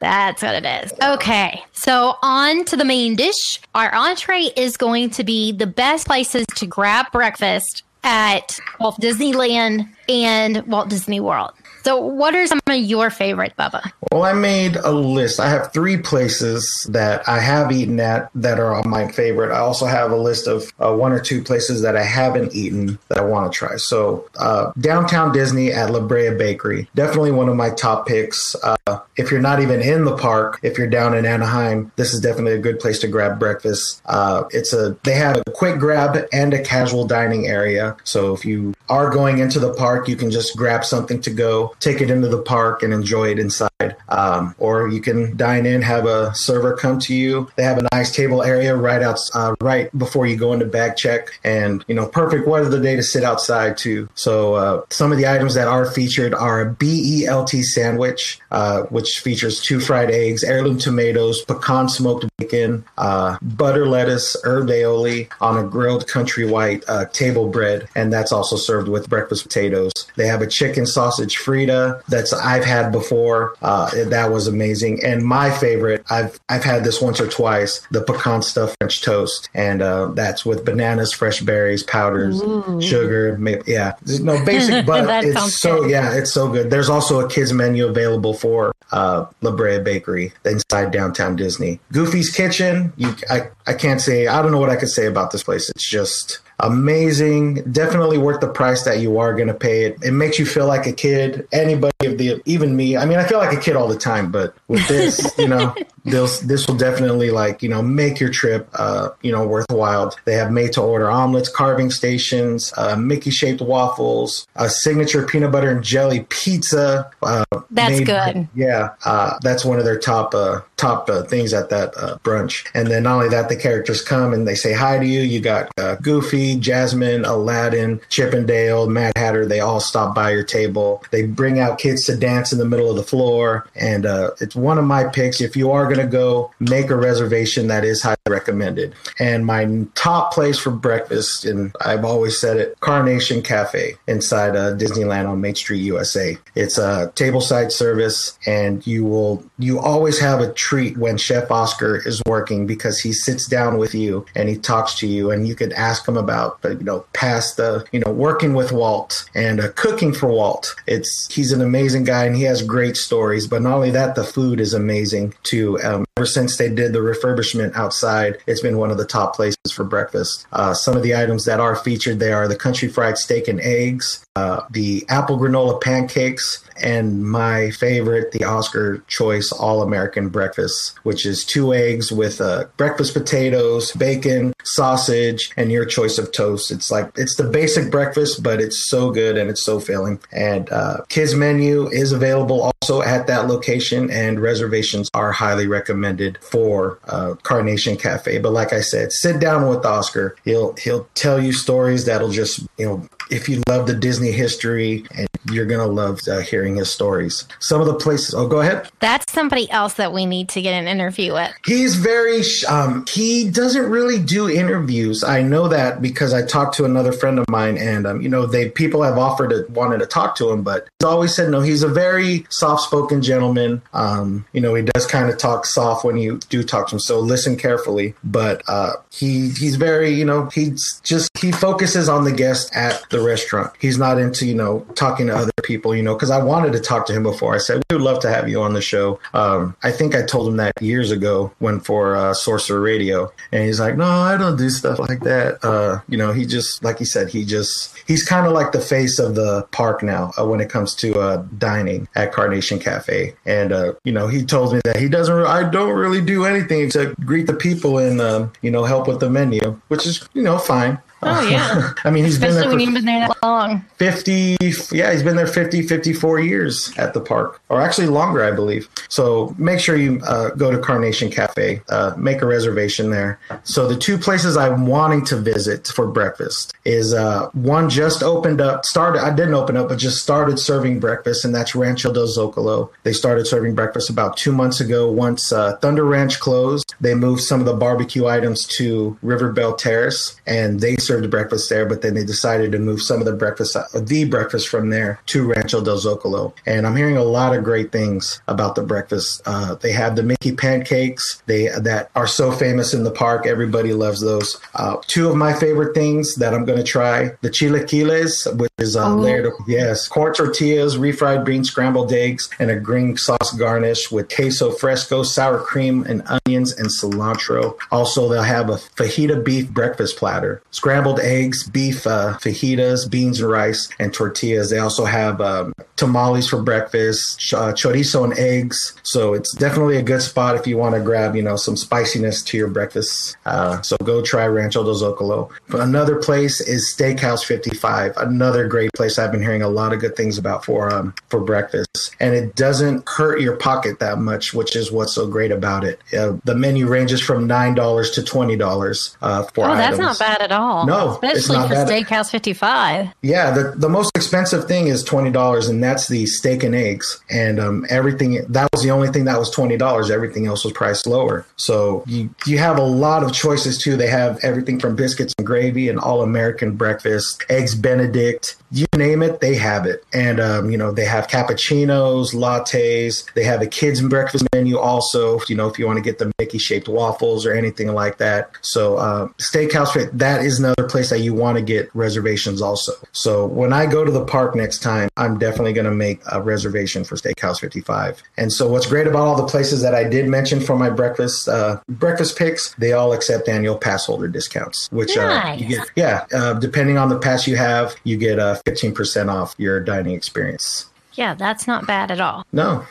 That's 0.00 0.42
what 0.42 0.56
it 0.56 0.66
is. 0.66 0.92
Okay, 1.00 1.62
so 1.72 2.16
on 2.20 2.64
to 2.64 2.76
the 2.76 2.84
main 2.84 3.14
dish. 3.14 3.60
Our 3.76 3.94
entree 3.94 4.50
is 4.56 4.76
going 4.76 5.10
to 5.10 5.22
be 5.22 5.52
the 5.52 5.68
best 5.68 6.08
places 6.08 6.46
to 6.56 6.66
grab 6.66 7.12
breakfast 7.12 7.83
at 8.04 8.58
Walt 8.78 9.00
Disneyland 9.00 9.88
and 10.08 10.64
Walt 10.66 10.88
Disney 10.88 11.18
World. 11.20 11.52
So, 11.84 11.98
what 11.98 12.34
are 12.34 12.46
some 12.46 12.60
of 12.66 12.76
your 12.76 13.10
favorite, 13.10 13.52
Bubba? 13.58 13.92
Well, 14.10 14.24
I 14.24 14.32
made 14.32 14.76
a 14.76 14.90
list. 14.90 15.38
I 15.38 15.50
have 15.50 15.70
three 15.74 15.98
places 15.98 16.88
that 16.90 17.28
I 17.28 17.38
have 17.38 17.70
eaten 17.72 18.00
at 18.00 18.30
that 18.36 18.58
are 18.58 18.82
my 18.84 19.08
favorite. 19.08 19.52
I 19.52 19.58
also 19.58 19.84
have 19.84 20.10
a 20.10 20.16
list 20.16 20.46
of 20.46 20.72
uh, 20.80 20.94
one 20.94 21.12
or 21.12 21.20
two 21.20 21.42
places 21.42 21.82
that 21.82 21.94
I 21.94 22.02
haven't 22.02 22.54
eaten 22.54 22.98
that 23.08 23.18
I 23.18 23.20
want 23.22 23.52
to 23.52 23.56
try. 23.56 23.76
So, 23.76 24.26
uh, 24.38 24.72
downtown 24.80 25.32
Disney 25.32 25.72
at 25.72 25.90
La 25.90 26.00
Brea 26.00 26.30
Bakery, 26.30 26.88
definitely 26.94 27.32
one 27.32 27.50
of 27.50 27.56
my 27.56 27.68
top 27.68 28.06
picks. 28.06 28.56
Uh, 28.62 29.00
if 29.16 29.30
you're 29.30 29.40
not 29.40 29.60
even 29.60 29.82
in 29.82 30.06
the 30.06 30.16
park, 30.16 30.60
if 30.62 30.78
you're 30.78 30.86
down 30.86 31.14
in 31.14 31.26
Anaheim, 31.26 31.92
this 31.96 32.14
is 32.14 32.20
definitely 32.20 32.52
a 32.52 32.58
good 32.58 32.80
place 32.80 32.98
to 33.00 33.08
grab 33.08 33.38
breakfast. 33.38 34.00
Uh, 34.06 34.44
it's 34.50 34.72
a 34.72 34.96
they 35.04 35.14
have 35.14 35.36
a 35.36 35.50
quick 35.50 35.78
grab 35.78 36.16
and 36.32 36.54
a 36.54 36.62
casual 36.62 37.06
dining 37.06 37.46
area. 37.46 37.94
So 38.04 38.32
if 38.32 38.44
you 38.44 38.74
are 38.88 39.10
going 39.10 39.38
into 39.38 39.58
the 39.58 39.74
park, 39.74 40.08
you 40.08 40.16
can 40.16 40.30
just 40.30 40.56
grab 40.56 40.84
something 40.84 41.20
to 41.22 41.30
go, 41.30 41.73
take 41.80 42.00
it 42.00 42.10
into 42.10 42.28
the 42.28 42.42
park, 42.42 42.82
and 42.82 42.92
enjoy 42.92 43.30
it 43.30 43.38
inside 43.38 43.73
um, 44.08 44.54
or 44.58 44.88
you 44.88 45.00
can 45.00 45.36
dine 45.36 45.66
in, 45.66 45.82
have 45.82 46.06
a 46.06 46.34
server 46.34 46.76
come 46.76 46.98
to 47.00 47.14
you. 47.14 47.48
They 47.56 47.62
have 47.62 47.78
a 47.78 47.88
nice 47.92 48.14
table 48.14 48.42
area 48.42 48.74
right 48.76 49.02
out, 49.02 49.18
uh, 49.34 49.54
right 49.60 49.96
before 49.98 50.26
you 50.26 50.36
go 50.36 50.52
into 50.52 50.66
bag 50.66 50.96
check, 50.96 51.38
and 51.44 51.84
you 51.88 51.94
know, 51.94 52.06
perfect 52.06 52.46
weather 52.46 52.68
the 52.68 52.80
day 52.80 52.96
to 52.96 53.02
sit 53.02 53.24
outside 53.24 53.76
too. 53.76 54.08
So 54.14 54.54
uh, 54.54 54.82
some 54.90 55.12
of 55.12 55.18
the 55.18 55.26
items 55.26 55.54
that 55.54 55.68
are 55.68 55.86
featured 55.90 56.34
are 56.34 56.60
a 56.60 56.70
BELT 56.70 57.50
sandwich, 57.50 58.38
uh, 58.50 58.82
which 58.84 59.20
features 59.20 59.60
two 59.60 59.80
fried 59.80 60.10
eggs, 60.10 60.44
heirloom 60.44 60.78
tomatoes, 60.78 61.42
pecan 61.44 61.88
smoked 61.88 62.26
bacon, 62.38 62.84
uh, 62.98 63.36
butter 63.42 63.86
lettuce, 63.86 64.36
herb 64.44 64.68
aioli 64.68 65.28
on 65.40 65.58
a 65.58 65.68
grilled 65.68 66.06
country 66.06 66.46
white 66.46 66.84
uh, 66.88 67.04
table 67.06 67.48
bread, 67.48 67.88
and 67.94 68.12
that's 68.12 68.32
also 68.32 68.56
served 68.56 68.88
with 68.88 69.08
breakfast 69.08 69.42
potatoes. 69.44 69.92
They 70.16 70.26
have 70.26 70.42
a 70.42 70.46
chicken 70.46 70.86
sausage 70.86 71.36
frita 71.38 72.02
that's 72.06 72.32
I've 72.32 72.64
had 72.64 72.92
before. 72.92 73.54
Uh, 73.74 74.04
that 74.10 74.30
was 74.30 74.46
amazing, 74.46 75.02
and 75.04 75.24
my 75.24 75.50
favorite 75.50 76.04
I've 76.10 76.38
I've 76.48 76.62
had 76.64 76.84
this 76.84 77.00
once 77.02 77.20
or 77.20 77.26
twice. 77.28 77.84
The 77.90 78.02
pecan 78.02 78.42
stuffed 78.42 78.76
French 78.80 79.02
toast, 79.02 79.48
and 79.54 79.82
uh, 79.82 80.06
that's 80.14 80.46
with 80.46 80.64
bananas, 80.64 81.12
fresh 81.12 81.40
berries, 81.40 81.82
powders, 81.82 82.40
sugar. 82.84 83.36
ma- 83.38 83.62
Yeah, 83.66 83.94
no 84.20 84.44
basic, 84.44 84.86
but 84.92 85.24
it's 85.24 85.60
so 85.60 85.80
good. 85.82 85.90
yeah, 85.90 86.14
it's 86.14 86.32
so 86.32 86.50
good. 86.52 86.70
There's 86.70 86.88
also 86.88 87.20
a 87.24 87.28
kids 87.28 87.52
menu 87.52 87.86
available 87.86 88.34
for 88.34 88.72
uh, 88.92 89.26
La 89.40 89.50
Brea 89.50 89.78
Bakery 89.80 90.32
inside 90.44 90.90
downtown 90.92 91.34
Disney. 91.36 91.80
Goofy's 91.92 92.30
Kitchen. 92.30 92.92
You, 92.96 93.14
I, 93.30 93.48
I 93.66 93.74
can't 93.74 94.00
say. 94.00 94.26
I 94.28 94.40
don't 94.42 94.52
know 94.52 94.58
what 94.60 94.70
I 94.70 94.76
could 94.76 94.90
say 94.90 95.06
about 95.06 95.32
this 95.32 95.42
place. 95.42 95.68
It's 95.70 95.88
just 95.88 96.40
amazing. 96.66 97.62
Definitely 97.70 98.18
worth 98.18 98.40
the 98.40 98.48
price 98.48 98.84
that 98.84 98.98
you 98.98 99.18
are 99.18 99.34
going 99.34 99.48
to 99.48 99.54
pay. 99.54 99.84
It 99.86 99.98
it 100.02 100.12
makes 100.12 100.38
you 100.38 100.46
feel 100.46 100.66
like 100.66 100.86
a 100.86 100.92
kid. 100.92 101.46
Anybody 101.52 101.92
of 102.04 102.18
the 102.18 102.42
even 102.44 102.76
me. 102.76 102.96
I 102.96 103.04
mean, 103.04 103.18
I 103.18 103.24
feel 103.24 103.38
like 103.38 103.56
a 103.56 103.60
kid 103.60 103.76
all 103.76 103.88
the 103.88 103.98
time, 103.98 104.30
but 104.30 104.54
with 104.68 104.86
this, 104.88 105.32
you 105.38 105.48
know, 105.48 105.74
this 106.04 106.40
this 106.40 106.66
will 106.66 106.76
definitely 106.76 107.30
like 107.30 107.62
you 107.62 107.68
know 107.68 107.82
make 107.82 108.20
your 108.20 108.30
trip 108.30 108.68
uh 108.74 109.10
you 109.22 109.32
know 109.32 109.46
worthwhile. 109.46 110.14
They 110.24 110.34
have 110.34 110.50
made 110.50 110.72
to 110.74 110.82
order 110.82 111.10
omelets, 111.10 111.48
carving 111.48 111.90
stations, 111.90 112.72
uh, 112.76 112.96
Mickey 112.96 113.30
shaped 113.30 113.60
waffles, 113.62 114.46
a 114.56 114.68
signature 114.68 115.24
peanut 115.26 115.52
butter 115.52 115.70
and 115.70 115.82
jelly 115.84 116.26
pizza. 116.28 117.10
Uh, 117.22 117.44
That's 117.70 117.98
made- 117.98 118.06
good. 118.06 118.48
Yeah, 118.54 118.90
uh, 119.04 119.38
that's 119.42 119.64
one 119.64 119.78
of 119.78 119.84
their 119.84 119.98
top 119.98 120.34
uh, 120.34 120.60
top 120.76 121.08
uh, 121.08 121.22
things 121.22 121.52
at 121.52 121.70
that 121.70 121.96
uh, 121.96 122.18
brunch. 122.18 122.66
And 122.74 122.88
then 122.88 123.04
not 123.04 123.16
only 123.16 123.28
that, 123.28 123.48
the 123.48 123.56
characters 123.56 124.02
come 124.02 124.32
and 124.32 124.46
they 124.46 124.54
say 124.54 124.72
hi 124.72 124.98
to 124.98 125.06
you. 125.06 125.20
You 125.20 125.40
got 125.40 125.70
uh, 125.78 125.96
Goofy, 125.96 126.56
Jasmine, 126.56 127.24
Aladdin, 127.24 128.00
Chip 128.08 128.34
'n' 128.34 128.46
Dale, 128.46 128.88
Mad 128.88 129.12
Hatter. 129.16 129.46
They 129.46 129.60
all 129.60 129.80
stop 129.80 130.14
by 130.14 130.32
your 130.32 130.44
table. 130.44 131.02
They 131.10 131.26
bring 131.26 131.60
out 131.60 131.78
kids 131.78 132.04
to 132.06 132.16
dance 132.16 132.52
in 132.52 132.58
the 132.58 132.64
middle 132.64 132.90
of 132.90 132.96
the 132.96 133.02
floor, 133.02 133.68
and 133.74 134.06
uh, 134.06 134.30
it's 134.40 134.56
one 134.56 134.78
of 134.78 134.84
my 134.84 135.04
picks. 135.04 135.40
If 135.40 135.56
you 135.56 135.70
are 135.70 135.84
going 135.84 136.04
to 136.04 136.06
go, 136.06 136.52
make 136.60 136.90
a 136.90 136.96
reservation. 136.96 137.68
That 137.68 137.84
is 137.84 138.02
highly 138.02 138.16
recommended. 138.28 138.94
And 139.18 139.46
my 139.46 139.86
top 139.94 140.32
place 140.32 140.58
for 140.58 140.70
breakfast, 140.70 141.44
and 141.44 141.74
I've 141.80 142.04
always 142.04 142.38
said 142.38 142.56
it, 142.56 142.78
Carnation 142.80 143.42
Cafe 143.42 143.94
inside 144.06 144.56
uh, 144.56 144.74
Disneyland 144.74 145.28
on 145.28 145.40
Main 145.40 145.54
Street, 145.54 145.80
USA. 145.80 146.36
It's 146.54 146.78
a 146.78 147.12
tableside 147.14 147.72
service, 147.72 148.38
and 148.46 148.86
you 148.86 149.04
will 149.04 149.44
you 149.58 149.78
always 149.78 150.18
have 150.18 150.40
a 150.40 150.52
treat 150.64 150.96
when 150.96 151.18
Chef 151.18 151.50
Oscar 151.50 152.00
is 152.08 152.22
working 152.26 152.66
because 152.66 152.98
he 152.98 153.12
sits 153.12 153.46
down 153.46 153.76
with 153.76 153.94
you 153.94 154.24
and 154.34 154.48
he 154.48 154.56
talks 154.56 154.94
to 154.94 155.06
you, 155.06 155.30
and 155.30 155.46
you 155.46 155.54
can 155.54 155.72
ask 155.74 156.08
him 156.08 156.16
about 156.16 156.58
uh, 156.64 156.70
you 156.70 156.84
know 156.84 157.04
past 157.12 157.58
the 157.58 157.84
you 157.92 158.00
know 158.00 158.10
working 158.10 158.54
with 158.54 158.72
Walt 158.72 159.28
and 159.34 159.60
uh, 159.60 159.68
cooking 159.76 160.14
for 160.14 160.28
Walt. 160.28 160.74
It's 160.86 161.32
he's 161.32 161.52
an 161.52 161.60
amazing 161.60 162.04
guy 162.04 162.24
and 162.24 162.34
he 162.34 162.44
has 162.44 162.62
great 162.62 162.96
stories. 162.96 163.46
But 163.46 163.60
not 163.60 163.74
only 163.74 163.90
that, 163.90 164.14
the 164.14 164.24
food 164.24 164.58
is 164.58 164.72
amazing 164.72 165.34
too. 165.42 165.78
Um, 165.82 166.06
ever 166.24 166.30
since 166.30 166.56
they 166.56 166.70
did 166.70 166.94
the 166.94 167.00
refurbishment 167.00 167.74
outside, 167.74 168.38
it's 168.46 168.62
been 168.62 168.78
one 168.78 168.90
of 168.90 168.96
the 168.96 169.04
top 169.04 169.36
places 169.36 169.70
for 169.70 169.84
breakfast. 169.84 170.46
Uh, 170.52 170.72
some 170.72 170.96
of 170.96 171.02
the 171.02 171.14
items 171.14 171.44
that 171.44 171.60
are 171.60 171.76
featured 171.76 172.18
there 172.18 172.38
are 172.38 172.48
the 172.48 172.56
country 172.56 172.88
fried 172.88 173.18
steak 173.18 173.46
and 173.46 173.60
eggs, 173.60 174.24
uh, 174.36 174.62
the 174.70 175.04
apple 175.10 175.38
granola 175.38 175.78
pancakes, 175.82 176.66
and 176.82 177.22
my 177.24 177.70
favorite, 177.72 178.32
the 178.32 178.42
Oscar 178.42 179.04
choice 179.06 179.52
all 179.52 179.82
American 179.82 180.30
breakfast, 180.30 180.98
which 181.02 181.26
is 181.26 181.44
two 181.44 181.74
eggs 181.74 182.10
with 182.10 182.40
uh, 182.40 182.64
breakfast 182.78 183.12
potatoes, 183.12 183.92
bacon, 183.92 184.54
sausage, 184.64 185.52
and 185.58 185.70
your 185.70 185.84
choice 185.84 186.16
of 186.16 186.32
toast. 186.32 186.72
It's 186.72 186.90
like 186.90 187.12
it's 187.16 187.36
the 187.36 187.44
basic 187.44 187.90
breakfast, 187.90 188.42
but 188.42 188.62
it's 188.62 188.88
so 188.88 189.10
good 189.10 189.36
and 189.36 189.50
it's 189.50 189.62
so 189.62 189.78
filling. 189.78 190.20
And 190.32 190.70
uh, 190.72 191.02
kids 191.10 191.34
menu 191.34 191.86
is 191.88 192.12
available 192.12 192.72
also 192.84 193.02
at 193.02 193.26
that 193.26 193.46
location, 193.46 194.10
and 194.10 194.38
reservations 194.40 195.08
are 195.14 195.32
highly 195.32 195.66
recommended 195.66 196.36
for 196.42 196.98
uh, 197.04 197.34
Carnation 197.42 197.96
Cafe. 197.96 198.38
But 198.38 198.52
like 198.52 198.74
I 198.74 198.80
said, 198.80 199.10
sit 199.10 199.40
down 199.40 199.68
with 199.68 199.86
Oscar. 199.86 200.36
He'll 200.44 200.74
he'll 200.74 201.08
tell 201.14 201.42
you 201.42 201.52
stories 201.52 202.04
that'll 202.04 202.30
just 202.30 202.66
you 202.76 202.86
know 202.86 203.08
if 203.30 203.48
you 203.48 203.62
love 203.68 203.86
the 203.86 203.94
Disney 203.94 204.32
history 204.32 205.06
and 205.16 205.28
you're 205.50 205.66
gonna 205.66 205.86
love 205.86 206.20
uh, 206.28 206.40
hearing 206.40 206.76
his 206.76 206.90
stories. 206.90 207.46
Some 207.60 207.80
of 207.80 207.86
the 207.86 207.94
places. 207.94 208.34
Oh, 208.34 208.46
go 208.46 208.60
ahead. 208.60 208.88
That's 209.00 209.30
somebody 209.32 209.70
else 209.70 209.94
that 209.94 210.12
we 210.12 210.26
need 210.26 210.48
to 210.50 210.62
get 210.62 210.72
an 210.72 210.88
interview 210.88 211.34
with. 211.34 211.52
He's 211.64 211.96
very. 211.96 212.42
Um, 212.68 213.04
he 213.08 213.50
doesn't 213.50 213.90
really 213.90 214.18
do 214.22 214.48
interviews. 214.48 215.24
I 215.24 215.42
know 215.42 215.68
that 215.68 216.02
because 216.02 216.32
I 216.32 216.44
talked 216.44 216.76
to 216.76 216.84
another 216.84 217.12
friend 217.12 217.38
of 217.38 217.48
mine, 217.48 217.76
and 217.78 218.06
um, 218.06 218.20
you 218.20 218.28
know, 218.28 218.46
they 218.46 218.70
people 218.70 219.02
have 219.02 219.18
offered 219.18 219.50
to 219.50 219.66
wanted 219.72 219.98
to 219.98 220.06
talk 220.06 220.36
to 220.36 220.50
him, 220.50 220.62
but 220.62 220.88
he's 220.98 221.06
always 221.06 221.34
said 221.34 221.50
no. 221.50 221.60
He's 221.60 221.82
a 221.82 221.88
very 221.88 222.46
soft-spoken 222.50 223.22
gentleman. 223.22 223.82
Um, 223.92 224.46
you 224.52 224.60
know, 224.60 224.74
he 224.74 224.82
does 224.82 225.06
kind 225.06 225.30
of 225.30 225.38
talk 225.38 225.66
soft 225.66 226.04
when 226.04 226.16
you 226.16 226.38
do 226.48 226.62
talk 226.62 226.88
to 226.88 226.96
him, 226.96 227.00
so 227.00 227.20
listen 227.20 227.56
carefully. 227.56 228.14
But 228.24 228.62
uh, 228.68 228.94
he 229.10 229.50
he's 229.50 229.76
very, 229.76 230.10
you 230.10 230.24
know, 230.24 230.46
he's 230.46 231.00
just 231.04 231.28
he 231.44 231.52
focuses 231.52 232.08
on 232.08 232.24
the 232.24 232.32
guest 232.32 232.74
at 232.74 233.04
the 233.10 233.20
restaurant. 233.20 233.70
He's 233.78 233.98
not 233.98 234.18
into 234.18 234.46
you 234.46 234.54
know 234.54 234.80
talking 234.94 235.26
to 235.26 235.36
other 235.36 235.52
people. 235.62 235.94
You 235.94 236.02
know, 236.02 236.14
because 236.14 236.30
I 236.30 236.42
wanted 236.42 236.72
to 236.72 236.80
talk 236.80 237.06
to 237.06 237.12
him 237.12 237.22
before. 237.22 237.54
I 237.54 237.58
said 237.58 237.82
we 237.90 237.96
would 237.96 238.02
love 238.02 238.20
to 238.20 238.30
have 238.30 238.48
you 238.48 238.62
on 238.62 238.72
the 238.72 238.80
show. 238.80 239.20
Um, 239.34 239.76
I 239.82 239.92
think 239.92 240.14
I 240.14 240.22
told 240.22 240.48
him 240.48 240.56
that 240.56 240.72
years 240.80 241.10
ago 241.10 241.52
when 241.58 241.80
for 241.80 242.16
uh, 242.16 242.32
Sorcerer 242.32 242.80
Radio, 242.80 243.30
and 243.52 243.62
he's 243.62 243.78
like, 243.78 243.98
"No, 243.98 244.06
I 244.06 244.38
don't 244.38 244.56
do 244.56 244.70
stuff 244.70 244.98
like 244.98 245.20
that." 245.20 245.62
Uh, 245.62 246.00
you 246.08 246.16
know, 246.16 246.32
he 246.32 246.46
just 246.46 246.82
like 246.82 246.98
he 246.98 247.04
said, 247.04 247.28
he 247.28 247.44
just 247.44 247.94
he's 248.06 248.24
kind 248.24 248.46
of 248.46 248.54
like 248.54 248.72
the 248.72 248.80
face 248.80 249.18
of 249.18 249.34
the 249.34 249.66
park 249.70 250.02
now 250.02 250.32
uh, 250.38 250.46
when 250.46 250.60
it 250.60 250.70
comes 250.70 250.94
to 250.96 251.20
uh, 251.20 251.44
dining 251.58 252.08
at 252.14 252.32
Carnation 252.32 252.78
Cafe. 252.78 253.34
And 253.44 253.70
uh, 253.70 253.92
you 254.04 254.12
know, 254.12 254.28
he 254.28 254.44
told 254.46 254.72
me 254.72 254.80
that 254.86 254.96
he 254.96 255.10
doesn't. 255.10 255.34
Re- 255.34 255.44
I 255.44 255.68
don't 255.68 255.92
really 255.92 256.22
do 256.22 256.46
anything 256.46 256.80
except 256.80 257.20
greet 257.20 257.46
the 257.46 257.54
people 257.54 257.98
and 257.98 258.18
um, 258.22 258.50
you 258.62 258.70
know 258.70 258.84
help 258.84 259.06
with 259.06 259.20
the 259.20 259.28
menu, 259.28 259.78
which 259.88 260.06
is 260.06 260.26
you 260.32 260.42
know 260.42 260.56
fine. 260.56 260.98
Oh, 261.24 261.48
yeah. 261.50 261.92
I 262.04 262.10
mean, 262.10 262.24
he's 262.24 262.38
been 262.38 262.50
Especially 262.50 262.60
there 262.60 262.70
when 262.70 262.80
you've 262.80 262.94
been 262.94 263.04
there 263.04 263.28
that 263.28 263.42
long. 263.42 263.84
50 263.98 264.56
yeah 264.92 265.12
he's 265.12 265.22
been 265.22 265.36
there 265.36 265.46
50 265.46 265.86
54 265.86 266.40
years 266.40 266.92
at 266.98 267.14
the 267.14 267.20
park 267.20 267.60
or 267.68 267.80
actually 267.80 268.06
longer 268.06 268.42
i 268.44 268.50
believe 268.50 268.88
so 269.08 269.54
make 269.58 269.80
sure 269.80 269.96
you 269.96 270.20
uh, 270.26 270.50
go 270.50 270.70
to 270.70 270.78
carnation 270.78 271.30
cafe 271.30 271.80
uh, 271.88 272.14
make 272.16 272.42
a 272.42 272.46
reservation 272.46 273.10
there 273.10 273.38
so 273.62 273.86
the 273.86 273.96
two 273.96 274.18
places 274.18 274.56
i'm 274.56 274.86
wanting 274.86 275.24
to 275.24 275.36
visit 275.36 275.86
for 275.88 276.06
breakfast 276.06 276.74
is 276.84 277.14
uh, 277.14 277.48
one 277.52 277.88
just 277.88 278.22
opened 278.22 278.60
up 278.60 278.84
started 278.84 279.22
i 279.22 279.34
didn't 279.34 279.54
open 279.54 279.76
up 279.76 279.88
but 279.88 279.98
just 279.98 280.22
started 280.22 280.58
serving 280.58 280.98
breakfast 281.00 281.44
and 281.44 281.54
that's 281.54 281.74
rancho 281.74 282.12
del 282.12 282.26
zocalo 282.26 282.90
they 283.04 283.12
started 283.12 283.46
serving 283.46 283.74
breakfast 283.74 284.10
about 284.10 284.36
two 284.36 284.52
months 284.52 284.80
ago 284.80 285.10
once 285.10 285.52
uh, 285.52 285.76
thunder 285.76 286.04
ranch 286.04 286.40
closed 286.40 286.94
they 287.00 287.14
moved 287.14 287.42
some 287.42 287.60
of 287.60 287.66
the 287.66 287.74
barbecue 287.74 288.26
items 288.26 288.66
to 288.66 289.16
riverbell 289.24 289.76
terrace 289.76 290.38
and 290.46 290.80
they 290.80 290.96
served 290.96 291.13
breakfast 291.22 291.68
there 291.70 291.86
but 291.86 292.02
then 292.02 292.14
they 292.14 292.24
decided 292.24 292.72
to 292.72 292.78
move 292.78 293.00
some 293.00 293.20
of 293.20 293.26
the 293.26 293.32
breakfast 293.32 293.76
uh, 293.76 293.84
the 293.94 294.24
breakfast 294.24 294.68
from 294.68 294.90
there 294.90 295.20
to 295.26 295.46
rancho 295.46 295.82
del 295.82 295.96
zocalo 295.96 296.52
and 296.66 296.86
i'm 296.86 296.96
hearing 296.96 297.16
a 297.16 297.22
lot 297.22 297.54
of 297.56 297.64
great 297.64 297.92
things 297.92 298.40
about 298.48 298.74
the 298.74 298.82
breakfast. 298.82 299.42
Uh, 299.46 299.74
they 299.76 299.92
have 299.92 300.16
the 300.16 300.22
mickey 300.22 300.54
pancakes. 300.54 301.42
They 301.46 301.68
that 301.68 302.10
are 302.14 302.26
so 302.26 302.52
famous 302.52 302.94
in 302.94 303.04
the 303.04 303.10
park. 303.10 303.46
Everybody 303.46 303.92
loves 303.92 304.20
those. 304.20 304.60
Uh, 304.74 304.96
two 305.06 305.28
of 305.28 305.36
my 305.36 305.52
favorite 305.52 305.94
things 305.94 306.34
that 306.36 306.54
i'm 306.54 306.64
going 306.64 306.78
to 306.78 306.84
try 306.84 307.30
the 307.42 307.50
chilaquiles 307.50 308.34
which 308.56 308.70
is 308.78 308.96
uh, 308.96 309.14
layered 309.14 309.52
yes 309.66 310.08
corn 310.08 310.32
tortillas 310.32 310.96
refried 310.96 311.44
beans 311.44 311.70
scrambled 311.70 312.12
eggs 312.12 312.48
and 312.58 312.70
a 312.70 312.76
green 312.76 313.16
sauce 313.16 313.52
garnish 313.52 314.10
with 314.10 314.28
queso 314.34 314.70
fresco 314.70 315.22
sour 315.22 315.58
cream 315.58 316.04
and 316.04 316.22
onions 316.26 316.72
and 316.72 316.88
cilantro. 316.88 317.76
Also 317.90 318.28
they'll 318.28 318.42
have 318.42 318.68
a 318.70 318.74
fajita 318.96 319.42
beef 319.44 319.70
breakfast 319.70 320.16
platter. 320.16 320.62
Scrambled 320.70 321.03
scrambled 321.04 321.20
eggs, 321.20 321.68
beef 321.68 322.06
uh, 322.06 322.34
fajitas, 322.40 323.10
beans 323.10 323.40
and 323.40 323.50
rice, 323.50 323.88
and 323.98 324.12
tortillas. 324.14 324.70
They 324.70 324.78
also 324.78 325.04
have 325.04 325.40
um, 325.40 325.74
tamales 325.96 326.48
for 326.48 326.62
breakfast, 326.62 327.38
ch- 327.38 327.52
uh, 327.54 327.72
chorizo 327.72 328.24
and 328.24 328.32
eggs. 328.38 328.94
So 329.02 329.34
it's 329.34 329.52
definitely 329.54 329.98
a 329.98 330.02
good 330.02 330.22
spot 330.22 330.56
if 330.56 330.66
you 330.66 330.78
want 330.78 330.94
to 330.94 331.00
grab, 331.02 331.36
you 331.36 331.42
know, 331.42 331.56
some 331.56 331.76
spiciness 331.76 332.42
to 332.44 332.56
your 332.56 332.68
breakfast. 332.68 333.36
Uh, 333.44 333.82
so 333.82 333.96
go 334.02 334.22
try 334.22 334.46
Rancho 334.46 334.82
del 334.82 334.94
Zocalo. 334.94 335.50
But 335.68 335.80
another 335.82 336.16
place 336.16 336.60
is 336.62 336.94
Steakhouse 336.96 337.44
55. 337.44 338.16
Another 338.16 338.66
great 338.66 338.90
place 338.94 339.18
I've 339.18 339.30
been 339.32 339.42
hearing 339.42 339.62
a 339.62 339.68
lot 339.68 339.92
of 339.92 340.00
good 340.00 340.16
things 340.16 340.38
about 340.38 340.64
for 340.64 340.92
um, 340.92 341.14
for 341.28 341.40
breakfast, 341.40 342.14
and 342.20 342.34
it 342.34 342.54
doesn't 342.56 343.06
hurt 343.08 343.40
your 343.40 343.56
pocket 343.56 343.98
that 343.98 344.18
much, 344.18 344.54
which 344.54 344.74
is 344.74 344.90
what's 344.90 345.12
so 345.14 345.26
great 345.26 345.52
about 345.52 345.84
it. 345.84 346.00
Uh, 346.16 346.36
the 346.44 346.54
menu 346.54 346.86
ranges 346.86 347.20
from 347.20 347.46
nine 347.46 347.74
dollars 347.74 348.10
to 348.12 348.22
twenty 348.22 348.56
dollars 348.56 349.16
uh, 349.20 349.42
for 349.42 349.66
Oh, 349.66 349.74
that's 349.74 349.98
items. 349.98 349.98
not 349.98 350.18
bad 350.18 350.40
at 350.40 350.52
all. 350.52 350.83
No, 350.86 351.18
especially 351.22 351.56
not 351.56 351.68
for 351.68 351.74
bad. 351.74 351.88
Steakhouse 351.88 352.30
55. 352.30 353.08
Yeah, 353.22 353.50
the, 353.50 353.74
the 353.76 353.88
most 353.88 354.10
expensive 354.16 354.66
thing 354.66 354.88
is 354.88 355.02
twenty 355.02 355.30
dollars, 355.30 355.68
and 355.68 355.82
that's 355.82 356.08
the 356.08 356.26
steak 356.26 356.62
and 356.62 356.74
eggs. 356.74 357.20
And 357.30 357.60
um, 357.60 357.86
everything 357.88 358.44
that 358.48 358.68
was 358.72 358.82
the 358.82 358.90
only 358.90 359.08
thing 359.08 359.24
that 359.24 359.38
was 359.38 359.50
twenty 359.50 359.76
dollars. 359.76 360.10
Everything 360.10 360.46
else 360.46 360.64
was 360.64 360.72
priced 360.72 361.06
lower. 361.06 361.46
So 361.56 362.04
you 362.06 362.34
you 362.46 362.58
have 362.58 362.78
a 362.78 362.82
lot 362.82 363.22
of 363.22 363.32
choices 363.32 363.78
too. 363.78 363.96
They 363.96 364.08
have 364.08 364.38
everything 364.42 364.78
from 364.80 364.96
biscuits 364.96 365.34
and 365.38 365.46
gravy 365.46 365.88
and 365.88 365.98
all 365.98 366.22
American 366.22 366.76
breakfast, 366.76 367.44
eggs 367.48 367.74
Benedict, 367.74 368.56
you 368.74 368.86
name 368.96 369.22
it, 369.22 369.40
they 369.40 369.54
have 369.54 369.86
it. 369.86 370.04
And 370.12 370.40
um, 370.40 370.70
you 370.70 370.76
know 370.76 370.90
they 370.90 371.04
have 371.04 371.28
cappuccinos, 371.28 372.34
lattes. 372.34 373.32
They 373.34 373.44
have 373.44 373.62
a 373.62 373.66
kids 373.66 374.02
breakfast 374.02 374.46
menu 374.52 374.78
also. 374.78 375.40
You 375.48 375.54
know 375.54 375.68
if 375.68 375.78
you 375.78 375.86
want 375.86 375.98
to 375.98 376.02
get 376.02 376.18
the 376.18 376.32
Mickey 376.38 376.58
shaped 376.58 376.88
waffles 376.88 377.46
or 377.46 377.52
anything 377.52 377.94
like 377.94 378.18
that. 378.18 378.50
So 378.62 378.96
uh, 378.96 379.28
Steakhouse 379.38 380.10
that 380.12 380.44
is 380.44 380.58
another 380.76 380.88
place 380.88 381.10
that 381.10 381.20
you 381.20 381.34
want 381.34 381.56
to 381.56 381.62
get 381.62 381.90
reservations 381.94 382.60
also. 382.62 382.92
So 383.12 383.46
when 383.46 383.72
I 383.72 383.86
go 383.86 384.04
to 384.04 384.10
the 384.10 384.24
park 384.24 384.54
next 384.54 384.80
time, 384.80 385.08
I'm 385.16 385.38
definitely 385.38 385.72
going 385.72 385.86
to 385.86 385.94
make 385.94 386.20
a 386.30 386.40
reservation 386.40 387.04
for 387.04 387.16
Steakhouse 387.16 387.60
55. 387.60 388.22
And 388.36 388.52
so 388.52 388.68
what's 388.68 388.86
great 388.86 389.06
about 389.06 389.26
all 389.26 389.36
the 389.36 389.46
places 389.46 389.82
that 389.82 389.94
I 389.94 390.04
did 390.04 390.26
mention 390.28 390.60
for 390.60 390.76
my 390.76 390.90
breakfast 390.90 391.48
uh, 391.48 391.80
breakfast 391.88 392.36
picks, 392.36 392.74
they 392.74 392.92
all 392.92 393.12
accept 393.12 393.48
annual 393.48 393.76
pass 393.76 394.06
holder 394.06 394.28
discounts, 394.28 394.90
which 394.92 395.16
uh, 395.16 395.26
Nice. 395.26 395.60
you 395.60 395.68
get 395.68 395.90
yeah, 395.96 396.26
uh, 396.32 396.54
depending 396.54 396.98
on 396.98 397.08
the 397.08 397.18
pass 397.18 397.46
you 397.46 397.56
have, 397.56 397.94
you 398.04 398.16
get 398.16 398.38
uh, 398.38 398.56
15% 398.66 399.32
off 399.32 399.54
your 399.58 399.80
dining 399.80 400.14
experience. 400.14 400.86
Yeah, 401.14 401.34
that's 401.34 401.66
not 401.66 401.86
bad 401.86 402.10
at 402.10 402.20
all. 402.20 402.44
No, 402.52 402.84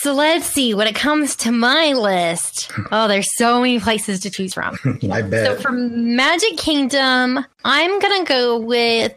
So 0.00 0.14
let's 0.14 0.46
see. 0.46 0.74
When 0.74 0.86
it 0.86 0.94
comes 0.94 1.34
to 1.36 1.50
my 1.50 1.92
list, 1.92 2.70
oh, 2.92 3.08
there's 3.08 3.36
so 3.36 3.60
many 3.60 3.80
places 3.80 4.20
to 4.20 4.30
choose 4.30 4.54
from. 4.54 4.78
I 5.10 5.22
bet. 5.22 5.46
So 5.46 5.56
for 5.60 5.72
Magic 5.72 6.56
Kingdom, 6.56 7.44
I'm 7.64 7.98
gonna 7.98 8.24
go 8.24 8.58
with 8.58 9.12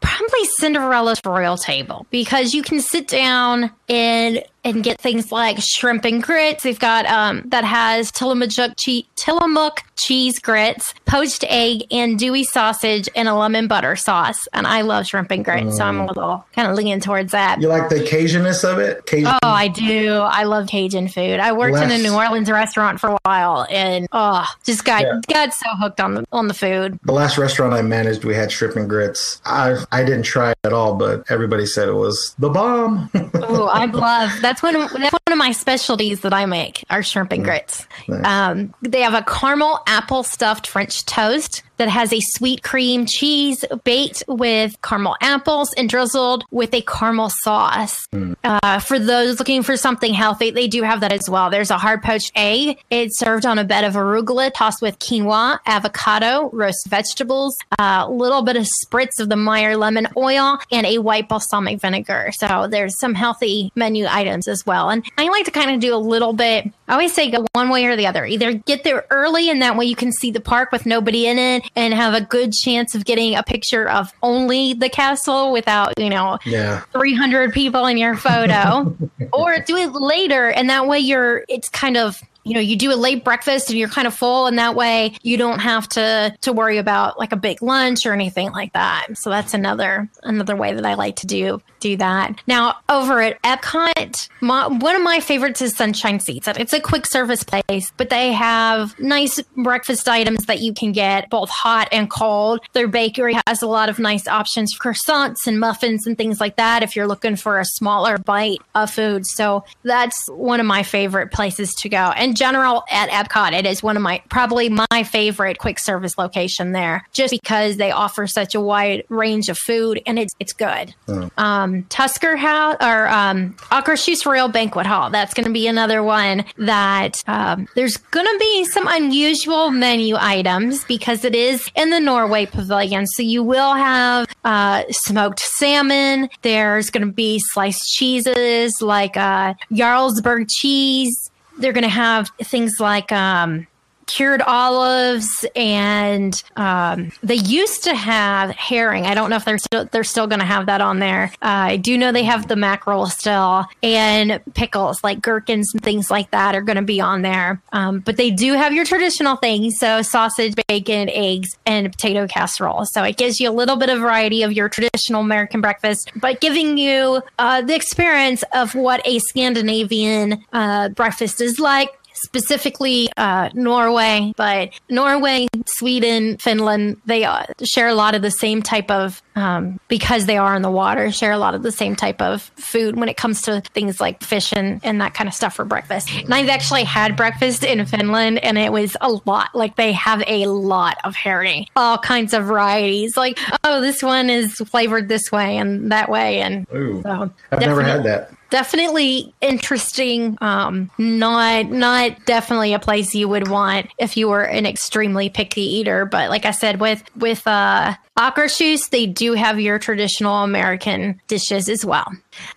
probably 0.00 0.44
Cinderella's 0.58 1.20
Royal 1.24 1.56
Table 1.56 2.06
because 2.10 2.54
you 2.54 2.62
can 2.62 2.80
sit 2.80 3.08
down 3.08 3.70
and 3.88 4.42
and 4.66 4.82
get 4.82 5.00
things 5.00 5.30
like 5.32 5.58
shrimp 5.60 6.04
and 6.04 6.22
grits. 6.22 6.64
They've 6.64 6.78
got 6.78 7.06
um 7.06 7.42
that 7.46 7.64
has 7.64 8.10
Tillamook 8.10 8.50
cheese, 8.76 9.04
Tillamook 9.16 9.80
cheese 9.96 10.38
grits, 10.38 10.92
poached 11.06 11.44
egg, 11.48 11.88
andouille 11.90 12.44
sausage 12.44 13.08
and 13.16 13.28
a 13.28 13.34
lemon 13.34 13.66
butter 13.68 13.96
sauce. 13.96 14.46
And 14.52 14.66
I 14.66 14.82
love 14.82 15.06
shrimp 15.06 15.30
and 15.30 15.44
grits, 15.44 15.78
so 15.78 15.84
I'm 15.84 16.00
a 16.00 16.06
little 16.06 16.44
kind 16.54 16.68
of 16.68 16.76
leaning 16.76 17.00
towards 17.00 17.32
that. 17.32 17.60
you 17.60 17.68
like 17.68 17.88
the 17.88 17.96
Cajunness 18.00 18.62
of 18.70 18.78
it? 18.78 19.06
Cajun. 19.06 19.26
Oh, 19.42 19.48
I 19.48 19.68
do. 19.68 20.18
I 20.18 20.42
love 20.44 20.66
Cajun 20.68 21.08
food. 21.08 21.40
I 21.40 21.52
worked 21.52 21.76
in 21.76 21.90
a 21.90 21.98
New 21.98 22.14
Orleans 22.14 22.50
restaurant 22.50 23.00
for 23.00 23.10
a 23.10 23.18
while, 23.24 23.66
and 23.70 24.06
oh, 24.12 24.44
just 24.64 24.84
got 24.84 25.02
Yeah. 25.02 25.20
got 25.28 25.54
so 25.54 25.66
hooked 25.80 26.00
on 26.00 26.14
the 26.14 26.24
on 26.32 26.48
the 26.48 26.54
food. 26.54 26.98
The 27.04 27.12
last 27.12 27.38
restaurant 27.38 27.72
I 27.72 27.82
managed, 27.82 28.24
we 28.24 28.34
had 28.34 28.50
shrimp 28.52 28.76
and 28.76 28.88
grits. 28.88 29.40
I 29.44 29.76
I 29.92 30.02
didn't 30.04 30.24
try 30.24 30.50
it 30.50 30.58
at 30.64 30.72
all, 30.72 30.94
but 30.94 31.24
everybody 31.30 31.64
said 31.66 31.88
it 31.88 31.94
was 31.94 32.34
the 32.38 32.50
bomb. 32.50 33.10
Oh, 33.48 33.66
I 33.68 33.84
love 33.86 34.30
that's 34.60 34.62
one 34.62 34.76
of 34.76 34.90
that's 34.92 35.12
one 35.12 35.32
of 35.32 35.38
my 35.38 35.52
specialties 35.52 36.20
that 36.22 36.32
I 36.32 36.46
make 36.46 36.84
are 36.90 37.02
shrimp 37.02 37.32
and 37.32 37.44
grits. 37.44 37.86
Um, 38.08 38.74
they 38.82 39.02
have 39.02 39.14
a 39.14 39.22
caramel 39.22 39.80
apple 39.86 40.22
stuffed 40.22 40.66
French 40.66 41.04
toast 41.04 41.62
that 41.76 41.88
has 41.88 42.12
a 42.12 42.20
sweet 42.20 42.62
cream 42.62 43.06
cheese 43.06 43.64
baked 43.84 44.22
with 44.28 44.80
caramel 44.82 45.16
apples 45.20 45.72
and 45.76 45.88
drizzled 45.88 46.44
with 46.50 46.72
a 46.74 46.80
caramel 46.82 47.30
sauce. 47.30 48.06
Uh, 48.44 48.78
for 48.78 48.98
those 48.98 49.38
looking 49.38 49.62
for 49.62 49.76
something 49.76 50.14
healthy, 50.14 50.50
they 50.50 50.68
do 50.68 50.82
have 50.82 51.00
that 51.00 51.12
as 51.12 51.28
well. 51.28 51.50
There's 51.50 51.70
a 51.70 51.78
hard 51.78 52.02
poached 52.02 52.32
egg. 52.34 52.78
It's 52.90 53.18
served 53.18 53.46
on 53.46 53.58
a 53.58 53.64
bed 53.64 53.84
of 53.84 53.94
arugula 53.94 54.52
tossed 54.54 54.82
with 54.82 54.98
quinoa, 54.98 55.58
avocado, 55.66 56.50
roast 56.52 56.86
vegetables, 56.88 57.56
a 57.78 58.08
little 58.08 58.42
bit 58.42 58.56
of 58.56 58.66
spritz 58.84 59.20
of 59.20 59.28
the 59.28 59.36
Meyer 59.36 59.76
lemon 59.76 60.08
oil, 60.16 60.58
and 60.72 60.86
a 60.86 60.98
white 60.98 61.28
balsamic 61.28 61.80
vinegar. 61.80 62.30
So 62.38 62.66
there's 62.68 62.98
some 62.98 63.14
healthy 63.14 63.70
menu 63.74 64.06
items 64.08 64.48
as 64.48 64.64
well. 64.66 64.90
And 64.90 65.04
I 65.18 65.28
like 65.28 65.44
to 65.44 65.50
kind 65.50 65.70
of 65.70 65.80
do 65.80 65.94
a 65.94 65.96
little 65.96 66.32
bit. 66.32 66.66
I 66.88 66.92
always 66.92 67.12
say 67.12 67.30
go 67.30 67.44
one 67.52 67.68
way 67.68 67.84
or 67.86 67.96
the 67.96 68.06
other. 68.06 68.24
Either 68.24 68.54
get 68.54 68.84
there 68.84 69.04
early, 69.10 69.50
and 69.50 69.60
that 69.62 69.76
way 69.76 69.84
you 69.86 69.96
can 69.96 70.12
see 70.12 70.30
the 70.30 70.40
park 70.40 70.72
with 70.72 70.86
nobody 70.86 71.26
in 71.26 71.38
it, 71.38 71.65
and 71.74 71.94
have 71.94 72.14
a 72.14 72.20
good 72.20 72.52
chance 72.52 72.94
of 72.94 73.04
getting 73.04 73.34
a 73.34 73.42
picture 73.42 73.88
of 73.88 74.12
only 74.22 74.74
the 74.74 74.88
castle 74.88 75.52
without 75.52 75.98
you 75.98 76.10
know 76.10 76.38
yeah. 76.44 76.82
300 76.92 77.52
people 77.52 77.86
in 77.86 77.96
your 77.96 78.16
photo 78.16 78.94
or 79.32 79.58
do 79.60 79.76
it 79.76 79.92
later 79.92 80.48
and 80.50 80.70
that 80.70 80.86
way 80.86 80.98
you're 80.98 81.44
it's 81.48 81.68
kind 81.68 81.96
of 81.96 82.20
you 82.46 82.54
know 82.54 82.60
you 82.60 82.76
do 82.76 82.92
a 82.92 82.94
late 82.94 83.24
breakfast 83.24 83.70
and 83.70 83.78
you're 83.78 83.88
kind 83.88 84.06
of 84.06 84.14
full 84.14 84.46
and 84.46 84.58
that 84.58 84.74
way 84.74 85.12
you 85.22 85.36
don't 85.36 85.58
have 85.58 85.88
to 85.88 86.34
to 86.40 86.52
worry 86.52 86.78
about 86.78 87.18
like 87.18 87.32
a 87.32 87.36
big 87.36 87.60
lunch 87.60 88.06
or 88.06 88.12
anything 88.12 88.52
like 88.52 88.72
that. 88.72 89.08
So 89.14 89.30
that's 89.30 89.52
another 89.52 90.08
another 90.22 90.54
way 90.54 90.72
that 90.72 90.86
i 90.86 90.94
like 90.94 91.16
to 91.16 91.26
do 91.26 91.60
do 91.80 91.96
that. 91.96 92.40
Now 92.46 92.76
over 92.88 93.20
at 93.20 93.42
epcot 93.42 94.28
my, 94.40 94.68
one 94.68 94.94
of 94.94 95.02
my 95.02 95.20
favorites 95.20 95.60
is 95.60 95.74
Sunshine 95.74 96.20
Seasons. 96.20 96.56
It's 96.58 96.72
a 96.72 96.80
quick 96.80 97.06
service 97.06 97.42
place 97.42 97.92
but 97.96 98.10
they 98.10 98.32
have 98.32 98.98
nice 99.00 99.40
breakfast 99.56 100.08
items 100.08 100.46
that 100.46 100.60
you 100.60 100.72
can 100.72 100.92
get 100.92 101.28
both 101.30 101.50
hot 101.50 101.88
and 101.90 102.08
cold. 102.08 102.60
Their 102.72 102.88
bakery 102.88 103.36
has 103.46 103.62
a 103.62 103.66
lot 103.66 103.88
of 103.88 103.98
nice 103.98 104.28
options 104.28 104.72
for 104.72 104.92
croissants 104.92 105.46
and 105.46 105.58
muffins 105.58 106.06
and 106.06 106.16
things 106.16 106.40
like 106.40 106.56
that 106.56 106.84
if 106.84 106.94
you're 106.94 107.08
looking 107.08 107.34
for 107.34 107.58
a 107.58 107.64
smaller 107.64 108.18
bite 108.18 108.58
of 108.74 108.90
food. 108.90 109.26
So 109.26 109.64
that's 109.82 110.28
one 110.30 110.60
of 110.60 110.66
my 110.66 110.84
favorite 110.84 111.32
places 111.32 111.74
to 111.80 111.88
go. 111.88 112.12
In 112.16 112.35
general 112.36 112.84
at 112.90 113.08
epcot 113.10 113.52
it 113.52 113.66
is 113.66 113.82
one 113.82 113.96
of 113.96 114.02
my 114.02 114.22
probably 114.28 114.68
my 114.68 115.02
favorite 115.02 115.58
quick 115.58 115.78
service 115.78 116.16
location 116.18 116.72
there 116.72 117.06
just 117.12 117.30
because 117.30 117.76
they 117.76 117.90
offer 117.90 118.26
such 118.26 118.54
a 118.54 118.60
wide 118.60 119.02
range 119.08 119.48
of 119.48 119.58
food 119.58 120.00
and 120.06 120.18
it's 120.18 120.34
it's 120.38 120.52
good 120.52 120.94
um, 121.36 121.84
Tusker 121.84 122.36
House 122.36 122.76
or 122.80 123.08
um, 123.08 123.54
Akershus 123.70 124.26
Royal 124.26 124.48
Banquet 124.48 124.86
Hall. 124.86 125.10
That's 125.10 125.34
going 125.34 125.46
to 125.46 125.52
be 125.52 125.66
another 125.66 126.02
one 126.02 126.44
that 126.58 127.22
um, 127.26 127.68
there's 127.74 127.96
going 127.96 128.26
to 128.26 128.38
be 128.38 128.64
some 128.64 128.86
unusual 128.88 129.70
menu 129.70 130.16
items 130.18 130.84
because 130.84 131.24
it 131.24 131.34
is 131.34 131.68
in 131.74 131.90
the 131.90 132.00
Norway 132.00 132.46
Pavilion. 132.46 133.06
So 133.06 133.22
you 133.22 133.42
will 133.42 133.74
have 133.74 134.28
uh, 134.44 134.84
smoked 134.90 135.40
salmon. 135.40 136.28
There's 136.42 136.90
going 136.90 137.06
to 137.06 137.12
be 137.12 137.38
sliced 137.52 137.94
cheeses 137.94 138.80
like 138.80 139.16
uh, 139.16 139.54
Jarlsberg 139.72 140.48
cheese. 140.48 141.30
They're 141.58 141.72
going 141.72 141.84
to 141.84 141.88
have 141.88 142.30
things 142.42 142.74
like 142.80 143.10
um, 143.12 143.66
cured 144.06 144.42
olives 144.42 145.44
and 145.54 146.42
um, 146.56 147.10
they 147.22 147.34
used 147.34 147.84
to 147.84 147.94
have 147.94 148.50
herring. 148.50 149.04
I 149.04 149.14
don't 149.14 149.30
know 149.30 149.36
if 149.36 149.44
they're 149.44 149.58
still 149.58 149.86
they're 149.86 150.04
still 150.04 150.26
going 150.26 150.40
to 150.40 150.46
have 150.46 150.66
that 150.66 150.80
on 150.80 150.98
there. 150.98 151.32
Uh, 151.42 151.74
I 151.74 151.76
do 151.76 151.98
know 151.98 152.12
they 152.12 152.24
have 152.24 152.48
the 152.48 152.56
mackerel 152.56 153.06
still 153.06 153.66
and 153.82 154.40
pickles 154.54 155.02
like 155.02 155.20
gherkins 155.20 155.72
and 155.72 155.82
things 155.82 156.10
like 156.10 156.30
that 156.30 156.54
are 156.54 156.62
going 156.62 156.76
to 156.76 156.82
be 156.82 157.00
on 157.00 157.22
there. 157.22 157.60
Um, 157.72 158.00
but 158.00 158.16
they 158.16 158.30
do 158.30 158.54
have 158.54 158.72
your 158.72 158.84
traditional 158.84 159.36
things, 159.36 159.78
so 159.78 160.02
sausage, 160.02 160.54
bacon, 160.68 161.08
eggs, 161.10 161.56
and 161.66 161.90
potato 161.90 162.26
casserole. 162.26 162.86
So 162.86 163.02
it 163.02 163.16
gives 163.16 163.40
you 163.40 163.50
a 163.50 163.52
little 163.52 163.76
bit 163.76 163.88
of 163.88 163.98
variety 163.98 164.42
of 164.42 164.52
your 164.52 164.68
traditional 164.68 165.20
American 165.20 165.60
breakfast, 165.60 166.10
but 166.16 166.40
giving 166.40 166.78
you 166.78 167.22
uh, 167.38 167.62
the 167.62 167.74
experience 167.74 168.44
of 168.54 168.74
what 168.74 169.06
a 169.06 169.18
Scandinavian 169.18 170.44
uh, 170.52 170.90
breakfast 170.90 171.40
is 171.40 171.58
like 171.58 171.90
specifically 172.16 173.08
uh, 173.16 173.50
Norway, 173.54 174.32
but 174.36 174.70
Norway, 174.88 175.48
Sweden, 175.66 176.38
Finland, 176.38 177.00
they 177.06 177.24
uh, 177.24 177.44
share 177.64 177.88
a 177.88 177.94
lot 177.94 178.14
of 178.14 178.22
the 178.22 178.30
same 178.30 178.62
type 178.62 178.90
of, 178.90 179.22
um, 179.36 179.78
because 179.88 180.26
they 180.26 180.36
are 180.38 180.54
in 180.56 180.62
the 180.62 180.70
water, 180.70 181.10
share 181.12 181.32
a 181.32 181.38
lot 181.38 181.54
of 181.54 181.62
the 181.62 181.72
same 181.72 181.94
type 181.94 182.20
of 182.22 182.42
food 182.56 182.96
when 182.96 183.08
it 183.08 183.16
comes 183.16 183.42
to 183.42 183.60
things 183.74 184.00
like 184.00 184.22
fish 184.22 184.52
and, 184.52 184.80
and 184.82 185.00
that 185.00 185.14
kind 185.14 185.28
of 185.28 185.34
stuff 185.34 185.54
for 185.54 185.64
breakfast. 185.64 186.10
And 186.12 186.32
I've 186.32 186.48
actually 186.48 186.84
had 186.84 187.16
breakfast 187.16 187.64
in 187.64 187.84
Finland 187.86 188.38
and 188.42 188.58
it 188.58 188.72
was 188.72 188.96
a 189.00 189.10
lot. 189.26 189.54
Like 189.54 189.76
they 189.76 189.92
have 189.92 190.22
a 190.26 190.46
lot 190.46 190.98
of 191.04 191.14
herring, 191.14 191.66
all 191.76 191.98
kinds 191.98 192.32
of 192.34 192.44
varieties. 192.44 193.16
Like, 193.16 193.38
oh, 193.64 193.80
this 193.80 194.02
one 194.02 194.30
is 194.30 194.56
flavored 194.56 195.08
this 195.08 195.30
way 195.30 195.58
and 195.58 195.92
that 195.92 196.08
way. 196.08 196.40
And 196.40 196.66
so 197.02 197.30
I've 197.52 197.60
never 197.60 197.82
had 197.82 198.04
that. 198.04 198.32
Definitely 198.56 199.34
interesting. 199.42 200.38
Um, 200.40 200.90
not 200.96 201.66
not 201.66 202.24
definitely 202.24 202.72
a 202.72 202.78
place 202.78 203.14
you 203.14 203.28
would 203.28 203.48
want 203.48 203.88
if 203.98 204.16
you 204.16 204.28
were 204.28 204.44
an 204.44 204.64
extremely 204.64 205.28
picky 205.28 205.60
eater. 205.60 206.06
But 206.06 206.30
like 206.30 206.46
I 206.46 206.52
said, 206.52 206.80
with 206.80 207.04
with 207.16 207.46
uh, 207.46 207.96
Akershus, 208.16 208.88
they 208.90 209.06
do 209.06 209.34
have 209.34 209.60
your 209.60 209.78
traditional 209.78 210.42
American 210.42 211.20
dishes 211.28 211.68
as 211.68 211.84
well. 211.84 212.10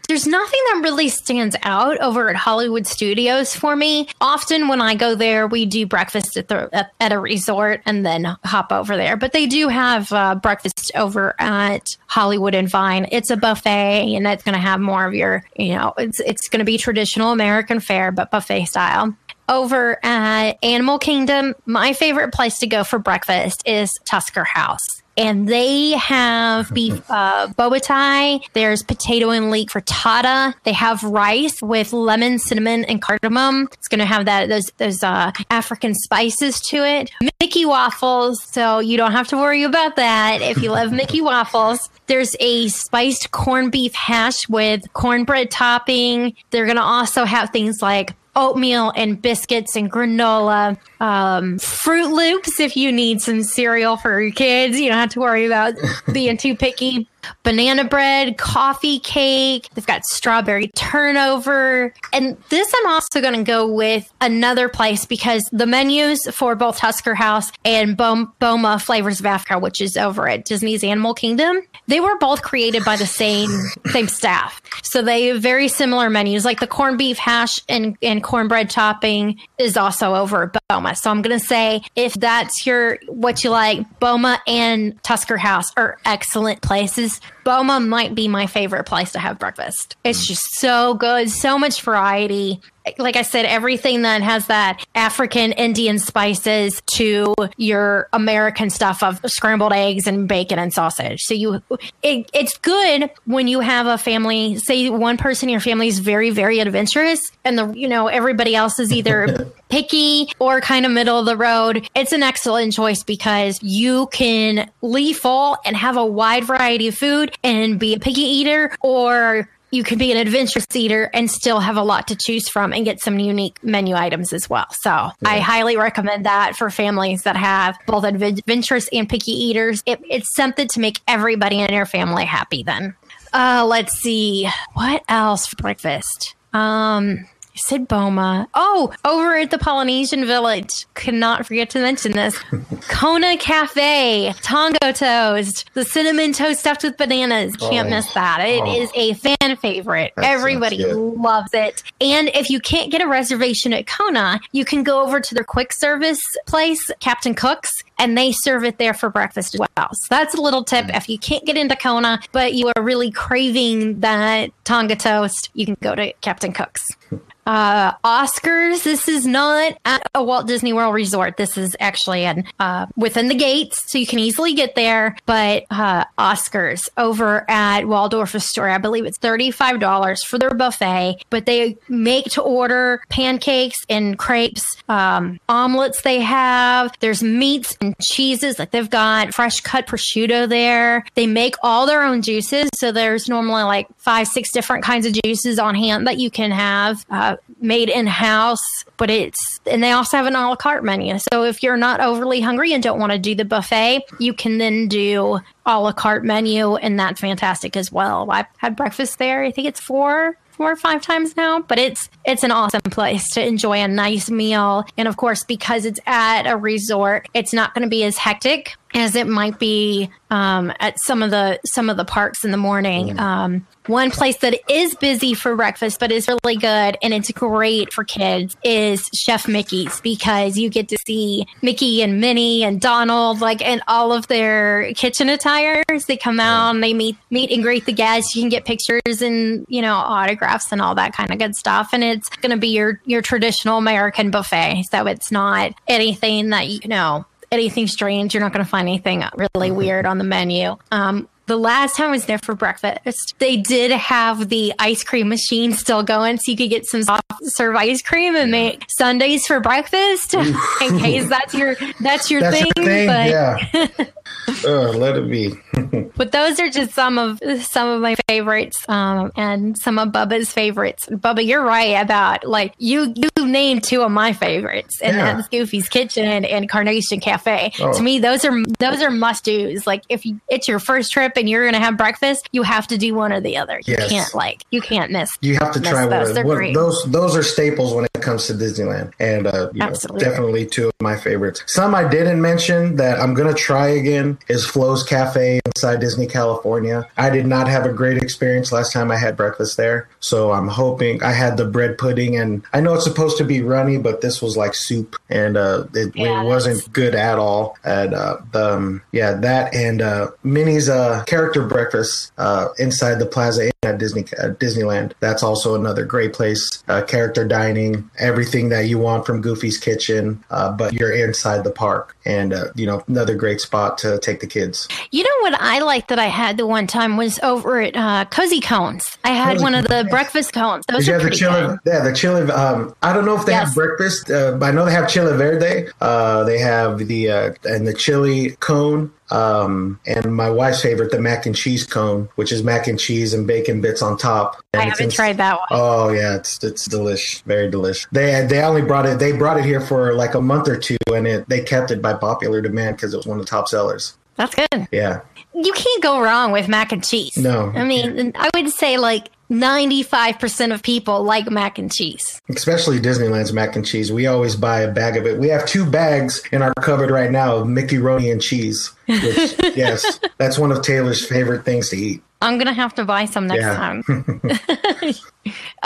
There's 0.07 0.25
nothing 0.25 0.59
that 0.71 0.81
really 0.83 1.09
stands 1.09 1.55
out 1.63 1.97
over 1.99 2.29
at 2.29 2.35
Hollywood 2.35 2.87
Studios 2.87 3.55
for 3.55 3.75
me. 3.75 4.07
Often 4.21 4.69
when 4.69 4.81
I 4.81 4.95
go 4.95 5.15
there, 5.15 5.47
we 5.47 5.65
do 5.65 5.85
breakfast 5.85 6.37
at 6.37 6.47
the 6.47 6.87
at, 6.99 7.11
a 7.11 7.19
resort 7.19 7.81
and 7.85 8.05
then 8.05 8.23
hop 8.45 8.71
over 8.71 8.95
there. 8.95 9.17
But 9.17 9.33
they 9.33 9.47
do 9.47 9.67
have 9.67 10.11
uh, 10.13 10.35
breakfast 10.35 10.91
over 10.95 11.35
at 11.39 11.97
Hollywood 12.07 12.55
and 12.55 12.69
Vine. 12.69 13.07
It's 13.11 13.29
a 13.29 13.37
buffet, 13.37 14.15
and 14.15 14.27
it's 14.27 14.43
going 14.43 14.55
to 14.55 14.61
have 14.61 14.79
more 14.79 15.05
of 15.05 15.13
your, 15.13 15.43
you 15.55 15.73
know, 15.73 15.93
it's 15.97 16.19
it's 16.21 16.47
going 16.47 16.59
to 16.59 16.65
be 16.65 16.77
traditional 16.77 17.31
American 17.31 17.79
fare, 17.79 18.11
but 18.11 18.31
buffet 18.31 18.65
style 18.65 19.15
over 19.49 19.97
at 20.05 20.63
Animal 20.63 20.99
Kingdom, 20.99 21.55
my 21.65 21.93
favorite 21.93 22.31
place 22.31 22.59
to 22.59 22.67
go 22.67 22.83
for 22.83 22.99
breakfast 22.99 23.63
is 23.65 23.91
Tusker 24.05 24.43
House. 24.43 24.98
And 25.19 25.47
they 25.47 25.91
have 25.91 26.71
beef 26.73 26.99
uh, 27.09 27.47
bobotie. 27.49 28.41
There's 28.53 28.81
potato 28.81 29.29
and 29.29 29.51
leek 29.51 29.69
frittata. 29.69 30.55
They 30.63 30.73
have 30.73 31.03
rice 31.03 31.61
with 31.61 31.91
lemon, 31.91 32.39
cinnamon, 32.39 32.85
and 32.85 33.01
cardamom. 33.01 33.67
It's 33.73 33.89
going 33.89 33.99
to 33.99 34.05
have 34.05 34.25
that 34.25 34.47
those 34.47 34.71
those 34.77 35.03
uh, 35.03 35.31
African 35.49 35.93
spices 35.93 36.59
to 36.69 36.77
it. 36.77 37.11
Mickey 37.41 37.65
waffles, 37.65 38.41
so 38.43 38.79
you 38.79 38.95
don't 38.95 39.11
have 39.11 39.27
to 39.27 39.35
worry 39.35 39.63
about 39.63 39.97
that 39.97 40.41
if 40.41 40.63
you 40.63 40.71
love 40.71 40.91
Mickey 40.99 41.21
waffles. 41.21 41.89
There's 42.07 42.35
a 42.39 42.69
spiced 42.69 43.31
corned 43.31 43.71
beef 43.71 43.93
hash 43.93 44.47
with 44.47 44.91
cornbread 44.93 45.51
topping. 45.51 46.35
They're 46.49 46.65
going 46.65 46.77
to 46.77 46.81
also 46.81 47.25
have 47.25 47.49
things 47.49 47.81
like 47.81 48.13
oatmeal 48.39 48.91
and 48.95 49.21
biscuits 49.21 49.75
and 49.75 49.91
granola, 49.91 50.77
um, 50.99 51.59
Fruit 51.59 52.11
Loops 52.11 52.59
if 52.59 52.75
you 52.75 52.91
need 52.91 53.21
some 53.21 53.43
cereal 53.43 53.97
for 53.97 54.21
your 54.21 54.31
kids. 54.31 54.79
You 54.79 54.89
don't 54.89 54.97
have 54.97 55.09
to 55.11 55.19
worry 55.19 55.45
about 55.45 55.75
being 56.13 56.37
too 56.37 56.55
picky. 56.55 57.07
Banana 57.43 57.83
bread, 57.83 58.37
coffee 58.37 58.99
cake. 58.99 59.69
They've 59.73 59.85
got 59.85 60.05
strawberry 60.05 60.69
turnover. 60.75 61.93
And 62.13 62.37
this 62.49 62.73
I'm 62.77 62.87
also 62.87 63.21
going 63.21 63.35
to 63.35 63.43
go 63.43 63.71
with 63.71 64.11
another 64.21 64.69
place 64.69 65.05
because 65.05 65.43
the 65.51 65.65
menus 65.65 66.19
for 66.31 66.55
both 66.55 66.79
Husker 66.79 67.15
House 67.15 67.51
and 67.65 67.97
Boma 67.97 68.79
Flavors 68.79 69.19
of 69.19 69.25
Africa, 69.25 69.59
which 69.59 69.81
is 69.81 69.97
over 69.97 70.29
at 70.29 70.45
Disney's 70.45 70.83
Animal 70.83 71.13
Kingdom, 71.13 71.61
they 71.89 71.99
were 71.99 72.17
both 72.19 72.43
created 72.43 72.85
by 72.85 72.95
the 72.95 73.05
same 73.05 73.49
same 73.87 74.07
staff. 74.07 74.61
So 74.83 75.01
they 75.01 75.25
have 75.25 75.41
very 75.41 75.67
similar 75.67 76.09
menus. 76.09 76.45
Like 76.45 76.59
the 76.59 76.67
corned 76.67 76.99
beef 76.99 77.17
hash 77.17 77.59
and, 77.67 77.97
and 78.01 78.23
cornbread 78.23 78.69
topping 78.69 79.39
is 79.57 79.75
also 79.75 80.13
over 80.13 80.51
Boma. 80.69 80.95
So 80.95 81.09
I'm 81.09 81.21
gonna 81.21 81.39
say 81.39 81.81
if 81.95 82.13
that's 82.13 82.65
your 82.65 82.99
what 83.07 83.43
you 83.43 83.49
like, 83.49 83.99
Boma 83.99 84.39
and 84.47 85.01
Tusker 85.03 85.37
House 85.37 85.73
are 85.75 85.97
excellent 86.05 86.61
places. 86.61 87.19
Boma 87.43 87.79
might 87.79 88.13
be 88.13 88.27
my 88.27 88.45
favorite 88.45 88.83
place 88.85 89.11
to 89.13 89.19
have 89.19 89.39
breakfast. 89.39 89.97
It's 90.03 90.25
just 90.27 90.43
so 90.59 90.93
good, 90.93 91.31
so 91.31 91.57
much 91.57 91.81
variety 91.81 92.61
like 92.97 93.15
I 93.15 93.21
said, 93.21 93.45
everything 93.45 94.03
that 94.03 94.21
has 94.21 94.47
that 94.47 94.85
African 94.95 95.51
Indian 95.53 95.99
spices 95.99 96.81
to 96.93 97.33
your 97.57 98.07
American 98.13 98.69
stuff 98.69 99.03
of 99.03 99.19
scrambled 99.25 99.73
eggs 99.73 100.07
and 100.07 100.27
bacon 100.27 100.59
and 100.59 100.73
sausage. 100.73 101.21
So 101.23 101.33
you, 101.33 101.61
it, 102.01 102.29
it's 102.33 102.57
good 102.57 103.09
when 103.25 103.47
you 103.47 103.59
have 103.59 103.85
a 103.85 103.97
family. 103.97 104.57
Say 104.57 104.89
one 104.89 105.17
person 105.17 105.49
in 105.49 105.51
your 105.51 105.61
family 105.61 105.87
is 105.87 105.99
very, 105.99 106.29
very 106.29 106.59
adventurous, 106.59 107.31
and 107.43 107.57
the 107.57 107.71
you 107.73 107.87
know 107.87 108.07
everybody 108.07 108.55
else 108.55 108.79
is 108.79 108.91
either 108.91 109.51
picky 109.69 110.31
or 110.39 110.61
kind 110.61 110.85
of 110.85 110.91
middle 110.91 111.19
of 111.19 111.25
the 111.25 111.37
road. 111.37 111.87
It's 111.95 112.11
an 112.11 112.23
excellent 112.23 112.73
choice 112.73 113.03
because 113.03 113.61
you 113.61 114.07
can 114.07 114.69
leave 114.81 115.17
full 115.17 115.57
and 115.65 115.75
have 115.75 115.97
a 115.97 116.05
wide 116.05 116.45
variety 116.45 116.87
of 116.87 116.95
food 116.95 117.35
and 117.43 117.79
be 117.79 117.93
a 117.93 117.99
picky 117.99 118.21
eater 118.21 118.75
or 118.81 119.49
you 119.71 119.83
can 119.83 119.97
be 119.97 120.11
an 120.11 120.17
adventurous 120.17 120.65
eater 120.73 121.09
and 121.13 121.29
still 121.29 121.59
have 121.59 121.77
a 121.77 121.83
lot 121.83 122.07
to 122.07 122.15
choose 122.15 122.49
from 122.49 122.73
and 122.73 122.85
get 122.85 123.01
some 123.01 123.19
unique 123.19 123.63
menu 123.63 123.95
items 123.95 124.33
as 124.33 124.49
well. 124.49 124.67
So 124.81 124.89
yeah. 124.89 125.11
I 125.23 125.39
highly 125.39 125.77
recommend 125.77 126.25
that 126.25 126.55
for 126.55 126.69
families 126.69 127.23
that 127.23 127.35
have 127.35 127.77
both 127.85 128.03
adventurous 128.03 128.89
and 128.91 129.07
picky 129.07 129.31
eaters. 129.31 129.83
It, 129.85 130.01
it's 130.09 130.35
something 130.35 130.67
to 130.69 130.79
make 130.79 130.99
everybody 131.07 131.59
in 131.59 131.71
your 131.73 131.85
family 131.85 132.25
happy 132.25 132.63
then. 132.63 132.95
Uh, 133.31 133.65
let's 133.67 133.93
see. 133.99 134.49
What 134.73 135.03
else 135.07 135.47
for 135.47 135.55
breakfast? 135.57 136.35
Um, 136.53 137.27
said 137.59 137.87
Boma. 137.87 138.47
Oh, 138.53 138.93
over 139.05 139.37
at 139.37 139.51
the 139.51 139.57
Polynesian 139.57 140.25
Village. 140.25 140.69
Cannot 140.95 141.45
forget 141.45 141.69
to 141.71 141.79
mention 141.79 142.11
this. 142.13 142.37
Kona 142.87 143.37
Cafe, 143.37 144.33
Tonga 144.41 144.93
toast, 144.93 145.69
the 145.73 145.85
cinnamon 145.85 146.33
toast 146.33 146.61
stuffed 146.61 146.83
with 146.83 146.97
bananas. 146.97 147.55
Can't 147.55 147.87
oh, 147.87 147.89
miss 147.89 148.11
that. 148.13 148.39
It 148.41 148.61
oh. 148.61 148.81
is 148.81 148.91
a 148.95 149.13
fan 149.13 149.57
favorite. 149.57 150.13
That 150.15 150.25
Everybody 150.25 150.83
loves 150.85 151.53
it. 151.53 151.83
And 152.01 152.29
if 152.33 152.49
you 152.49 152.59
can't 152.59 152.91
get 152.91 153.01
a 153.01 153.07
reservation 153.07 153.73
at 153.73 153.87
Kona, 153.87 154.39
you 154.51 154.65
can 154.65 154.83
go 154.83 155.03
over 155.03 155.19
to 155.19 155.35
their 155.35 155.43
quick 155.43 155.71
service 155.73 156.21
place, 156.45 156.91
Captain 156.99 157.33
Cook's, 157.33 157.71
and 157.97 158.17
they 158.17 158.31
serve 158.31 158.63
it 158.63 158.77
there 158.77 158.93
for 158.93 159.09
breakfast 159.09 159.55
as 159.55 159.59
well. 159.59 159.89
So 159.93 160.07
that's 160.09 160.35
a 160.35 160.41
little 160.41 160.63
tip. 160.63 160.85
Mm. 160.85 160.97
If 160.97 161.09
you 161.09 161.19
can't 161.19 161.45
get 161.45 161.57
into 161.57 161.75
Kona, 161.75 162.19
but 162.31 162.53
you 162.53 162.71
are 162.75 162.81
really 162.81 163.11
craving 163.11 163.99
that 163.99 164.51
Tonga 164.63 164.95
toast, 164.95 165.49
you 165.53 165.65
can 165.65 165.77
go 165.81 165.95
to 165.95 166.13
Captain 166.21 166.53
Cook's. 166.53 166.85
Uh, 167.49 167.93
Oscars. 168.03 168.83
This 168.83 169.07
is 169.07 169.25
not 169.25 169.75
at 169.83 170.03
a 170.13 170.23
Walt 170.23 170.45
Disney 170.45 170.71
World 170.71 170.93
resort. 170.93 171.35
This 171.37 171.57
is 171.57 171.75
actually 171.79 172.23
in, 172.23 172.45
uh, 172.59 172.85
within 172.95 173.27
the 173.27 173.33
gates, 173.33 173.91
so 173.91 173.97
you 173.97 174.05
can 174.05 174.19
easily 174.19 174.53
get 174.53 174.75
there. 174.75 175.17
But 175.25 175.65
uh, 175.71 176.05
Oscars 176.19 176.87
over 176.95 177.49
at 177.49 177.87
Waldorf 177.87 178.35
Astoria, 178.35 178.75
I 178.75 178.77
believe 178.77 179.03
it's 179.07 179.17
thirty-five 179.17 179.79
dollars 179.79 180.23
for 180.23 180.37
their 180.37 180.53
buffet. 180.53 181.23
But 181.31 181.47
they 181.47 181.75
make 181.87 182.25
to 182.33 182.43
order 182.43 183.01
pancakes 183.09 183.77
and 183.89 184.15
crepes, 184.15 184.63
um, 184.87 185.39
omelets. 185.49 186.03
They 186.03 186.19
have 186.19 186.93
there's 186.99 187.23
meats 187.23 187.75
and 187.81 187.97
cheeses. 187.97 188.59
Like 188.59 188.69
they've 188.69 188.87
got 188.87 189.33
fresh 189.33 189.59
cut 189.61 189.87
prosciutto 189.87 190.47
there. 190.47 191.03
They 191.15 191.25
make 191.25 191.55
all 191.63 191.87
their 191.87 192.03
own 192.03 192.21
juices, 192.21 192.69
so 192.75 192.91
there's 192.91 193.27
normally 193.27 193.63
like 193.63 193.87
five, 193.97 194.27
six 194.27 194.51
different 194.51 194.83
kinds 194.83 195.07
of 195.07 195.13
juices 195.23 195.57
on 195.57 195.73
hand 195.73 196.05
that 196.05 196.19
you 196.19 196.29
can 196.29 196.51
have. 196.51 197.03
Uh, 197.09 197.37
made 197.59 197.89
in 197.89 198.07
house, 198.07 198.63
but 198.97 199.09
it's, 199.09 199.59
and 199.69 199.83
they 199.83 199.91
also 199.91 200.17
have 200.17 200.25
an 200.25 200.35
a 200.35 200.49
la 200.49 200.55
carte 200.55 200.83
menu. 200.83 201.17
So 201.31 201.43
if 201.43 201.61
you're 201.61 201.77
not 201.77 201.99
overly 201.99 202.41
hungry 202.41 202.73
and 202.73 202.81
don't 202.81 202.99
want 202.99 203.11
to 203.11 203.19
do 203.19 203.35
the 203.35 203.45
buffet, 203.45 204.03
you 204.19 204.33
can 204.33 204.57
then 204.57 204.87
do 204.87 205.39
a 205.65 205.79
la 205.79 205.91
carte 205.91 206.23
menu, 206.23 206.75
and 206.75 206.99
that's 206.99 207.21
fantastic 207.21 207.75
as 207.75 207.91
well. 207.91 208.29
I've 208.31 208.47
had 208.57 208.75
breakfast 208.75 209.19
there. 209.19 209.43
I 209.43 209.51
think 209.51 209.67
it's 209.67 209.79
four 209.79 210.37
four 210.59 210.73
or 210.73 210.75
five 210.75 211.01
times 211.01 211.37
now, 211.37 211.61
but 211.61 211.79
it's 211.79 212.09
it's 212.25 212.43
an 212.43 212.51
awesome 212.51 212.81
place 212.91 213.25
to 213.33 213.45
enjoy 213.45 213.77
a 213.77 213.87
nice 213.87 214.29
meal. 214.29 214.83
And 214.97 215.07
of 215.07 215.15
course, 215.15 215.45
because 215.45 215.85
it's 215.85 216.01
at 216.05 216.43
a 216.47 216.57
resort, 216.57 217.29
it's 217.33 217.53
not 217.53 217.73
going 217.73 217.83
to 217.83 217.89
be 217.89 218.03
as 218.03 218.17
hectic 218.17 218.75
as 218.93 219.15
it 219.15 219.25
might 219.25 219.57
be 219.57 220.09
um, 220.29 220.73
at 220.81 220.99
some 220.99 221.23
of 221.23 221.31
the 221.31 221.61
some 221.65 221.89
of 221.89 221.95
the 221.95 222.03
parks 222.03 222.43
in 222.43 222.51
the 222.51 222.57
morning. 222.57 223.15
Mm. 223.15 223.19
Um, 223.19 223.67
one 223.89 224.11
place 224.11 224.37
that 224.37 224.55
is 224.69 224.93
busy 224.95 225.33
for 225.33 225.55
breakfast, 225.55 225.99
but 225.99 226.11
is 226.11 226.27
really 226.27 226.57
good 226.57 226.97
and 227.01 227.13
it's 227.13 227.31
great 227.31 227.91
for 227.91 228.03
kids 228.03 228.55
is 228.63 229.09
Chef 229.15 229.47
Mickey's 229.47 229.99
because 230.01 230.57
you 230.57 230.69
get 230.69 230.87
to 230.89 230.97
see 231.07 231.47
Mickey 231.63 232.03
and 232.03 232.21
Minnie 232.21 232.63
and 232.63 232.79
Donald, 232.79 233.41
like, 233.41 233.65
and 233.65 233.81
all 233.87 234.13
of 234.13 234.27
their 234.27 234.93
kitchen 234.93 235.27
attires. 235.27 236.05
They 236.07 236.17
come 236.17 236.39
out 236.39 236.69
and 236.69 236.83
they 236.83 236.93
meet, 236.93 237.17
meet 237.31 237.51
and 237.51 237.63
greet 237.63 237.85
the 237.85 237.91
guests. 237.91 238.35
You 238.35 238.43
can 238.43 238.49
get 238.49 238.63
pictures 238.63 239.21
and, 239.21 239.65
you 239.67 239.81
know, 239.81 239.95
autographs 239.95 240.71
and 240.71 240.81
all 240.81 240.93
that 240.95 241.13
kind 241.13 241.31
of 241.31 241.39
good 241.39 241.55
stuff. 241.55 241.89
And 241.91 242.03
it's 242.03 242.29
going 242.29 242.51
to 242.51 242.57
be 242.57 242.69
your, 242.69 243.01
your 243.05 243.23
traditional 243.23 243.79
American 243.79 244.29
buffet. 244.29 244.83
So 244.91 245.07
it's 245.07 245.31
not 245.31 245.73
anything 245.87 246.49
that, 246.49 246.67
you 246.67 246.87
know, 246.87 247.25
anything 247.51 247.87
strange. 247.87 248.35
You're 248.35 248.43
not 248.43 248.53
going 248.53 248.63
to 248.63 248.69
find 248.69 248.87
anything 248.87 249.23
really 249.35 249.71
weird 249.71 250.05
on 250.05 250.19
the 250.19 250.23
menu. 250.23 250.77
Um, 250.91 251.27
the 251.49 251.57
last 251.57 251.97
time 251.97 252.09
I 252.09 252.11
was 252.11 252.25
there 252.25 252.37
for 252.37 252.53
breakfast, 252.53 253.33
they 253.39 253.57
did 253.57 253.91
have 253.91 254.49
the 254.49 254.71
ice 254.77 255.03
cream 255.03 255.29
machine 255.29 255.73
still 255.73 256.03
going, 256.03 256.37
so 256.37 256.51
you 256.51 256.55
could 256.55 256.69
get 256.69 256.85
some 256.85 257.01
soft 257.01 257.23
serve 257.41 257.75
ice 257.75 258.03
cream 258.03 258.35
and 258.35 258.51
make 258.51 258.85
sundaes 258.87 259.47
for 259.47 259.59
breakfast 259.59 260.33
in 260.81 260.99
case 260.99 261.27
that's 261.27 261.53
your 261.55 261.75
that's 261.99 262.29
your 262.29 262.41
that's 262.41 262.57
thing. 262.57 262.71
Your 262.77 262.85
thing 262.85 263.07
but 263.07 263.29
yeah. 263.29 264.05
Uh, 264.65 264.89
let 264.97 265.17
it 265.17 265.29
be. 265.29 265.53
But 266.15 266.33
those 266.33 266.59
are 266.59 266.69
just 266.69 266.93
some 266.93 267.17
of 267.17 267.39
some 267.61 267.87
of 267.87 268.01
my 268.01 268.15
favorites, 268.27 268.77
um, 268.89 269.31
and 269.37 269.77
some 269.77 269.97
of 269.97 270.09
Bubba's 270.09 270.51
favorites. 270.51 271.07
Bubba, 271.09 271.45
you're 271.45 271.63
right 271.63 271.93
about 271.93 272.43
like 272.43 272.73
you 272.77 273.13
you 273.15 273.47
named 273.47 273.83
two 273.85 274.01
of 274.01 274.11
my 274.11 274.33
favorites, 274.33 274.99
and 275.01 275.15
Yeah. 275.15 275.33
that's 275.35 275.47
Goofy's 275.47 275.87
Kitchen 275.87 276.43
and, 276.43 276.69
Carnation 276.69 277.21
Cafe. 277.21 277.71
Oh. 277.79 277.93
To 277.93 278.03
me, 278.03 278.19
those 278.19 278.43
are 278.43 278.53
those 278.79 279.01
are 279.01 279.09
must 279.09 279.45
dos. 279.45 279.87
Like 279.87 280.03
if 280.09 280.25
you, 280.25 280.41
it's 280.49 280.67
your 280.67 280.79
first 280.79 281.11
trip 281.13 281.33
and 281.37 281.47
you're 281.49 281.63
gonna 281.65 281.79
have 281.79 281.95
breakfast, 281.95 282.49
you 282.51 282.63
have 282.63 282.85
to 282.87 282.97
do 282.97 283.15
one 283.15 283.31
or 283.31 283.39
the 283.39 283.55
other. 283.57 283.79
You 283.85 283.95
Yes. 283.97 284.09
can't 284.09 284.33
like 284.35 284.63
you 284.71 284.81
can't 284.81 285.11
miss. 285.11 285.29
You 285.41 285.55
have 285.55 285.71
to 285.71 285.79
try 285.79 286.05
those. 286.07 286.35
one. 286.35 286.45
One 286.47 286.73
those 286.73 287.01
those 287.07 287.35
are 287.37 287.43
staples 287.43 287.93
when 287.93 288.03
it 288.05 288.21
comes 288.21 288.45
to 288.47 288.53
Disneyland, 288.53 289.13
and 289.21 289.47
uh, 289.47 289.69
you 289.73 289.79
know, 289.79 289.93
definitely 290.17 290.65
two 290.65 290.87
of 290.89 290.93
my 291.01 291.15
favorites. 291.15 291.63
Some 291.67 291.95
I 291.95 292.07
didn't 292.09 292.41
mention 292.41 292.97
that 292.97 293.19
I'm 293.21 293.33
gonna 293.33 293.53
try 293.53 293.87
again 293.89 294.37
is 294.47 294.65
Flo's 294.65 295.03
Cafe 295.03 295.59
inside 295.65 295.99
Disney 295.99 296.27
California. 296.27 297.07
I 297.17 297.29
did 297.29 297.45
not 297.45 297.67
have 297.67 297.85
a 297.85 297.93
great 297.93 298.21
experience 298.21 298.71
last 298.71 298.93
time 298.93 299.11
I 299.11 299.17
had 299.17 299.37
breakfast 299.37 299.77
there, 299.77 300.09
so 300.19 300.51
I'm 300.51 300.67
hoping 300.67 301.21
I 301.23 301.31
had 301.31 301.57
the 301.57 301.65
bread 301.65 301.97
pudding, 301.97 302.35
and 302.37 302.63
I 302.73 302.81
know 302.81 302.93
it's 302.93 303.03
supposed 303.03 303.37
to 303.37 303.43
be 303.43 303.61
runny, 303.61 303.97
but 303.97 304.21
this 304.21 304.41
was 304.41 304.57
like 304.57 304.73
soup, 304.73 305.15
and 305.29 305.57
uh, 305.57 305.85
it, 305.93 306.15
Yeah, 306.15 306.41
it 306.41 306.45
wasn't 306.45 306.91
good 306.93 307.15
at 307.15 307.37
all. 307.37 307.77
And 307.83 308.13
uh, 308.13 308.37
the, 308.51 308.73
um, 308.73 309.01
yeah, 309.11 309.33
that 309.33 309.73
and 309.73 310.01
uh, 310.01 310.31
Minnie's 310.43 310.89
uh, 310.89 311.23
character 311.25 311.65
breakfast 311.65 312.31
uh, 312.37 312.69
inside 312.77 313.15
the 313.15 313.25
Plaza 313.25 313.71
at 313.83 313.97
Disney 313.97 314.25
at 314.37 314.59
Disneyland. 314.59 315.13
That's 315.21 315.41
also 315.41 315.73
another 315.75 316.03
great 316.05 316.33
place. 316.33 316.83
Uh, 316.89 317.01
character 317.01 317.47
dining, 317.47 318.09
everything 318.19 318.69
that 318.69 318.87
you 318.87 318.97
want 318.99 319.25
from 319.25 319.41
Goofy's 319.41 319.77
Kitchen, 319.77 320.43
uh, 320.51 320.71
but 320.73 320.93
you're 320.93 321.13
inside 321.13 321.63
the 321.63 321.71
park, 321.71 322.15
and 322.25 322.51
uh, 322.53 322.65
you 322.75 322.85
know 322.85 323.01
another 323.07 323.35
great 323.35 323.61
spot 323.61 323.97
to 323.99 324.19
take 324.19 324.41
the 324.41 324.47
kids. 324.47 324.87
You 325.11 325.23
know 325.23 325.29
what 325.41 325.59
I 325.61 325.79
liked 325.79 326.09
that 326.09 326.19
I 326.19 326.27
had 326.27 326.57
the 326.57 326.67
one 326.67 326.87
time 326.87 327.15
was 327.15 327.39
over 327.39 327.79
at 327.79 327.95
uh, 327.95 328.25
Cozy 328.25 328.59
Cones. 328.59 329.17
I 329.23 329.29
had 329.29 329.53
Cozy 329.53 329.63
one 329.63 329.75
of 329.75 329.87
the 329.87 330.05
breakfast 330.09 330.51
cones. 330.53 330.83
Those 330.89 331.05
Did 331.05 331.15
are 331.15 331.23
the 331.23 331.29
chili? 331.29 331.67
good. 331.67 331.79
Yeah, 331.85 332.03
the 332.03 332.13
chili. 332.13 332.51
Um, 332.51 332.93
I 333.01 333.13
don't 333.13 333.25
know 333.25 333.37
if 333.37 333.45
they 333.45 333.53
Yes. 333.53 333.67
have 333.69 333.75
breakfast. 333.75 334.29
Uh, 334.29 334.51
but 334.57 334.65
I 334.67 334.71
know 334.71 334.83
they 334.85 334.91
have 334.91 335.07
chili 335.09 335.35
verde. 335.37 335.89
Uh, 336.01 336.43
they 336.43 336.59
have 336.59 336.99
the 337.07 337.31
uh, 337.31 337.53
and 337.63 337.87
the 337.87 337.93
chili 337.93 338.51
cone. 338.59 339.11
Um, 339.31 339.99
and 340.05 340.35
my 340.35 340.49
wife's 340.49 340.81
favorite, 340.81 341.11
the 341.11 341.19
mac 341.19 341.45
and 341.45 341.55
cheese 341.55 341.85
cone, 341.85 342.29
which 342.35 342.51
is 342.51 342.63
mac 342.63 342.87
and 342.87 342.99
cheese 342.99 343.33
and 343.33 343.45
bacon 343.45 343.81
bits 343.81 344.01
on 344.01 344.17
top. 344.17 344.55
And 344.73 344.81
I 344.81 344.85
haven't 344.85 345.05
in- 345.05 345.11
tried 345.11 345.37
that 345.37 345.59
one. 345.59 345.67
Oh 345.71 346.09
yeah, 346.09 346.35
it's 346.35 346.63
it's 346.63 346.87
delish, 346.87 347.43
very 347.43 347.69
delish. 347.71 348.07
They 348.11 348.45
they 348.47 348.61
only 348.61 348.81
brought 348.81 349.05
it. 349.05 349.19
They 349.19 349.31
brought 349.31 349.57
it 349.57 349.65
here 349.65 349.81
for 349.81 350.13
like 350.13 350.33
a 350.33 350.41
month 350.41 350.67
or 350.67 350.77
two, 350.77 350.97
and 351.13 351.27
it 351.27 351.47
they 351.49 351.61
kept 351.61 351.91
it 351.91 352.01
by 352.01 352.13
popular 352.13 352.61
demand 352.61 352.95
because 352.97 353.13
it 353.13 353.17
was 353.17 353.27
one 353.27 353.39
of 353.39 353.45
the 353.45 353.49
top 353.49 353.67
sellers. 353.67 354.17
That's 354.35 354.55
good. 354.55 354.87
Yeah, 354.91 355.19
You 355.53 355.73
can't 355.73 356.01
go 356.01 356.21
wrong 356.21 356.53
with 356.53 356.69
mac 356.69 356.93
and 356.93 357.03
cheese. 357.03 357.35
No. 357.35 357.73
I 357.75 357.83
mean, 357.83 358.31
I 358.35 358.49
would 358.55 358.69
say 358.69 358.97
like 358.97 359.29
95% 359.49 360.73
of 360.73 360.83
people 360.83 361.23
like 361.23 361.49
mac 361.49 361.77
and 361.79 361.91
cheese. 361.91 362.39
especially 362.49 362.99
Disneyland's 362.99 363.51
mac 363.51 363.75
and 363.75 363.85
cheese. 363.85 364.11
We 364.11 364.27
always 364.27 364.55
buy 364.55 364.81
a 364.81 364.91
bag 364.91 365.17
of 365.17 365.25
it. 365.25 365.39
We 365.39 365.47
have 365.49 365.65
two 365.65 365.85
bags 365.89 366.43
in 366.51 366.61
our 366.61 366.73
cupboard 366.81 367.09
right 367.11 367.31
now 367.31 367.55
of 367.57 367.67
Mickey 367.67 367.97
Roni 367.97 368.31
and 368.31 368.41
cheese. 368.41 368.91
Which, 369.07 369.55
yes, 369.75 370.19
that's 370.37 370.59
one 370.59 370.71
of 370.71 370.81
Taylor's 370.83 371.25
favorite 371.25 371.65
things 371.65 371.89
to 371.89 371.97
eat. 371.97 372.21
I'm 372.41 372.55
going 372.57 372.67
to 372.67 372.73
have 372.73 372.95
to 372.95 373.03
buy 373.03 373.25
some 373.25 373.47
next 373.47 373.63
Yeah. 373.63 373.75
time. 373.75 374.03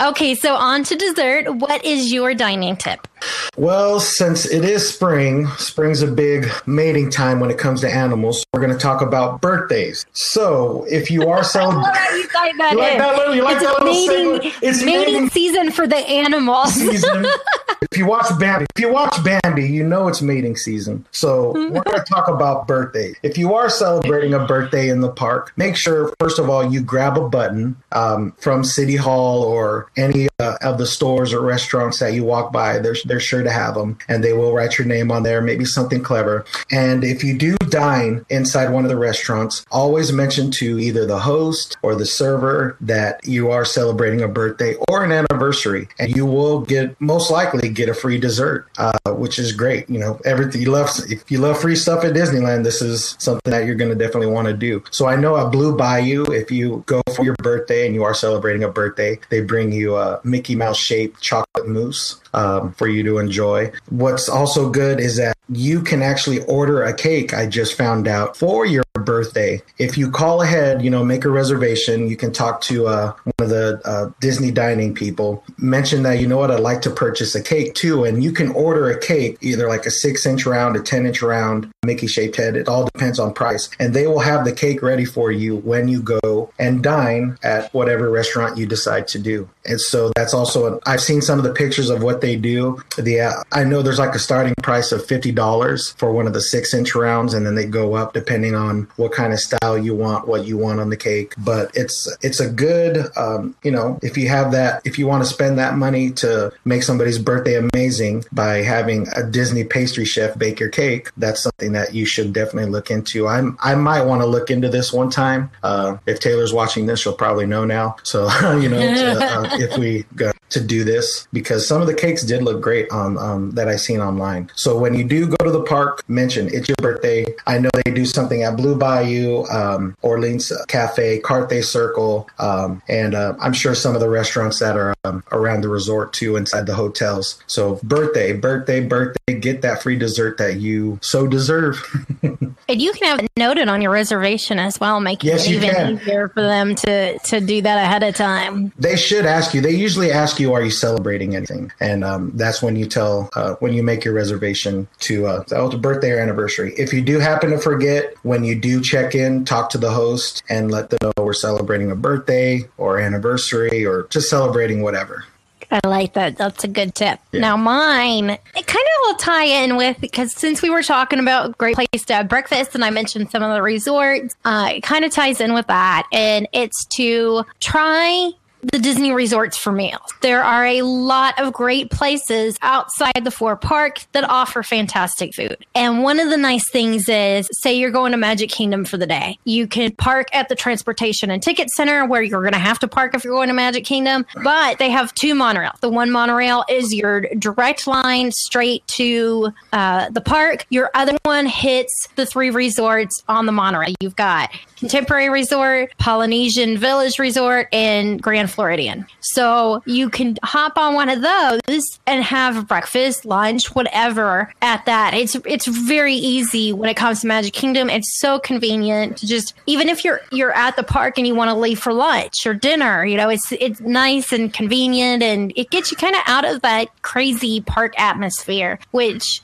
okay, 0.00 0.34
so 0.36 0.54
on 0.54 0.84
to 0.84 0.94
dessert. 0.94 1.52
What 1.52 1.84
is 1.84 2.12
your 2.12 2.32
dining 2.34 2.76
tip? 2.76 3.08
Well, 3.56 3.98
since 3.98 4.46
it 4.48 4.64
is 4.64 4.88
spring, 4.94 5.48
spring's 5.56 6.02
a 6.02 6.06
big 6.06 6.48
mating 6.66 7.10
time 7.10 7.40
when 7.40 7.50
it 7.50 7.58
comes 7.58 7.80
to 7.80 7.90
animals. 7.92 8.44
We're 8.54 8.60
going 8.60 8.72
to 8.72 8.78
talk 8.78 9.02
about 9.02 9.40
birthdays. 9.40 10.06
So, 10.12 10.86
if 10.88 11.10
you 11.10 11.28
are 11.28 11.42
celebrating, 11.56 11.90
you 12.12 12.22
like 12.32 12.56
that 12.58 12.76
like 12.76 12.98
that 12.98 13.18
little- 13.18 13.34
you 13.34 13.42
like 13.42 13.56
it's 13.56 13.64
that 13.64 13.82
little 13.82 14.06
mating? 14.32 14.52
It's 14.62 14.84
mating 14.84 15.14
mating- 15.14 15.30
season 15.30 15.72
for 15.72 15.88
the 15.88 15.96
animals. 15.96 16.72
season. 16.74 17.26
if 17.90 17.98
you 17.98 18.06
watch 18.06 18.26
Bambi, 18.38 18.66
if 18.76 18.80
you 18.80 18.92
watch 18.92 19.16
Bambi, 19.24 19.68
you 19.68 19.82
know 19.82 20.06
it's 20.06 20.22
mating 20.22 20.54
season. 20.54 21.04
So 21.10 21.50
we're 21.52 21.82
going 21.82 21.98
to 21.98 22.04
talk 22.08 22.28
about 22.28 22.68
birthdays. 22.68 23.16
If 23.24 23.36
you 23.36 23.54
are 23.54 23.68
celebrating 23.68 24.34
a 24.34 24.46
birthday 24.46 24.88
in 24.88 25.00
the 25.00 25.10
park, 25.10 25.52
make 25.56 25.76
sure 25.76 26.14
first 26.20 26.38
of 26.38 26.48
all 26.48 26.64
you 26.72 26.80
grab 26.80 27.18
a 27.18 27.28
button 27.28 27.74
um, 27.90 28.32
from 28.38 28.62
City 28.62 28.94
Hall 28.94 29.42
or 29.42 29.90
any 29.96 30.28
uh, 30.38 30.58
of 30.62 30.78
the 30.78 30.86
stores 30.86 31.32
or 31.32 31.40
restaurants 31.40 31.98
that 31.98 32.12
you 32.12 32.22
walk 32.22 32.52
by. 32.52 32.78
They're 32.78 32.94
they're 33.04 33.18
sure 33.18 33.42
to 33.42 33.50
have 33.50 33.74
them, 33.74 33.98
and 34.08 34.22
they 34.22 34.32
will 34.32 34.52
write 34.52 34.78
your 34.78 34.86
name 34.86 35.10
on 35.10 35.24
there. 35.24 35.40
Maybe 35.40 35.64
something 35.64 36.02
clever. 36.04 36.44
And 36.70 37.02
if 37.02 37.24
you 37.24 37.36
do 37.36 37.56
dine 37.74 38.24
inside 38.30 38.70
one 38.70 38.84
of 38.84 38.88
the 38.88 38.96
restaurants, 38.96 39.66
always 39.72 40.12
mention 40.12 40.52
to 40.52 40.78
either 40.78 41.04
the 41.04 41.18
host 41.18 41.76
or 41.82 41.96
the 41.96 42.06
server 42.06 42.76
that 42.80 43.26
you 43.26 43.50
are 43.50 43.64
celebrating 43.64 44.22
a 44.22 44.28
birthday 44.28 44.74
or 44.88 45.02
an 45.02 45.10
anniversary, 45.10 45.88
and 45.98 46.14
you 46.14 46.24
will 46.24 46.60
get 46.60 46.98
most 47.00 47.32
likely 47.32 47.68
get 47.68 47.88
a 47.88 47.94
free 47.94 48.18
dessert, 48.18 48.68
uh, 48.78 48.96
which 49.08 49.40
is 49.40 49.50
great. 49.50 49.90
You 49.90 49.98
know, 49.98 50.20
everything 50.24 50.62
you 50.62 50.70
love. 50.70 50.88
If 51.08 51.28
you 51.30 51.38
love 51.38 51.60
free 51.60 51.74
stuff 51.74 52.04
at 52.04 52.12
Disneyland, 52.12 52.62
this 52.62 52.80
is 52.80 53.16
something 53.18 53.50
that 53.50 53.66
you're 53.66 53.74
going 53.74 53.90
to 53.90 53.96
definitely 53.96 54.32
want 54.32 54.46
to 54.46 54.54
do. 54.54 54.82
So 54.92 55.06
I 55.06 55.16
know 55.16 55.36
at 55.36 55.50
Blue 55.50 55.76
Bayou, 55.76 56.24
if 56.26 56.52
you 56.52 56.84
go 56.86 57.02
for 57.16 57.24
your 57.24 57.34
birthday 57.42 57.86
and 57.86 57.94
you 57.94 58.04
are 58.04 58.14
celebrating 58.14 58.62
a 58.62 58.68
birthday, 58.68 59.18
they 59.30 59.40
bring 59.40 59.72
you 59.72 59.96
a 59.96 60.20
Mickey 60.22 60.54
Mouse 60.54 60.78
shaped 60.78 61.20
chocolate 61.20 61.66
mousse 61.66 62.20
um, 62.34 62.72
for 62.72 62.88
you 62.88 63.02
to 63.04 63.18
enjoy. 63.18 63.70
What's 63.90 64.28
also 64.28 64.70
good 64.70 65.00
is 65.00 65.16
that 65.16 65.36
you 65.48 65.82
can 65.82 66.02
actually 66.02 66.40
order 66.44 66.82
a 66.82 66.94
cake. 66.94 67.34
I 67.34 67.46
just 67.46 67.76
found 67.76 68.08
out 68.08 68.36
for 68.36 68.64
your 68.64 68.84
birthday. 68.94 69.60
If 69.78 69.98
you 69.98 70.10
call 70.10 70.40
ahead, 70.42 70.82
you 70.82 70.90
know, 70.90 71.04
make 71.04 71.24
a 71.24 71.30
reservation. 71.30 72.08
You 72.08 72.16
can 72.16 72.32
talk 72.32 72.60
to 72.62 72.86
uh, 72.86 73.12
one 73.24 73.34
of 73.38 73.48
the 73.50 73.80
uh, 73.84 74.10
Disney 74.20 74.50
dining 74.50 74.94
people. 74.94 75.44
Mention 75.58 76.02
that 76.04 76.20
you 76.20 76.26
know 76.26 76.38
what 76.38 76.50
I'd 76.50 76.60
like 76.60 76.82
to 76.82 76.90
purchase 76.90 77.34
a 77.34 77.42
cake 77.42 77.74
too, 77.74 78.04
and 78.04 78.22
you 78.22 78.32
can 78.32 78.50
order 78.52 78.90
a 78.90 78.98
cake 78.98 79.38
either 79.40 79.68
like 79.68 79.86
a 79.86 79.90
six 79.90 80.24
inch 80.24 80.46
round, 80.46 80.76
a 80.76 80.80
ten 80.80 81.06
inch 81.06 81.22
round, 81.22 81.70
Mickey 81.84 82.06
shaped 82.06 82.36
head. 82.36 82.56
It 82.56 82.68
all 82.68 82.84
depends 82.84 83.18
on 83.18 83.34
price, 83.34 83.68
and 83.78 83.94
they 83.94 84.06
will 84.06 84.20
have 84.20 84.44
the 84.44 84.52
cake 84.52 84.82
ready 84.82 85.04
for 85.04 85.30
you 85.30 85.56
when 85.56 85.88
you 85.88 86.00
go 86.00 86.52
and 86.58 86.82
dine 86.82 87.36
at 87.42 87.72
whatever 87.74 88.10
restaurant 88.10 88.56
you 88.56 88.66
decide 88.66 89.08
to 89.08 89.18
do. 89.18 89.48
And 89.66 89.80
so 89.80 90.12
that's 90.16 90.34
also 90.34 90.80
I've 90.86 91.00
seen 91.00 91.22
some 91.22 91.38
of 91.38 91.44
the 91.44 91.52
pictures 91.52 91.90
of 91.90 92.02
what 92.02 92.20
they 92.20 92.36
do. 92.36 92.82
The 92.96 93.20
uh, 93.20 93.32
I 93.52 93.64
know 93.64 93.82
there's 93.82 93.98
like 93.98 94.14
a 94.14 94.18
starting 94.18 94.54
price 94.62 94.92
of 94.92 95.04
fifty 95.04 95.32
dollars 95.32 95.92
for 95.92 96.12
one 96.12 96.26
of 96.26 96.32
the 96.32 96.40
six 96.40 96.74
inch 96.74 96.94
rounds, 96.94 97.34
and 97.34 97.46
then 97.46 97.54
they 97.54 97.66
go 97.66 97.94
up 97.94 98.12
depending 98.12 98.54
on 98.54 98.88
what 98.96 99.12
kind 99.12 99.32
of 99.32 99.40
style 99.40 99.78
you 99.78 99.94
want, 99.94 100.28
what 100.28 100.46
you 100.46 100.58
want 100.58 100.80
on 100.80 100.90
the 100.90 100.96
cake. 100.96 101.34
But 101.38 101.70
it's 101.74 102.14
it's 102.22 102.40
a 102.40 102.50
good 102.50 103.06
um, 103.16 103.56
you 103.62 103.70
know 103.70 103.98
if 104.02 104.16
you 104.16 104.28
have 104.28 104.52
that 104.52 104.82
if 104.84 104.98
you 104.98 105.06
want 105.06 105.24
to 105.24 105.30
spend 105.30 105.58
that 105.58 105.76
money 105.76 106.10
to 106.12 106.52
make 106.64 106.82
somebody's 106.82 107.18
birthday 107.18 107.56
amazing 107.56 108.24
by 108.32 108.62
having 108.62 109.08
a 109.16 109.22
Disney 109.22 109.64
pastry 109.64 110.04
chef 110.04 110.38
bake 110.38 110.60
your 110.60 110.68
cake, 110.68 111.08
that's 111.16 111.42
something 111.42 111.72
that 111.72 111.94
you 111.94 112.04
should 112.04 112.32
definitely 112.32 112.70
look 112.70 112.90
into. 112.90 113.26
I'm 113.26 113.56
I 113.62 113.74
might 113.74 114.02
want 114.02 114.20
to 114.22 114.26
look 114.26 114.50
into 114.50 114.68
this 114.68 114.92
one 114.92 115.10
time. 115.10 115.50
Uh, 115.62 115.96
if 116.06 116.20
Taylor's 116.20 116.52
watching 116.52 116.86
this, 116.86 117.00
she'll 117.00 117.14
probably 117.14 117.46
know 117.46 117.64
now. 117.64 117.96
So 118.02 118.24
you 118.60 118.68
know 118.68 118.78
to, 118.78 119.24
uh, 119.24 119.53
if 119.60 119.78
we 119.78 120.04
go 120.16 120.33
to 120.54 120.60
do 120.64 120.82
this 120.84 121.28
because 121.32 121.66
some 121.68 121.80
of 121.80 121.86
the 121.86 121.94
cakes 121.94 122.22
did 122.22 122.42
look 122.42 122.60
great 122.60 122.90
on 122.90 123.18
um, 123.18 123.50
that 123.52 123.68
I 123.68 123.76
seen 123.76 124.00
online. 124.00 124.50
So 124.54 124.78
when 124.78 124.94
you 124.94 125.04
do 125.04 125.26
go 125.26 125.36
to 125.44 125.50
the 125.50 125.62
park, 125.62 126.02
mention 126.08 126.48
it's 126.52 126.68
your 126.68 126.76
birthday. 126.80 127.26
I 127.46 127.58
know 127.58 127.70
they 127.84 127.92
do 127.92 128.04
something 128.06 128.42
at 128.42 128.56
Blue 128.56 128.76
Bayou, 128.76 129.44
um, 129.46 129.96
Orleans 130.02 130.50
Cafe, 130.68 131.20
Carthay 131.20 131.62
Circle, 131.62 132.28
um, 132.38 132.82
and 132.88 133.14
uh, 133.14 133.34
I'm 133.40 133.52
sure 133.52 133.74
some 133.74 133.94
of 133.94 134.00
the 134.00 134.08
restaurants 134.08 134.58
that 134.60 134.76
are 134.76 134.94
um, 135.04 135.22
around 135.32 135.60
the 135.60 135.68
resort 135.68 136.12
too, 136.12 136.36
inside 136.36 136.66
the 136.66 136.74
hotels. 136.74 137.42
So 137.46 137.78
birthday, 137.82 138.32
birthday, 138.32 138.80
birthday, 138.80 139.34
get 139.40 139.62
that 139.62 139.82
free 139.82 139.96
dessert 139.96 140.38
that 140.38 140.56
you 140.60 140.98
so 141.02 141.26
deserve. 141.26 141.76
And 142.66 142.80
you 142.80 142.92
can 142.94 143.08
have 143.08 143.18
it 143.20 143.30
noted 143.36 143.68
on 143.68 143.82
your 143.82 143.90
reservation 143.90 144.58
as 144.58 144.80
well, 144.80 144.98
making 144.98 145.28
Yes, 145.28 145.46
it 145.46 145.52
even 145.56 145.70
can. 145.70 145.94
easier 145.98 146.28
for 146.30 146.42
them 146.42 146.74
to, 146.76 147.18
to 147.18 147.40
do 147.40 147.60
that 147.60 147.76
ahead 147.76 148.02
of 148.02 148.14
time. 148.14 148.72
they 148.78 148.96
should 148.96 149.26
ask 149.26 149.52
you. 149.52 149.60
They 149.60 149.72
usually 149.74 150.10
ask 150.10 150.40
you, 150.40 150.43
"Are 150.52 150.62
you 150.62 150.70
celebrating 150.70 151.36
anything?" 151.36 151.72
And 151.80 152.04
um, 152.04 152.32
that's 152.34 152.62
when 152.62 152.76
you 152.76 152.86
tell 152.86 153.28
uh, 153.34 153.54
when 153.60 153.72
you 153.72 153.82
make 153.82 154.04
your 154.04 154.14
reservation 154.14 154.88
to 155.00 155.26
uh, 155.26 155.44
oh, 155.52 155.70
a 155.70 155.78
birthday 155.78 156.12
or 156.12 156.18
anniversary. 156.18 156.74
If 156.76 156.92
you 156.92 157.02
do 157.02 157.18
happen 157.18 157.50
to 157.50 157.58
forget, 157.58 158.14
when 158.22 158.44
you 158.44 158.54
do 158.54 158.80
check 158.80 159.14
in, 159.14 159.44
talk 159.44 159.70
to 159.70 159.78
the 159.78 159.90
host 159.90 160.42
and 160.48 160.70
let 160.70 160.90
them 160.90 160.98
know 161.02 161.24
we're 161.24 161.32
celebrating 161.32 161.90
a 161.90 161.96
birthday 161.96 162.68
or 162.76 162.98
anniversary 162.98 163.84
or 163.84 164.06
just 164.10 164.28
celebrating 164.28 164.82
whatever. 164.82 165.24
I 165.70 165.80
like 165.88 166.12
that. 166.14 166.36
That's 166.36 166.62
a 166.64 166.68
good 166.68 166.94
tip. 166.94 167.18
Now, 167.32 167.56
mine, 167.56 168.30
it 168.30 168.66
kind 168.66 168.66
of 168.66 169.00
will 169.02 169.14
tie 169.14 169.44
in 169.44 169.76
with 169.76 170.00
because 170.00 170.32
since 170.32 170.62
we 170.62 170.70
were 170.70 170.82
talking 170.82 171.18
about 171.18 171.58
great 171.58 171.74
place 171.74 172.04
to 172.06 172.14
have 172.14 172.28
breakfast, 172.28 172.74
and 172.74 172.84
I 172.84 172.90
mentioned 172.90 173.30
some 173.30 173.42
of 173.42 173.52
the 173.54 173.62
resorts, 173.62 174.34
uh, 174.44 174.72
it 174.74 174.82
kind 174.82 175.04
of 175.04 175.12
ties 175.12 175.40
in 175.40 175.52
with 175.52 175.66
that, 175.66 176.06
and 176.12 176.48
it's 176.52 176.84
to 176.96 177.44
try 177.60 178.30
the 178.72 178.78
Disney 178.78 179.12
resorts 179.12 179.56
for 179.56 179.72
meals. 179.72 180.00
There 180.20 180.42
are 180.42 180.64
a 180.64 180.82
lot 180.82 181.38
of 181.38 181.52
great 181.52 181.90
places 181.90 182.56
outside 182.62 183.24
the 183.24 183.30
four 183.30 183.56
park 183.56 184.00
that 184.12 184.24
offer 184.24 184.62
fantastic 184.62 185.34
food. 185.34 185.64
And 185.74 186.02
one 186.02 186.20
of 186.20 186.30
the 186.30 186.36
nice 186.36 186.68
things 186.70 187.08
is, 187.08 187.48
say 187.52 187.74
you're 187.74 187.90
going 187.90 188.12
to 188.12 188.18
Magic 188.18 188.50
Kingdom 188.50 188.84
for 188.84 188.96
the 188.96 189.06
day, 189.06 189.38
you 189.44 189.66
can 189.66 189.92
park 189.92 190.28
at 190.32 190.48
the 190.48 190.54
transportation 190.54 191.30
and 191.30 191.42
ticket 191.42 191.70
center 191.70 192.06
where 192.06 192.22
you're 192.22 192.40
going 192.40 192.52
to 192.52 192.58
have 192.58 192.78
to 192.80 192.88
park 192.88 193.14
if 193.14 193.24
you're 193.24 193.34
going 193.34 193.48
to 193.48 193.54
Magic 193.54 193.84
Kingdom, 193.84 194.24
but 194.42 194.78
they 194.78 194.90
have 194.90 195.14
two 195.14 195.34
monorails. 195.34 195.78
The 195.80 195.90
one 195.90 196.10
monorail 196.10 196.64
is 196.68 196.94
your 196.94 197.22
direct 197.38 197.86
line 197.86 198.32
straight 198.32 198.86
to 198.88 199.52
uh, 199.72 200.10
the 200.10 200.20
park. 200.20 200.66
Your 200.70 200.90
other 200.94 201.16
one 201.24 201.46
hits 201.46 202.08
the 202.16 202.26
three 202.26 202.50
resorts 202.50 203.22
on 203.28 203.46
the 203.46 203.52
monorail. 203.52 203.94
You've 204.00 204.16
got 204.16 204.50
Contemporary 204.76 205.30
Resort, 205.30 205.92
Polynesian 205.98 206.76
Village 206.76 207.18
Resort, 207.18 207.68
and 207.72 208.20
Grand 208.20 208.50
Floridian. 208.54 209.06
So 209.20 209.82
you 209.86 210.08
can 210.08 210.36
hop 210.42 210.78
on 210.78 210.94
one 210.94 211.08
of 211.08 211.22
those 211.22 211.98
and 212.06 212.22
have 212.24 212.68
breakfast, 212.68 213.24
lunch, 213.24 213.74
whatever 213.74 214.52
at 214.62 214.86
that. 214.86 215.14
It's 215.14 215.34
it's 215.46 215.66
very 215.66 216.14
easy 216.14 216.72
when 216.72 216.88
it 216.88 216.96
comes 216.96 217.20
to 217.20 217.26
Magic 217.26 217.52
Kingdom. 217.52 217.90
It's 217.90 218.18
so 218.18 218.38
convenient 218.38 219.18
to 219.18 219.26
just 219.26 219.54
even 219.66 219.88
if 219.88 220.04
you're 220.04 220.20
you're 220.32 220.54
at 220.54 220.76
the 220.76 220.82
park 220.82 221.18
and 221.18 221.26
you 221.26 221.34
want 221.34 221.50
to 221.50 221.54
leave 221.54 221.78
for 221.78 221.92
lunch 221.92 222.46
or 222.46 222.54
dinner, 222.54 223.04
you 223.04 223.16
know, 223.16 223.28
it's 223.28 223.52
it's 223.52 223.80
nice 223.80 224.32
and 224.32 224.52
convenient 224.52 225.22
and 225.22 225.52
it 225.56 225.70
gets 225.70 225.90
you 225.90 225.96
kind 225.96 226.14
of 226.14 226.22
out 226.26 226.44
of 226.44 226.62
that 226.62 226.88
crazy 227.02 227.60
park 227.60 227.94
atmosphere, 227.98 228.78
which 228.92 229.42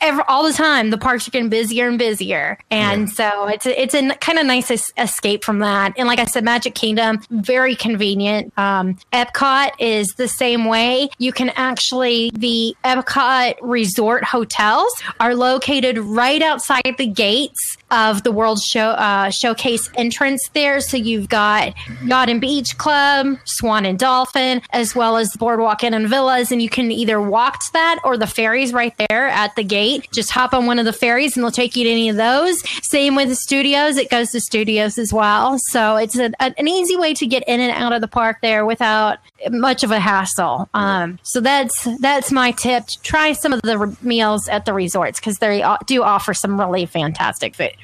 ever, 0.00 0.22
all 0.28 0.44
the 0.44 0.52
time 0.52 0.90
the 0.90 0.98
parks 0.98 1.26
are 1.26 1.30
getting 1.30 1.48
busier 1.48 1.88
and 1.88 1.98
busier, 1.98 2.58
and 2.70 3.08
yeah. 3.08 3.14
so 3.14 3.46
it's 3.48 3.66
a, 3.66 3.82
it's 3.82 3.94
a 3.94 4.14
kind 4.16 4.38
of 4.38 4.46
nice 4.46 4.70
es- 4.70 4.92
escape 4.96 5.44
from 5.44 5.60
that. 5.60 5.94
And 5.96 6.06
like 6.06 6.18
I 6.18 6.24
said, 6.24 6.44
Magic 6.44 6.74
Kingdom 6.74 7.20
very 7.30 7.74
convenient. 7.74 8.51
Um, 8.56 8.98
Epcot 9.12 9.72
is 9.78 10.08
the 10.16 10.28
same 10.28 10.66
way. 10.66 11.08
You 11.18 11.32
can 11.32 11.50
actually 11.50 12.30
the 12.34 12.76
Epcot 12.84 13.54
Resort 13.62 14.24
hotels 14.24 14.92
are 15.20 15.34
located 15.34 15.98
right 15.98 16.42
outside 16.42 16.94
the 16.98 17.06
gates 17.06 17.76
of 17.90 18.22
the 18.22 18.32
World 18.32 18.60
Show 18.62 18.90
uh, 18.90 19.30
Showcase 19.30 19.90
entrance 19.96 20.48
there. 20.54 20.80
So 20.80 20.96
you've 20.96 21.28
got 21.28 21.74
Yacht 22.04 22.28
and 22.28 22.40
Beach 22.40 22.76
Club, 22.78 23.36
Swan 23.44 23.84
and 23.84 23.98
Dolphin, 23.98 24.62
as 24.70 24.94
well 24.94 25.16
as 25.16 25.34
Boardwalk 25.36 25.84
Inn 25.84 25.94
and 25.94 26.08
Villas, 26.08 26.50
and 26.52 26.62
you 26.62 26.68
can 26.68 26.90
either 26.90 27.20
walk 27.20 27.58
to 27.60 27.72
that 27.74 28.00
or 28.04 28.16
the 28.16 28.26
ferries 28.26 28.72
right 28.72 28.94
there 29.08 29.28
at 29.28 29.54
the 29.56 29.64
gate. 29.64 30.08
Just 30.12 30.30
hop 30.30 30.54
on 30.54 30.66
one 30.66 30.78
of 30.78 30.84
the 30.84 30.92
ferries 30.92 31.36
and 31.36 31.44
they'll 31.44 31.50
take 31.50 31.76
you 31.76 31.84
to 31.84 31.90
any 31.90 32.08
of 32.08 32.16
those. 32.16 32.62
Same 32.82 33.14
with 33.14 33.28
the 33.28 33.36
studios; 33.36 33.96
it 33.96 34.10
goes 34.10 34.30
to 34.32 34.40
studios 34.40 34.98
as 34.98 35.12
well. 35.12 35.58
So 35.58 35.96
it's 35.96 36.18
a, 36.18 36.32
an 36.40 36.68
easy 36.68 36.96
way 36.96 37.14
to 37.14 37.26
get 37.26 37.44
in 37.46 37.60
and 37.60 37.72
out 37.72 37.92
of 37.92 38.00
the 38.00 38.08
park 38.08 38.31
there 38.40 38.64
without 38.64 39.18
much 39.50 39.84
of 39.84 39.90
a 39.90 40.00
hassle. 40.00 40.68
Um, 40.74 41.18
so 41.22 41.40
that's 41.40 41.88
that's 42.00 42.30
my 42.32 42.52
tip. 42.52 42.84
Try 43.02 43.32
some 43.32 43.52
of 43.52 43.62
the 43.62 43.78
re- 43.78 43.96
meals 44.02 44.48
at 44.48 44.64
the 44.64 44.72
resorts 44.72 45.20
because 45.20 45.38
they 45.38 45.64
do 45.86 46.02
offer 46.02 46.34
some 46.34 46.58
really 46.58 46.86
fantastic 46.86 47.54
food. 47.54 47.76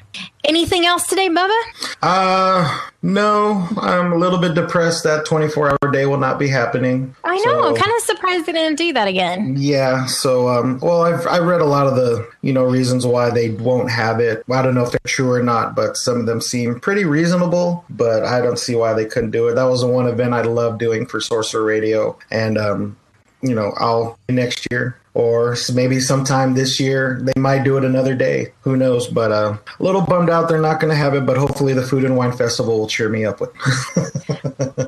Anything 0.45 0.85
else 0.85 1.05
today, 1.05 1.27
Bubba? 1.27 1.59
Uh, 2.01 2.89
no. 3.01 3.67
I'm 3.77 4.13
a 4.13 4.15
little 4.15 4.39
bit 4.39 4.55
depressed 4.55 5.03
that 5.03 5.25
24 5.25 5.71
hour 5.71 5.91
day 5.91 6.05
will 6.05 6.17
not 6.17 6.39
be 6.39 6.47
happening. 6.47 7.13
I 7.25 7.35
know. 7.35 7.43
So, 7.43 7.67
I'm 7.67 7.75
kind 7.75 7.91
of 7.95 8.03
surprised 8.03 8.45
they 8.45 8.53
didn't 8.53 8.77
do 8.77 8.93
that 8.93 9.07
again. 9.07 9.55
Yeah. 9.57 10.05
So, 10.05 10.47
um, 10.47 10.79
well, 10.79 11.01
I've 11.01 11.27
I 11.27 11.39
read 11.39 11.59
a 11.59 11.65
lot 11.65 11.87
of 11.87 11.95
the 11.95 12.27
you 12.41 12.53
know 12.53 12.63
reasons 12.63 13.05
why 13.05 13.29
they 13.29 13.49
won't 13.51 13.91
have 13.91 14.21
it. 14.21 14.43
I 14.49 14.61
don't 14.61 14.75
know 14.75 14.83
if 14.83 14.91
they're 14.91 14.99
true 15.05 15.31
or 15.31 15.43
not, 15.43 15.75
but 15.75 15.97
some 15.97 16.19
of 16.19 16.25
them 16.25 16.39
seem 16.39 16.79
pretty 16.79 17.03
reasonable. 17.03 17.83
But 17.89 18.23
I 18.23 18.39
don't 18.41 18.57
see 18.57 18.75
why 18.75 18.93
they 18.93 19.05
couldn't 19.05 19.31
do 19.31 19.49
it. 19.49 19.55
That 19.55 19.65
was 19.65 19.81
the 19.81 19.87
one 19.87 20.07
event 20.07 20.33
I 20.33 20.41
love 20.43 20.77
doing 20.77 21.05
for 21.05 21.19
Radio, 21.57 22.17
and 22.31 22.57
um, 22.57 22.97
you 23.41 23.55
know, 23.55 23.73
I'll 23.77 24.17
next 24.29 24.67
year 24.71 24.99
or 25.19 25.55
maybe 25.73 25.99
sometime 25.99 26.53
this 26.53 26.79
year. 26.79 27.19
They 27.21 27.39
might 27.39 27.63
do 27.63 27.77
it 27.77 27.83
another 27.83 28.15
day. 28.15 28.53
Who 28.61 28.77
knows? 28.77 29.07
But 29.07 29.31
uh, 29.31 29.57
a 29.79 29.83
little 29.83 30.01
bummed 30.01 30.29
out 30.29 30.49
they're 30.49 30.61
not 30.61 30.79
going 30.79 30.91
to 30.91 30.97
have 30.97 31.13
it 31.13 31.25
but 31.25 31.37
hopefully 31.37 31.73
the 31.73 31.81
food 31.81 32.03
and 32.03 32.15
wine 32.17 32.31
festival 32.31 32.79
will 32.79 32.87
cheer 32.87 33.09
me 33.09 33.25
up 33.25 33.39
with 33.39 33.49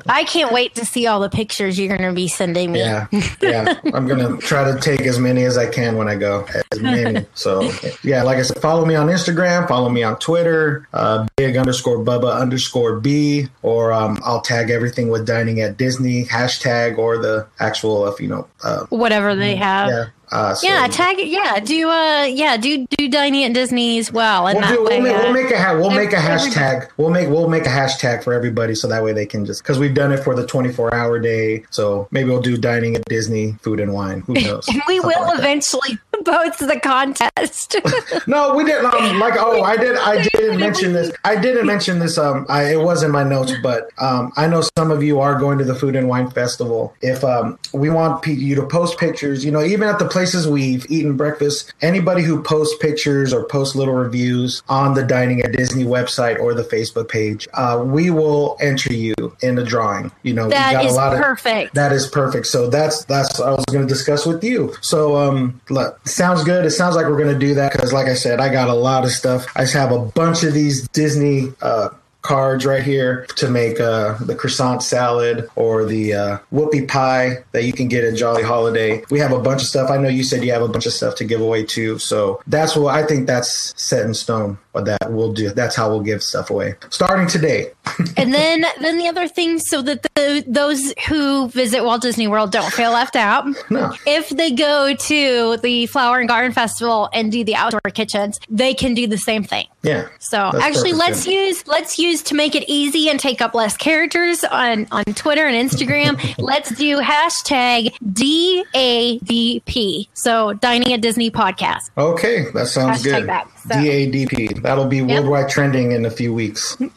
i 0.08 0.24
can't 0.24 0.52
wait 0.52 0.74
to 0.74 0.84
see 0.84 1.06
all 1.06 1.20
the 1.20 1.30
pictures 1.30 1.78
you're 1.78 1.88
going 1.88 2.08
to 2.08 2.14
be 2.14 2.28
sending 2.28 2.72
me. 2.72 2.80
Yeah 2.80 3.06
yeah. 3.40 3.78
I'm 3.92 4.06
going 4.06 4.18
to 4.38 4.46
try 4.46 4.70
to 4.70 4.78
take 4.80 5.02
as 5.02 5.18
many 5.18 5.44
as 5.44 5.56
i 5.56 5.68
can 5.68 5.96
when 5.96 6.08
i 6.08 6.16
go. 6.16 6.46
As 6.72 6.80
many. 6.80 7.26
So 7.34 7.70
yeah 8.02 8.22
like 8.22 8.38
i 8.38 8.42
said 8.42 8.60
follow 8.60 8.84
me 8.84 8.94
on 8.94 9.08
instagram 9.08 9.66
follow 9.68 9.88
me 9.88 10.02
on 10.02 10.18
twitter 10.18 10.88
uh, 10.92 11.26
big 11.36 11.56
underscore 11.56 11.98
bubba 11.98 12.38
underscore 12.38 13.00
b 13.00 13.48
or 13.62 13.92
um, 13.92 14.18
i'll 14.24 14.40
tag 14.40 14.70
everything 14.70 15.08
with 15.08 15.26
dining 15.26 15.60
at 15.60 15.76
disney 15.76 16.24
hashtag 16.24 16.98
or 16.98 17.18
the 17.18 17.46
actual 17.60 18.06
if 18.06 18.20
you 18.20 18.28
know 18.28 18.46
uh, 18.64 18.84
whatever 18.86 19.34
they 19.34 19.56
have. 19.56 19.88
yeah 19.88 20.04
uh, 20.32 20.54
so 20.54 20.66
yeah, 20.66 20.86
tag 20.88 21.18
it. 21.18 21.28
Yeah, 21.28 21.60
do 21.60 21.88
uh, 21.88 22.24
yeah, 22.24 22.56
do 22.56 22.86
do 22.96 23.08
dining 23.08 23.44
at 23.44 23.52
Disney 23.52 23.98
as 23.98 24.10
well. 24.10 24.48
And 24.48 24.58
we'll, 24.58 24.68
do, 24.68 24.82
we'll, 24.82 25.00
make, 25.00 25.16
we'll 25.16 25.32
make 25.32 25.50
a 25.50 25.62
ha- 25.62 25.74
we'll 25.74 25.90
make 25.90 26.12
a 26.12 26.16
hashtag. 26.16 26.88
We'll 26.96 27.10
make 27.10 27.28
we'll 27.28 27.48
make 27.48 27.66
a 27.66 27.70
hashtag 27.70 28.24
for 28.24 28.32
everybody, 28.32 28.74
so 28.74 28.88
that 28.88 29.04
way 29.04 29.12
they 29.12 29.26
can 29.26 29.44
just 29.44 29.62
because 29.62 29.78
we've 29.78 29.94
done 29.94 30.10
it 30.10 30.24
for 30.24 30.34
the 30.34 30.46
24 30.46 30.94
hour 30.94 31.18
day. 31.18 31.64
So 31.70 32.08
maybe 32.10 32.30
we'll 32.30 32.40
do 32.40 32.56
dining 32.56 32.96
at 32.96 33.04
Disney, 33.06 33.52
food 33.60 33.78
and 33.78 33.92
wine. 33.92 34.20
Who 34.22 34.32
knows? 34.40 34.66
and 34.68 34.82
we 34.88 35.00
will 35.00 35.08
like 35.10 35.38
eventually 35.38 35.98
post 36.22 36.60
the 36.60 36.78
contest. 36.80 37.76
no, 38.26 38.54
we 38.54 38.64
didn't. 38.64 38.92
Um, 38.92 39.18
like 39.18 39.34
oh, 39.38 39.62
I 39.62 39.76
did. 39.76 39.96
I 39.96 40.22
didn't 40.22 40.58
mention 40.58 40.92
this. 40.92 41.12
I 41.24 41.36
didn't 41.36 41.66
mention 41.66 41.98
this. 41.98 42.18
Um, 42.18 42.46
I, 42.48 42.72
it 42.72 42.80
was 42.80 43.02
in 43.02 43.10
my 43.10 43.24
notes, 43.24 43.52
but 43.62 43.90
um, 43.98 44.32
I 44.36 44.46
know 44.46 44.62
some 44.76 44.90
of 44.90 45.02
you 45.02 45.20
are 45.20 45.38
going 45.38 45.58
to 45.58 45.64
the 45.64 45.74
food 45.74 45.96
and 45.96 46.08
wine 46.08 46.30
festival. 46.30 46.94
If 47.00 47.24
um, 47.24 47.58
we 47.72 47.90
want 47.90 48.26
you 48.26 48.54
to 48.56 48.66
post 48.66 48.98
pictures, 48.98 49.44
you 49.44 49.50
know, 49.50 49.62
even 49.62 49.88
at 49.88 49.98
the 49.98 50.08
places 50.08 50.48
we've 50.48 50.88
eaten 50.90 51.16
breakfast. 51.16 51.72
Anybody 51.82 52.22
who 52.22 52.42
posts 52.42 52.76
pictures 52.80 53.32
or 53.32 53.44
posts 53.44 53.74
little 53.74 53.94
reviews 53.94 54.62
on 54.68 54.94
the 54.94 55.04
Dining 55.04 55.40
at 55.42 55.52
Disney 55.52 55.84
website 55.84 56.38
or 56.40 56.54
the 56.54 56.64
Facebook 56.64 57.08
page, 57.08 57.48
uh, 57.54 57.82
we 57.84 58.10
will 58.10 58.56
enter 58.60 58.92
you 58.92 59.14
in 59.40 59.54
the 59.54 59.64
drawing. 59.64 60.10
You 60.22 60.34
know, 60.34 60.46
we 60.46 60.52
got 60.52 60.72
that 60.72 60.84
is 60.84 60.96
perfect. 60.96 61.68
Of, 61.68 61.74
that 61.74 61.92
is 61.92 62.06
perfect. 62.06 62.46
So 62.46 62.68
that's 62.68 63.04
that's 63.04 63.40
I 63.40 63.50
was 63.50 63.64
going 63.66 63.86
to 63.86 63.92
discuss 63.92 64.26
with 64.26 64.42
you. 64.42 64.74
So 64.80 65.16
um, 65.16 65.60
look, 65.70 66.00
sounds 66.12 66.44
good. 66.44 66.64
It 66.64 66.70
sounds 66.70 66.96
like 66.96 67.06
we're 67.06 67.16
going 67.16 67.32
to 67.32 67.38
do 67.38 67.54
that 67.54 67.72
because, 67.72 67.92
like 67.92 68.06
I 68.06 68.14
said, 68.14 68.40
I 68.40 68.48
got 68.50 68.68
a 68.68 68.74
lot 68.74 69.04
of 69.04 69.10
stuff. 69.10 69.46
I 69.56 69.62
just 69.62 69.74
have 69.74 69.92
a 69.92 69.98
bunch 69.98 70.42
of 70.44 70.54
these 70.54 70.86
Disney. 70.88 71.52
Uh, 71.60 71.90
cards 72.22 72.64
right 72.64 72.82
here 72.82 73.26
to 73.36 73.50
make 73.50 73.78
uh, 73.80 74.16
the 74.18 74.34
croissant 74.34 74.82
salad 74.82 75.48
or 75.56 75.84
the 75.84 76.14
uh, 76.14 76.38
whoopie 76.52 76.88
pie 76.88 77.36
that 77.50 77.64
you 77.64 77.72
can 77.72 77.88
get 77.88 78.04
at 78.04 78.14
Jolly 78.14 78.42
Holiday. 78.42 79.02
We 79.10 79.18
have 79.18 79.32
a 79.32 79.40
bunch 79.40 79.62
of 79.62 79.68
stuff. 79.68 79.90
I 79.90 79.96
know 79.96 80.08
you 80.08 80.22
said 80.22 80.44
you 80.44 80.52
have 80.52 80.62
a 80.62 80.68
bunch 80.68 80.86
of 80.86 80.92
stuff 80.92 81.16
to 81.16 81.24
give 81.24 81.40
away 81.40 81.64
too. 81.64 81.98
So 81.98 82.40
that's 82.46 82.76
what 82.76 82.94
I 82.94 83.04
think 83.04 83.26
that's 83.26 83.74
set 83.80 84.06
in 84.06 84.14
stone. 84.14 84.56
What 84.72 84.86
that 84.86 85.12
we'll 85.12 85.34
do. 85.34 85.50
That's 85.50 85.76
how 85.76 85.90
we'll 85.90 86.00
give 86.00 86.22
stuff 86.22 86.50
away 86.50 86.76
starting 86.88 87.26
today. 87.26 87.70
and 88.16 88.32
then, 88.32 88.64
then 88.80 88.96
the 88.96 89.06
other 89.06 89.28
thing, 89.28 89.58
so 89.58 89.82
that 89.82 90.02
the 90.02 90.44
those 90.46 90.94
who 91.08 91.48
visit 91.48 91.84
Walt 91.84 92.00
Disney 92.00 92.26
World 92.26 92.52
don't 92.52 92.72
feel 92.72 92.92
left 92.92 93.14
out. 93.14 93.44
No. 93.70 93.94
If 94.06 94.30
they 94.30 94.50
go 94.50 94.94
to 94.94 95.56
the 95.58 95.86
Flower 95.86 96.20
and 96.20 96.28
Garden 96.28 96.52
Festival 96.52 97.10
and 97.12 97.30
do 97.30 97.44
the 97.44 97.54
outdoor 97.54 97.82
kitchens, 97.92 98.40
they 98.48 98.72
can 98.72 98.94
do 98.94 99.06
the 99.06 99.18
same 99.18 99.44
thing. 99.44 99.66
Yeah. 99.82 100.08
So 100.20 100.38
actually, 100.38 100.94
let's 100.94 101.26
use 101.26 101.66
let's 101.66 101.98
use 101.98 102.22
to 102.22 102.34
make 102.34 102.54
it 102.54 102.64
easy 102.66 103.10
and 103.10 103.20
take 103.20 103.42
up 103.42 103.54
less 103.54 103.76
characters 103.76 104.42
on 104.44 104.86
on 104.90 105.04
Twitter 105.04 105.46
and 105.46 105.70
Instagram. 105.70 106.34
let's 106.38 106.74
do 106.76 107.00
hashtag 107.00 107.92
DADP. 108.02 110.08
So 110.14 110.54
dining 110.54 110.94
at 110.94 111.02
Disney 111.02 111.30
podcast. 111.30 111.90
Okay, 111.98 112.46
that 112.54 112.68
sounds 112.68 113.02
hashtag 113.02 113.04
good. 113.04 113.28
That. 113.28 113.51
So. 113.62 113.74
DADP. 113.74 114.62
That'll 114.62 114.86
be 114.86 115.02
worldwide 115.02 115.48
trending 115.48 115.92
in 115.92 116.04
a 116.04 116.10
few 116.10 116.34
weeks. 116.34 116.76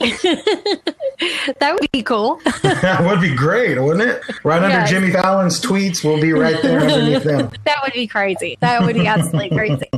that 1.60 1.78
would 1.80 1.92
be 1.92 2.02
cool. 2.02 2.40
that 2.64 3.06
would 3.06 3.22
be 3.22 3.36
great, 3.36 3.80
wouldn't 3.80 4.10
it? 4.10 4.22
Right 4.44 4.62
under. 4.64 4.86
Jimmy 4.88 5.12
Fallon's 5.12 5.62
tweets, 5.62 6.04
we'll 6.04 6.20
be 6.20 6.34
right 6.34 6.62
there 6.62 6.82
underneath 6.82 7.24
them. 7.24 7.52
That 7.66 7.82
would 7.84 7.94
be 7.94 8.08
crazy. 8.08 8.58
That 8.62 8.84
would 8.84 8.96
be 8.96 9.08
absolutely 9.08 9.50
crazy. 9.50 9.90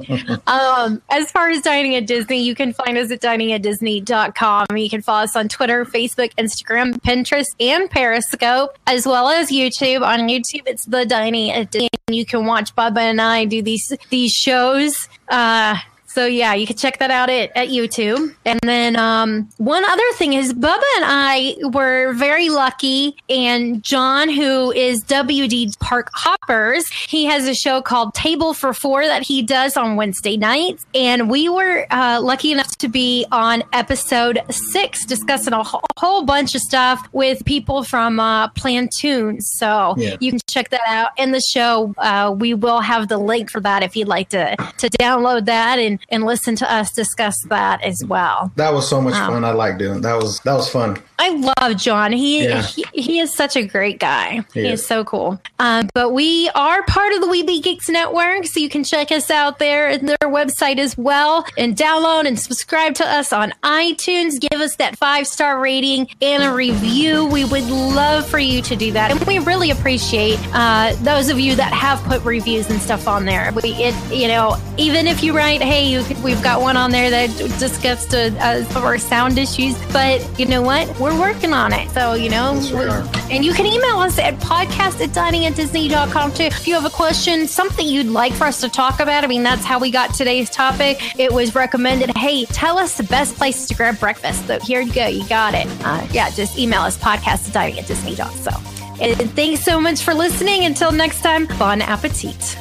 Um, 0.47 1.01
as 1.09 1.29
far 1.31 1.49
as 1.49 1.61
dining 1.61 1.95
at 1.95 2.07
Disney, 2.07 2.41
you 2.41 2.55
can 2.55 2.73
find 2.73 2.97
us 2.97 3.11
at 3.11 3.21
diningatdisney.com. 3.21 4.77
You 4.77 4.89
can 4.89 5.01
follow 5.01 5.23
us 5.23 5.35
on 5.35 5.49
Twitter, 5.49 5.83
Facebook, 5.85 6.33
Instagram, 6.35 6.93
Pinterest, 7.01 7.45
and 7.59 7.89
Periscope, 7.89 8.77
as 8.87 9.05
well 9.05 9.27
as 9.27 9.49
YouTube. 9.49 10.01
On 10.01 10.19
YouTube, 10.21 10.63
it's 10.65 10.85
the 10.85 11.05
Dining 11.05 11.51
at 11.51 11.71
Disney. 11.71 11.89
You 12.09 12.25
can 12.25 12.45
watch 12.45 12.73
Bubba 12.75 12.99
and 12.99 13.21
I 13.21 13.45
do 13.45 13.61
these 13.61 13.91
these 14.09 14.31
shows. 14.31 15.09
Uh, 15.27 15.75
So 16.17 16.25
yeah, 16.25 16.55
you 16.55 16.65
can 16.65 16.75
check 16.75 16.97
that 16.97 17.11
out 17.11 17.29
at, 17.29 17.51
at 17.55 17.67
YouTube. 17.67 18.33
And 18.43 18.59
then 18.63 18.95
um, 18.95 19.47
one 19.57 19.85
other 19.85 20.01
thing 20.13 20.33
is 20.33 20.51
Bubba 20.51 20.81
and 20.95 21.05
I 21.05 21.55
were 21.71 22.13
very 22.13 22.49
lucky, 22.49 23.15
and 23.29 23.83
John, 23.83 24.27
who 24.27 24.71
is 24.71 25.03
WD 25.03 25.77
Park 25.79 26.09
Hoppers, 26.15 26.89
he 26.91 27.25
has 27.25 27.47
a 27.47 27.53
show 27.53 27.83
called 27.83 28.15
Table 28.15 28.55
for 28.55 28.73
Four 28.73 29.05
that 29.05 29.21
he 29.21 29.43
does 29.43 29.77
on 29.77 29.95
Wednesday 29.95 30.37
nights, 30.37 30.87
and 30.95 31.29
we 31.29 31.49
were 31.49 31.85
uh, 31.91 32.19
lucky 32.19 32.51
enough 32.51 32.75
to 32.77 32.87
be 32.87 33.27
on 33.31 33.61
episode 33.71 34.39
six 34.49 35.05
discussing 35.05 35.53
a 35.53 35.61
whole, 35.61 35.83
whole 35.99 36.23
bunch 36.25 36.55
of 36.55 36.61
stuff 36.61 37.07
with 37.11 37.45
people 37.45 37.83
from 37.83 38.19
uh, 38.19 38.47
Plantoons. 38.49 39.41
So 39.43 39.93
Yeah. 39.99 40.15
you 40.19 40.31
can 40.31 40.39
check 40.47 40.69
that 40.69 40.81
out 40.87 41.11
in 41.17 41.29
the 41.31 41.41
show. 41.41 41.93
Uh, 41.99 42.33
we 42.35 42.55
will 42.55 42.79
have 42.81 43.07
the 43.07 43.19
link 43.19 43.51
for 43.51 43.59
that 43.61 43.83
if 43.83 43.95
you'd 43.95 44.07
like 44.07 44.29
to 44.29 44.55
to 44.79 44.89
download 44.89 45.45
that 45.45 45.77
and 45.77 45.99
and 46.09 46.23
listen 46.25 46.55
to 46.57 46.71
us 46.71 46.91
discuss 46.91 47.35
that 47.49 47.83
as 47.83 48.03
well. 48.07 48.51
That 48.55 48.73
was 48.73 48.87
so 48.87 49.01
much 49.01 49.13
Wow. 49.13 49.29
fun. 49.29 49.43
I 49.43 49.51
like 49.51 49.77
doing 49.77 50.01
that. 50.01 50.15
Was 50.21 50.39
that 50.41 50.53
was 50.53 50.69
fun. 50.69 50.97
I 51.19 51.29
love 51.59 51.77
John. 51.77 52.11
He 52.11 52.43
Yeah. 52.45 52.61
he, 52.61 52.85
he 52.93 53.19
is 53.19 53.33
such 53.33 53.55
a 53.55 53.63
great 53.63 53.99
guy. 53.99 54.43
He 54.53 54.61
He 54.61 54.67
is. 54.67 54.81
is 54.81 54.87
so 54.87 55.03
cool. 55.03 55.39
Um, 55.59 55.89
but 55.93 56.13
we 56.13 56.49
are 56.55 56.83
part 56.83 57.13
of 57.13 57.21
the 57.21 57.27
Weeby 57.27 57.61
Geeks 57.63 57.89
Network, 57.89 58.45
so 58.45 58.59
you 58.59 58.69
can 58.69 58.83
check 58.83 59.11
us 59.11 59.31
out 59.31 59.57
there 59.59 59.87
at 59.89 60.05
their 60.05 60.17
website 60.25 60.77
as 60.77 60.95
well, 60.97 61.45
and 61.57 61.75
download 61.75 62.27
and 62.27 62.39
subscribe 62.39 62.93
to 62.95 63.07
us 63.07 63.33
on 63.33 63.51
iTunes. 63.63 64.39
Give 64.39 64.61
us 64.61 64.75
that 64.77 64.97
five 64.97 65.27
star 65.27 65.59
rating 65.59 66.07
and 66.21 66.43
a 66.43 66.51
review. 66.53 67.25
We 67.25 67.45
would 67.45 67.63
love 67.65 68.27
for 68.27 68.39
you 68.39 68.61
to 68.61 68.75
do 68.75 68.91
that, 68.91 69.11
and 69.11 69.19
we 69.25 69.39
really 69.39 69.71
appreciate 69.71 70.39
uh, 70.53 70.93
those 71.01 71.29
of 71.29 71.39
you 71.39 71.55
that 71.55 71.73
have 71.73 71.99
put 72.03 72.23
reviews 72.23 72.69
and 72.69 72.79
stuff 72.81 73.07
on 73.07 73.25
there. 73.25 73.51
We 73.63 73.71
it 73.73 73.95
you 74.13 74.27
know 74.27 74.55
even 74.77 75.07
if 75.07 75.23
you 75.23 75.35
write, 75.35 75.61
hey, 75.61 75.86
you, 75.87 76.03
we've 76.23 76.41
got 76.43 76.61
one 76.61 76.77
on 76.77 76.91
there 76.91 77.09
that 77.09 77.29
discussed 77.59 78.13
uh, 78.13 78.29
uh, 78.39 78.63
some 78.65 78.77
of 78.77 78.83
our 78.85 78.97
sound 78.97 79.37
issues, 79.37 79.75
but 79.91 80.39
you 80.39 80.45
know 80.45 80.61
what? 80.61 80.87
We're 80.99 81.19
working 81.19 81.53
on 81.53 81.73
it. 81.73 81.89
So, 81.91 82.13
you 82.13 82.29
know, 82.29 82.53
Yes, 82.53 82.71
we 82.71 83.35
and 83.35 83.43
you 83.43 83.53
can 83.53 83.65
email 83.65 83.97
us 83.99 84.17
at 84.19 84.35
podcast 84.35 85.01
at 85.01 85.09
diningatdisney.com 85.09 86.33
too. 86.33 86.43
If 86.43 86.67
you 86.67 86.75
have 86.75 86.85
a 86.85 86.89
question, 86.89 87.47
something 87.47 87.87
you'd 87.87 88.07
like 88.07 88.33
for 88.33 88.45
us 88.45 88.61
to 88.61 88.69
talk 88.69 88.99
about, 88.99 89.23
I 89.23 89.27
mean, 89.27 89.43
that's 89.43 89.65
how 89.65 89.79
we 89.79 89.91
got 89.91 90.13
today's 90.13 90.49
topic. 90.49 90.97
It 91.19 91.31
was 91.31 91.55
recommended, 91.55 92.15
hey, 92.17 92.45
tell 92.45 92.77
us 92.77 92.97
the 92.97 93.03
best 93.03 93.35
places 93.35 93.67
to 93.69 93.75
grab 93.75 93.99
breakfast. 93.99 94.47
So 94.47 94.59
here 94.59 94.81
you 94.81 94.93
go. 94.93 95.07
You 95.07 95.27
got 95.27 95.53
it. 95.53 95.67
Uh, 95.83 96.05
yeah, 96.11 96.29
just 96.29 96.57
email 96.57 96.81
us 96.81 96.97
podcast 96.97 97.55
at 97.55 97.73
diningatdisney.com. 97.73 98.31
So, 98.37 98.51
and 98.99 99.29
thanks 99.31 99.63
so 99.63 99.79
much 99.79 100.01
for 100.01 100.13
listening. 100.13 100.65
Until 100.65 100.91
next 100.91 101.21
time, 101.21 101.45
bon 101.59 101.81
appetit. 101.81 102.57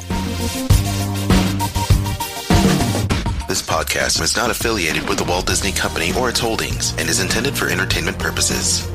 This 3.47 3.61
podcast 3.61 4.21
is 4.21 4.35
not 4.35 4.51
affiliated 4.51 5.07
with 5.07 5.19
the 5.19 5.23
Walt 5.23 5.47
Disney 5.47 5.71
Company 5.71 6.11
or 6.19 6.27
its 6.27 6.41
holdings 6.41 6.91
and 6.97 7.07
is 7.07 7.21
intended 7.21 7.57
for 7.57 7.69
entertainment 7.69 8.19
purposes. 8.19 8.85